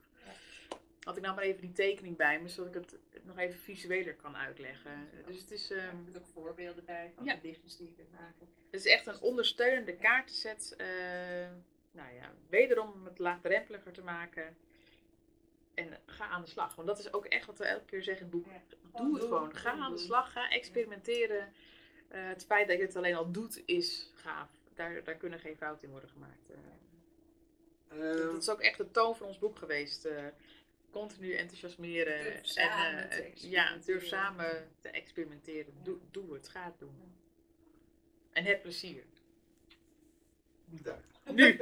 Had 1.03 1.17
ik 1.17 1.23
nou 1.23 1.35
maar 1.35 1.43
even 1.43 1.61
die 1.61 1.71
tekening 1.71 2.17
bij 2.17 2.41
me, 2.41 2.47
zodat 2.49 2.75
ik 2.75 2.89
het 3.09 3.25
nog 3.25 3.37
even 3.37 3.59
visueler 3.59 4.15
kan 4.15 4.35
uitleggen. 4.37 5.09
Dus 5.25 5.39
het 5.41 5.51
is, 5.51 5.67
zitten 5.67 6.15
ook 6.17 6.25
voorbeelden 6.33 6.85
bij 6.85 7.11
van 7.15 7.25
Ja. 7.25 7.33
gedichtjes 7.33 7.77
die 7.77 7.87
je 7.87 7.93
kunt 7.93 8.11
maken. 8.11 8.47
het 8.71 8.79
is 8.79 8.91
echt 8.91 9.07
een 9.07 9.19
ondersteunende 9.19 9.95
kaartenset. 9.95 10.73
eh 10.77 10.87
nou 11.91 12.13
ja, 12.13 12.31
wederom 12.49 12.91
om 12.91 13.05
het 13.05 13.19
laagdrempeliger 13.19 13.91
te 13.91 14.01
maken. 14.03 14.57
En 15.73 15.97
ga 16.05 16.27
aan 16.27 16.41
de 16.41 16.47
slag. 16.49 16.75
Want 16.75 16.87
dat 16.87 16.99
is 16.99 17.13
ook 17.13 17.25
echt 17.25 17.45
wat 17.45 17.57
we 17.57 17.65
elke 17.65 17.85
keer 17.85 18.03
zeggen 18.03 18.25
in 18.25 18.31
het 18.31 18.41
boek. 18.43 18.53
Ja. 18.53 19.03
Doe 19.03 19.13
het 19.13 19.23
gewoon. 19.23 19.55
Ga 19.55 19.71
aan 19.71 19.91
de 19.91 19.97
slag. 19.97 20.31
Ga 20.31 20.49
experimenteren. 20.49 21.53
Eh, 22.07 22.27
het 22.27 22.45
feit 22.45 22.67
dat 22.67 22.77
je 22.77 22.83
het 22.83 22.95
alleen 22.95 23.15
al 23.15 23.31
doet 23.31 23.61
is 23.65 24.11
gaaf. 24.15 24.49
Daar, 24.73 25.03
daar 25.03 25.15
kunnen 25.15 25.39
geen 25.39 25.57
fouten 25.57 25.83
in 25.85 25.91
worden 25.91 26.09
gemaakt. 26.09 26.49
Ehm, 27.89 28.17
dat 28.31 28.41
is 28.41 28.49
ook 28.49 28.61
echt 28.61 28.77
de 28.77 28.91
toon 28.91 29.15
van 29.15 29.27
ons 29.27 29.39
boek 29.39 29.57
geweest. 29.57 30.05
eh, 30.05 30.25
continu 30.93 31.33
enthousiasmeren. 31.33 32.23
Durf 32.23 32.35
en 32.35 32.45
samen 32.45 33.09
eh, 33.09 33.09
te 33.17 33.23
het- 33.23 33.41
ja, 33.41 33.77
durf 33.85 34.05
samen 34.07 34.71
te 34.81 34.89
experimenteren. 34.89 35.73
Doe, 35.83 35.97
doe 36.11 36.33
het. 36.33 36.47
Ga 36.47 36.65
het 36.65 36.79
doen. 36.79 36.95
En 38.31 38.43
heb 38.43 38.61
plezier. 38.61 39.03
daar. 40.65 41.03
Nu. 41.31 41.59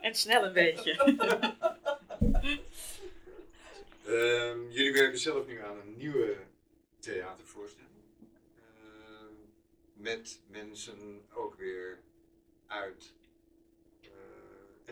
en 0.00 0.14
snel 0.14 0.44
een 0.44 0.52
beetje. 0.52 0.92
Ehm, 4.06 4.70
jullie 4.70 4.92
werken 4.92 5.18
zelf 5.18 5.46
nu 5.46 5.58
aan 5.60 5.78
een 5.80 5.96
nieuwe 5.96 6.36
theatervoorstelling. 6.98 7.90
Ehm, 8.58 9.34
met 9.94 10.40
mensen 10.46 11.22
ook 11.34 11.54
weer 11.54 11.98
uit 12.66 13.12
eh 14.02 14.08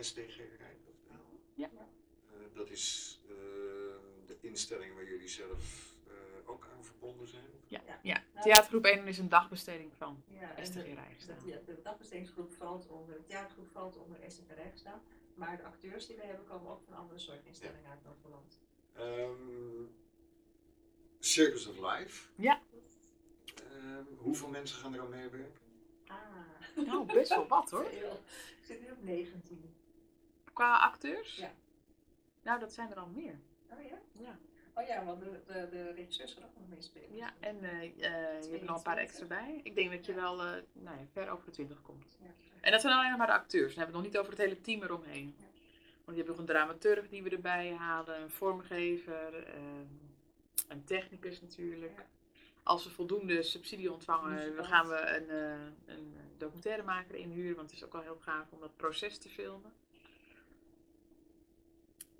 STG 0.03 0.35
Rijnland. 0.57 0.79
Ja. 1.55 1.69
Eh, 2.41 2.55
dat 2.57 2.69
is 2.69 3.19
eh, 3.27 3.35
de 4.25 4.37
instelling 4.41 4.93
waar 4.95 5.05
jullie 5.07 5.27
zelf 5.27 5.95
eh, 6.07 6.13
ook 6.49 6.67
aan 6.75 6.83
verbonden 6.85 7.27
zijn. 7.27 7.43
Ja, 7.67 7.81
Ja. 7.85 7.99
ja. 8.03 8.23
Nou, 8.33 8.43
Theatergroep 8.45 8.85
1 8.85 9.07
is 9.07 9.17
een 9.17 9.29
dagbesteding 9.29 9.91
van 9.95 10.23
Ja, 10.27 10.55
en 10.55 10.65
STG 10.65 10.73
de, 10.73 10.93
Rijksdaal. 10.93 11.37
de, 11.45 11.61
de 11.65 11.81
dagbestedingsgroep 11.83 12.51
valt 12.51 12.87
onder, 12.87 13.15
de 13.15 13.23
theatergroep 13.23 13.69
valt 13.71 13.97
onder 13.97 14.17
STG 14.27 14.53
Rijksdaal. 14.55 15.01
Maar 15.35 15.57
de 15.57 15.63
acteurs 15.63 16.07
die 16.07 16.15
we 16.15 16.21
hebben 16.23 16.45
komen 16.45 16.71
ook 16.71 16.81
van 16.83 16.93
andere 16.93 17.19
soorten 17.19 17.45
instellingen 17.47 17.89
uit 17.89 18.03
Noord-Holland. 18.03 18.59
Ehm, 18.93 19.83
Circus 21.19 21.67
of 21.67 21.77
Life. 21.77 22.29
Ja. 22.35 22.61
Ehm, 23.71 24.03
hoeveel 24.17 24.47
mensen 24.49 24.77
gaan 24.77 24.93
er 24.93 24.99
aan 25.01 25.09
meewerken? 25.09 25.59
Ah, 26.07 26.17
Nou, 26.85 27.05
best 27.13 27.29
wel 27.29 27.47
wat 27.47 27.69
hoor. 27.71 27.85
Ik 28.59 28.65
zit 28.67 28.81
nu 28.81 28.91
op 28.91 29.03
19. 29.03 29.75
Qua 30.53 30.77
acteurs? 30.77 31.35
Ja. 31.35 31.53
Nou, 32.41 32.59
dat 32.59 32.73
zijn 32.73 32.91
er 32.91 32.99
al 32.99 33.07
meer. 33.07 33.39
Oh 33.69 33.83
ja? 33.83 33.97
Ja. 34.11 34.39
Oh 34.73 34.87
ja, 34.87 35.05
want 35.05 35.19
de, 35.19 35.41
de, 35.47 35.67
de 35.71 35.91
regisseurs 35.91 36.33
gaan 36.33 36.43
ook 36.43 36.55
nog 36.55 36.67
meespelen. 36.69 37.15
Ja, 37.15 37.33
en 37.39 37.63
eh, 37.63 37.81
eh, 37.81 37.91
je 38.43 38.49
hebt 38.49 38.61
er 38.61 38.65
nog 38.65 38.77
een 38.77 38.83
paar 38.83 38.97
extra 38.97 39.25
bij. 39.25 39.59
Ik 39.63 39.75
denk 39.75 39.91
dat 39.91 40.05
je 40.05 40.13
wel 40.13 40.41
eh, 40.41 40.51
nou 40.73 40.97
ja, 40.97 41.05
ver 41.11 41.29
over 41.29 41.45
de 41.45 41.51
20 41.51 41.81
komt. 41.81 42.17
Ja. 42.21 42.29
En 42.61 42.71
dat 42.71 42.81
zijn 42.81 42.93
alleen 42.93 43.09
nog 43.09 43.17
maar 43.17 43.27
de 43.27 43.33
acteurs. 43.33 43.75
Dan 43.75 43.83
hebben 43.83 44.01
we 44.01 44.07
het 44.07 44.13
nog 44.13 44.13
niet 44.13 44.17
over 44.17 44.31
het 44.31 44.41
hele 44.41 44.61
team 44.61 44.83
eromheen. 44.83 45.35
Ja. 45.37 45.45
Want 46.05 46.17
je 46.17 46.23
hebt 46.23 46.27
nog 46.27 46.37
een 46.37 46.53
dramaturg 46.53 47.09
die 47.09 47.23
we 47.23 47.29
erbij 47.29 47.73
halen, 47.73 48.21
een 48.21 48.29
vormgever, 48.29 49.47
een 50.67 50.83
technicus 50.83 51.41
natuurlijk. 51.41 52.05
Als 52.63 52.83
we 52.83 52.89
voldoende 52.89 53.43
subsidie 53.43 53.91
ontvangen, 53.91 54.55
dan 54.55 54.65
gaan 54.65 54.87
we 54.87 54.95
een, 54.95 55.29
een 55.85 56.13
documentairemaker 56.37 57.15
inhuren. 57.15 57.55
Want 57.55 57.69
het 57.69 57.79
is 57.79 57.85
ook 57.85 57.93
wel 57.93 58.01
heel 58.01 58.19
gaaf 58.19 58.51
om 58.51 58.59
dat 58.59 58.75
proces 58.75 59.17
te 59.17 59.29
filmen. 59.29 59.73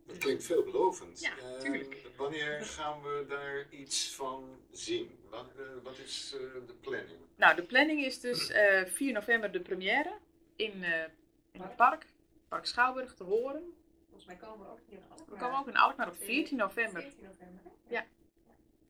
Dat 0.08 0.18
klinkt 0.18 0.44
veelbelovend. 0.44 1.20
Ja, 1.20 1.38
Ehm, 1.38 1.60
tuurlijk. 1.60 1.98
wanneer 2.18 2.62
gaan 2.66 3.02
we 3.02 3.26
daar 3.30 3.68
iets 3.70 4.16
van 4.16 4.58
zien? 4.72 5.20
Wat, 5.30 5.46
eh, 5.58 5.64
wat 5.84 5.98
is 5.98 6.34
eh, 6.36 6.40
de 6.68 6.74
planning? 6.82 7.20
Nou, 7.36 7.56
de 7.56 7.64
planning 7.64 8.04
is 8.06 8.20
dus 8.20 8.50
eh 8.50 8.86
4 8.86 9.14
november 9.14 9.52
de 9.52 9.60
première 9.60 10.18
in, 10.56 10.84
eh, 10.84 11.04
in 11.52 11.62
het 11.62 11.76
park, 11.76 12.06
Park 12.48 12.66
Schouwburg 12.66 13.14
te 13.16 13.24
horen. 13.24 13.74
Volgens 14.06 14.26
mij 14.26 14.36
komen 14.36 14.66
we 14.66 14.72
ook 14.72 14.80
hier 14.88 14.98
in 14.98 15.04
Alkmaar. 15.10 15.30
We 15.38 15.44
komen 15.44 15.60
ook 15.60 15.68
in 15.68 15.78
Alkmaar 15.78 16.08
op 16.08 16.16
14 16.16 16.58
november. 16.58 17.02
14 17.02 17.24
november. 17.24 17.62
hè? 17.64 17.94
Ja. 17.96 18.06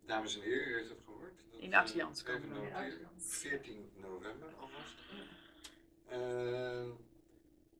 Dames 0.05 0.35
en 0.35 0.41
heren, 0.41 0.67
u 0.67 0.75
heeft 0.77 0.89
het 0.89 0.99
gehoord. 1.05 1.33
Dat, 1.51 1.61
In 1.61 1.69
de 1.69 1.77
Actians 1.77 2.23
eh, 2.23 2.33
even. 2.35 2.73
Actians. 2.75 3.37
14 3.37 3.91
november 3.95 4.47
alvast. 4.59 4.95
Ehm, 6.09 6.89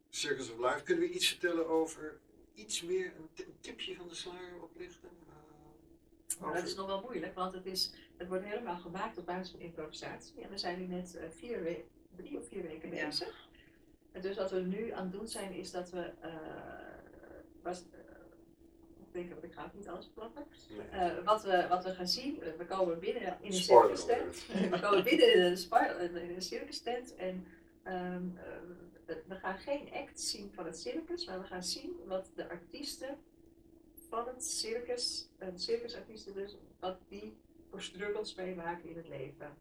Circus 0.10 0.52
of 0.52 0.58
Life. 0.60 0.84
Kunnen 0.84 1.04
we 1.04 1.10
iets 1.14 1.28
vertellen 1.28 1.68
over 1.68 2.20
iets 2.62 2.82
meer, 2.82 3.06
een, 3.18 3.46
tipje 3.60 3.96
van 3.96 4.08
de 4.08 4.16
sluier 4.16 4.62
oplichten? 4.62 5.10
Eh, 5.28 6.42
Maar 6.42 6.54
dat 6.54 6.64
is 6.68 6.76
nog 6.76 6.86
wel 6.86 7.02
moeilijk, 7.02 7.36
want 7.36 7.54
het, 7.54 7.66
is, 7.66 7.94
het 8.18 8.28
wordt 8.28 8.44
helemaal 8.44 8.78
gemaakt 8.78 9.18
op 9.18 9.26
basis 9.26 9.52
van 9.52 9.60
improvisatie. 9.60 10.42
En 10.42 10.50
we 10.50 10.58
zijn 10.58 10.80
nu 10.80 10.86
net 10.86 11.16
eh, 11.16 11.30
vier 11.30 11.64
we- 11.64 11.84
drie 12.16 12.38
of 12.38 12.48
vier 12.48 12.62
weken 12.64 12.94
Ja. 12.96 13.06
bezig. 13.06 13.50
En 14.12 14.22
dus 14.22 14.36
wat 14.38 14.52
we 14.52 14.60
nu 14.60 14.92
aan 14.92 15.04
het 15.04 15.12
doen 15.12 15.28
zijn, 15.28 15.54
is 15.54 15.72
dat 15.72 15.90
we. 15.90 16.12
eh, 16.20 16.32
was, 17.62 17.80
ik 19.00 19.14
denk 19.18 19.30
dat 19.30 19.44
ik 19.44 19.54
ga 19.54 19.64
ook 19.66 19.74
niet 19.74 19.88
alles 19.88 20.06
verklappen. 20.06 20.46
nee. 20.92 21.22
Wat, 21.24 21.44
we, 21.44 21.66
wat 21.70 21.84
we 21.84 21.94
gaan 21.94 22.08
zien, 22.08 22.40
we 22.58 22.66
komen 22.66 23.00
binnen 23.00 23.22
in 23.42 23.52
een 23.52 23.54
circus 23.54 24.06
tent. 24.06 24.46
we 24.70 24.80
komen 24.82 25.04
binnen 25.04 25.34
in 25.34 25.42
een, 25.42 26.16
in 26.30 26.36
een 26.36 26.42
circus 26.42 26.82
tent 26.82 27.16
en 27.16 27.46
eh, 27.84 28.16
we 29.28 29.36
gaan 29.36 29.58
geen 29.58 29.90
act 29.94 30.22
zien 30.22 30.52
van 30.54 30.66
het 30.66 30.80
circus, 30.80 31.26
maar 31.26 31.40
we 31.40 31.46
gaan 31.46 31.64
zien 31.64 31.96
wat 32.06 32.32
de 32.36 32.50
artiesten 32.50 33.18
van 34.10 34.28
het 34.28 34.44
circus, 34.46 35.30
circusartiesten 35.56 36.34
dus, 36.34 36.58
wat 36.80 36.98
die 37.08 37.38
voor 37.70 37.82
struggles 37.82 38.36
meemaken 38.36 38.90
in 38.90 38.96
het 38.98 39.08
leven. 39.08 39.54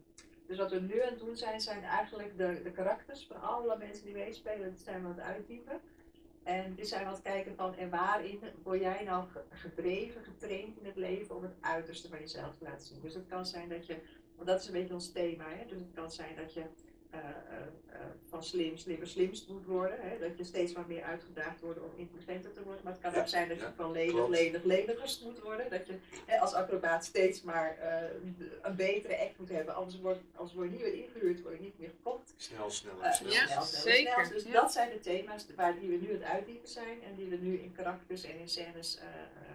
Dus 0.47 0.57
wat 0.57 0.71
we 0.71 0.79
nu 0.79 1.01
aan 1.01 1.09
het 1.09 1.19
doen 1.19 1.35
zijn, 1.35 1.61
zijn 1.61 1.83
eigenlijk 1.83 2.37
de, 2.37 2.61
de 2.63 2.71
karakters 2.71 3.25
van 3.27 3.41
alle 3.41 3.77
mensen 3.77 4.05
die 4.05 4.13
meespelen, 4.13 4.69
dat 4.71 4.79
zijn 4.79 5.01
we 5.01 5.07
aan 5.07 5.13
het 5.15 5.23
uitdiepen. 5.23 5.81
En 6.43 6.75
die 6.75 6.85
zijn 6.85 7.01
we 7.01 7.07
aan 7.07 7.13
het 7.13 7.23
kijken 7.23 7.55
van, 7.55 7.75
en 7.75 7.89
waarin 7.89 8.39
word 8.63 8.79
jij 8.79 9.03
nou 9.03 9.27
ge- 9.29 9.43
gedreven, 9.49 10.23
getraind 10.23 10.77
in 10.77 10.85
het 10.85 10.95
leven 10.95 11.35
om 11.35 11.43
het 11.43 11.55
uiterste 11.59 12.09
van 12.09 12.19
jezelf 12.19 12.57
te 12.57 12.63
laten 12.63 12.87
zien. 12.87 13.01
Dus 13.01 13.13
het 13.13 13.27
kan 13.27 13.45
zijn 13.45 13.69
dat 13.69 13.85
je, 13.85 13.97
want 14.35 14.47
dat 14.47 14.59
is 14.61 14.67
een 14.67 14.73
beetje 14.73 14.93
ons 14.93 15.11
thema, 15.11 15.49
hè? 15.49 15.65
dus 15.65 15.79
het 15.79 15.93
kan 15.93 16.11
zijn 16.11 16.35
dat 16.35 16.53
je 16.53 16.63
van 18.29 18.43
slim, 18.43 18.77
slimmer, 18.77 19.07
slimst 19.07 19.47
moet 19.47 19.65
worden. 19.65 19.97
Hè? 20.01 20.19
Dat 20.19 20.37
je 20.37 20.43
steeds 20.43 20.73
maar 20.73 20.85
meer 20.87 21.03
uitgedaagd 21.03 21.59
wordt 21.61 21.79
om 21.79 21.89
intelligenter 21.95 22.53
te 22.53 22.63
worden. 22.63 22.83
Maar 22.83 22.93
het 22.93 23.01
kan 23.01 23.11
Ja, 23.13 23.19
ook 23.19 23.27
zijn 23.27 23.47
dat 23.49 23.57
je 23.59 23.67
van 23.75 23.91
lenig, 23.91 24.13
klopt. 24.13 24.29
lenig, 24.29 24.63
lenigst 24.63 25.23
moet 25.23 25.39
worden. 25.41 25.69
Dat 25.69 25.87
je 25.87 25.93
hè, 26.25 26.39
als 26.39 26.53
acrobaat 26.53 27.05
steeds 27.05 27.41
maar 27.41 27.77
eh, 27.77 28.09
een 28.61 28.75
betere 28.75 29.19
act 29.19 29.37
moet 29.39 29.49
hebben. 29.49 29.75
Anders 29.75 29.99
word, 29.99 30.17
anders 30.35 30.55
word 30.55 30.67
je 30.69 30.73
niet 30.75 30.83
meer 30.83 30.93
ingehuurd, 30.93 31.41
word 31.41 31.55
je 31.55 31.61
niet 31.61 31.79
meer 31.79 31.89
gekocht. 31.89 32.33
Snel, 32.37 32.69
snel, 32.69 33.03
Eh, 33.03 33.11
snel. 33.13 33.31
Ja, 33.31 33.45
snel, 33.45 33.61
snel, 33.63 33.81
zeker, 33.93 34.25
snel. 34.25 34.29
Dus 34.29 34.43
ja. 34.43 34.51
dat 34.51 34.71
zijn 34.71 34.89
de 34.89 34.99
thema's 34.99 35.45
waar 35.55 35.79
die 35.79 35.89
we 35.89 35.95
nu 35.95 36.07
aan 36.07 36.13
het 36.13 36.23
uitdiepen 36.23 36.69
zijn. 36.69 37.03
En 37.03 37.15
die 37.15 37.27
we 37.27 37.35
nu 37.35 37.57
in 37.57 37.71
karakters 37.71 38.23
en 38.23 38.39
in 38.39 38.49
scènes 38.49 38.97
eh, 38.97 39.05
eh, 39.05 39.50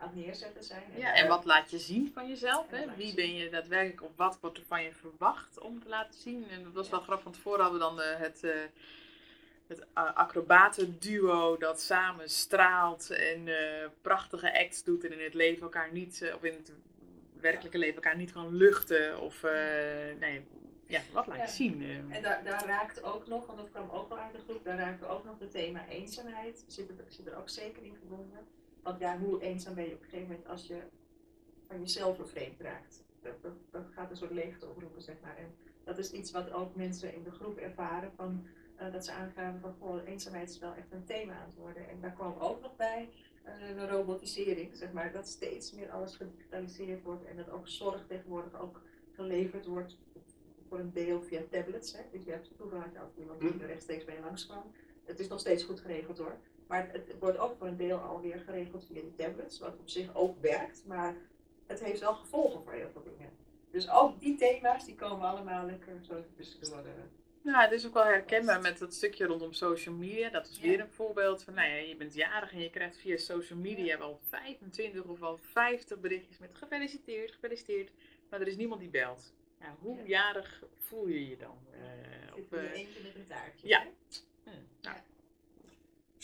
aan 0.00 0.08
het 0.08 0.16
neerzetten 0.16 0.64
zijn. 0.64 0.82
Ja, 0.96 1.14
en 1.14 1.28
wat 1.28 1.44
laat 1.44 1.70
je 1.70 1.78
zien 1.78 2.10
van 2.14 2.28
jezelf? 2.28 2.72
En 2.72 2.88
Hè? 2.88 2.96
Wie 2.96 3.14
ben 3.14 3.34
je 3.34 3.50
daadwerkelijk 3.50 4.02
of 4.02 4.10
wat 4.16 4.38
wordt 4.40 4.58
er 4.58 4.64
van 4.66 4.82
je 4.82 4.92
verwacht 4.92 5.58
om 5.58 5.82
te 5.82 5.88
laten 5.88 6.20
zien? 6.20 6.48
En 6.50 6.62
dat 6.62 6.72
was 6.72 6.88
wel 6.88 7.00
grappig, 7.00 7.24
want 7.24 7.36
tevoren 7.36 7.60
hadden 7.60 7.78
we 7.80 7.86
dan 7.86 8.00
eh, 8.00 8.18
het, 8.18 8.44
eh 8.44 8.50
het 9.66 9.86
acrobatenduo 9.94 11.56
dat 11.56 11.80
samen 11.80 12.30
straalt 12.30 13.10
en 13.10 13.48
eh, 13.48 13.88
prachtige 14.02 14.58
acts 14.58 14.84
doet 14.84 15.04
en 15.04 15.12
in 15.12 15.24
het 15.24 15.34
leven 15.34 15.62
elkaar 15.62 15.92
niet, 15.92 16.32
of 16.34 16.42
in 16.44 16.52
het 16.52 16.72
werkelijke 17.40 17.78
leven 17.78 17.94
elkaar 17.94 18.16
niet 18.16 18.32
kan 18.32 18.54
luchten. 18.54 19.20
Of 19.20 19.42
eh, 19.44 19.52
nee, 20.20 20.46
ja, 20.86 21.00
wat 21.12 21.26
laat 21.26 21.36
Ja. 21.36 21.42
je 21.42 21.50
zien? 21.50 22.06
En 22.10 22.22
daar, 22.22 22.44
daar 22.44 22.66
raakt 22.66 23.02
ook 23.02 23.26
nog, 23.26 23.46
want 23.46 23.58
dat 23.58 23.70
kwam 23.70 23.90
ook 23.90 24.08
wel 24.08 24.18
uit 24.18 24.32
de 24.32 24.38
groep, 24.38 24.64
daar 24.64 24.78
raakt 24.78 25.04
ook 25.04 25.24
nog 25.24 25.38
het 25.38 25.50
thema 25.50 25.86
eenzaamheid. 25.88 26.64
Zit 26.66 26.88
er, 26.88 26.94
zit 27.08 27.26
er 27.26 27.36
ook 27.36 27.48
zeker 27.48 27.82
in 27.84 27.96
verbonden. 27.98 28.46
Want 28.82 28.98
ja, 28.98 29.18
hoe 29.18 29.42
eenzaam 29.42 29.74
ben 29.74 29.84
je 29.84 29.94
op 29.94 30.02
een 30.02 30.08
gegeven 30.08 30.28
moment 30.28 30.48
als 30.48 30.66
je 30.66 30.82
van 31.66 31.80
jezelf 31.80 32.16
vervreemd 32.16 32.60
raakt? 32.60 33.04
Dat, 33.22 33.42
dat, 33.42 33.52
dat 33.70 33.86
gaat 33.90 34.10
een 34.10 34.16
soort 34.16 34.30
leegte 34.30 34.66
oproepen, 34.66 35.02
zeg 35.02 35.16
maar. 35.22 35.36
En 35.36 35.54
dat 35.84 35.98
is 35.98 36.10
iets 36.10 36.30
wat 36.30 36.52
ook 36.52 36.74
mensen 36.74 37.14
in 37.14 37.22
de 37.22 37.30
groep 37.30 37.56
ervaren, 37.56 38.12
van, 38.16 38.46
eh, 38.76 38.92
dat 38.92 39.04
ze 39.04 39.12
aangaven 39.12 39.60
van, 39.60 39.74
goh, 39.78 40.08
eenzaamheid 40.08 40.50
is 40.50 40.58
wel 40.58 40.74
echt 40.74 40.92
een 40.92 41.04
thema 41.04 41.34
aan 41.34 41.46
het 41.46 41.54
worden. 41.54 41.88
En 41.88 42.00
daar 42.00 42.12
kwam 42.12 42.38
ook 42.38 42.60
nog 42.60 42.76
bij 42.76 43.08
eh, 43.42 43.74
de 43.74 43.88
robotisering, 43.88 44.76
zeg 44.76 44.92
maar, 44.92 45.12
dat 45.12 45.28
steeds 45.28 45.72
meer 45.72 45.90
alles 45.90 46.16
gedigitaliseerd 46.16 47.02
wordt 47.02 47.24
en 47.24 47.36
dat 47.36 47.50
ook 47.50 47.68
zorg 47.68 48.06
tegenwoordig 48.06 48.60
ook 48.60 48.82
geleverd 49.12 49.66
wordt 49.66 49.98
voor 50.68 50.78
een 50.78 50.92
deel 50.92 51.22
via 51.22 51.42
tablets. 51.50 51.92
Hè. 51.92 52.02
Dus 52.12 52.24
je 52.24 52.30
hebt 52.30 52.50
vroeger 52.56 52.78
had 52.78 52.92
je 52.92 52.98
altijd 52.98 53.18
iemand 53.18 53.40
die 53.40 53.50
er 53.50 53.66
rechtstreeks 53.66 54.04
bij 54.04 54.14
je 54.14 54.20
langskwam. 54.20 54.62
Het 55.04 55.20
is 55.20 55.28
nog 55.28 55.40
steeds 55.40 55.62
goed 55.62 55.80
geregeld 55.80 56.18
hoor. 56.18 56.36
Maar 56.70 56.88
het, 56.92 57.18
wordt 57.18 57.38
ook 57.38 57.56
voor 57.58 57.66
een 57.66 57.76
deel 57.76 57.98
alweer 57.98 58.38
geregeld 58.38 58.86
via 58.86 59.00
die 59.00 59.14
tablets, 59.14 59.58
wat 59.58 59.78
op 59.78 59.88
zich 59.88 60.14
ook 60.14 60.40
werkt, 60.40 60.82
maar 60.86 61.16
het 61.66 61.80
heeft 61.84 62.00
wel 62.00 62.14
gevolgen 62.14 62.62
voor 62.62 62.72
heel 62.72 62.90
veel 62.92 63.02
dingen. 63.02 63.30
Dus 63.70 63.90
ook 63.90 64.20
die 64.20 64.36
thema's 64.36 64.84
die 64.84 64.94
komen 64.94 65.28
allemaal 65.28 65.66
lekker 65.66 65.98
zo 66.02 66.24
tussendoor. 66.36 66.78
eh. 66.78 66.92
Ja, 67.42 67.60
het 67.62 67.72
is 67.72 67.86
ook 67.86 67.92
wel 67.94 68.04
herkenbaar 68.04 68.60
met 68.60 68.78
dat 68.78 68.94
stukje 68.94 69.26
rondom 69.26 69.52
social 69.52 69.94
media. 69.94 70.30
Dat 70.30 70.46
is 70.48 70.56
Ja. 70.56 70.62
weer 70.62 70.80
een 70.80 70.90
voorbeeld 70.90 71.42
van, 71.42 71.54
nou 71.54 71.68
ja, 71.68 71.74
je 71.76 71.96
bent 71.96 72.14
jarig 72.14 72.52
en 72.52 72.60
je 72.60 72.70
krijgt 72.70 72.96
via 72.96 73.16
social 73.16 73.58
media 73.58 73.98
wel 73.98 74.20
25 74.28 75.04
of 75.04 75.18
wel 75.18 75.38
50 75.38 75.98
berichtjes 76.00 76.38
met 76.38 76.50
gefeliciteerd, 76.54 77.32
gefeliciteerd. 77.32 77.90
Maar 78.30 78.40
er 78.40 78.46
is 78.46 78.56
niemand 78.56 78.80
die 78.80 78.90
belt. 78.90 79.34
Ja, 79.60 79.76
hoe 79.80 79.96
Ja. 79.96 80.02
jarig 80.06 80.62
voel 80.78 81.06
je 81.08 81.28
je 81.28 81.36
dan? 81.36 81.58
Zit 82.34 82.44
of, 82.44 82.52
er 82.52 82.64
eh, 82.64 82.72
eentje 82.78 83.02
met 83.02 83.14
een 83.14 83.26
taartje. 83.26 83.68
ja. 83.68 83.80
hè? 83.80 83.88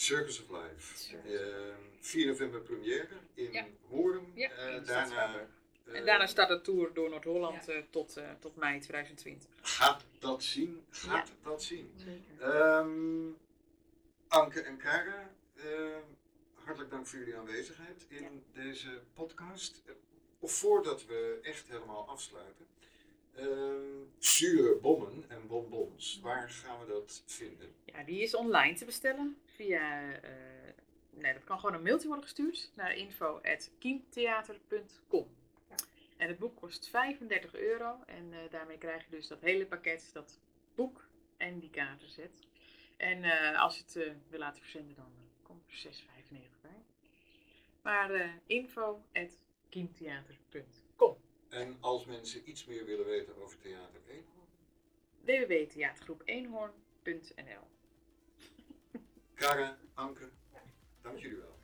Circus 0.00 0.42
of 0.42 0.50
Life. 0.50 0.96
Circus. 0.98 1.40
Eh, 1.40 1.74
4 2.00 2.26
november 2.26 2.60
première 2.60 3.08
in 3.34 3.52
Ja. 3.52 3.66
Hoorn. 3.88 4.32
Ja, 4.34 4.50
Eh, 4.50 4.74
in 4.74 4.84
daarna, 4.84 5.34
eh, 5.34 5.94
En 5.98 6.04
daarna 6.06 6.26
start 6.26 6.48
de 6.48 6.60
tour 6.60 6.92
door 6.94 7.10
Noord-Holland 7.10 7.68
tot, 7.90 8.16
eh, 8.16 8.30
tot 8.40 8.56
mei 8.56 8.80
2020. 8.80 9.48
Gaat 9.62 10.04
dat 10.18 10.42
zien? 10.42 10.84
Gaat 10.90 11.30
dat 11.42 11.62
zien? 11.62 11.92
Ehm, 12.40 13.28
Anke 14.28 14.60
en 14.60 14.76
Kara, 14.76 15.30
eh, 15.54 15.64
hartelijk 16.54 16.90
dank 16.90 17.06
voor 17.06 17.18
jullie 17.18 17.36
aanwezigheid 17.36 18.06
in 18.08 18.42
deze 18.52 19.00
podcast. 19.14 19.82
Of 20.38 20.52
voordat 20.52 21.06
we 21.06 21.38
echt 21.42 21.68
helemaal 21.68 22.08
afsluiten. 22.08 22.66
ehm 23.34 24.04
zure 24.18 24.74
bommen 24.74 25.24
en 25.28 25.46
bonbons, 25.46 26.20
waar 26.22 26.50
gaan 26.50 26.80
we 26.80 26.86
dat 26.86 27.22
vinden? 27.26 27.74
Ja, 27.84 28.02
die 28.04 28.22
is 28.22 28.34
online 28.34 28.74
te 28.74 28.84
bestellen 28.84 29.36
via. 29.56 30.12
eh, 30.12 30.30
nee, 31.10 31.32
dat 31.32 31.44
kan 31.44 31.58
gewoon 31.60 31.74
een 31.74 31.82
mailtje 31.82 32.06
worden 32.06 32.24
gestuurd 32.24 32.70
naar 32.74 32.96
info.kiemtheater.com. 32.96 35.34
En 36.16 36.28
het 36.28 36.38
boek 36.38 36.56
kost 36.56 36.88
35 36.88 37.54
euro 37.54 38.02
en 38.06 38.32
eh, 38.32 38.38
daarmee 38.50 38.78
krijg 38.78 39.04
je 39.04 39.10
dus 39.10 39.28
dat 39.28 39.40
hele 39.40 39.66
pakket, 39.66 40.10
dat 40.12 40.40
boek 40.74 41.08
en 41.36 41.58
die 41.58 41.70
kaartenzet. 41.70 42.40
En 42.96 43.24
eh, 43.24 43.62
als 43.62 43.76
je 43.76 43.82
het 43.82 43.96
eh, 43.96 44.12
wil 44.28 44.38
laten 44.38 44.62
verzenden, 44.62 44.96
dan 44.96 45.12
komt 45.42 45.66
er 45.66 45.72
6,95 45.72 45.80
bij. 46.60 46.84
Maar 47.82 48.10
eh 48.10 48.30
info.kiemtheater.com 48.46 51.16
En 51.48 51.76
als 51.80 52.04
mensen 52.04 52.48
iets 52.48 52.64
meer 52.64 52.84
willen 52.84 53.06
weten 53.06 53.36
over 53.36 53.58
Theater 53.58 54.00
1, 54.08 54.24
www.theatergroepeenhoorn.nl 55.24 57.66
Kara, 59.36 59.76
Anke, 59.94 60.30
dank 61.02 61.18
jullie 61.18 61.36
wel. 61.38 61.58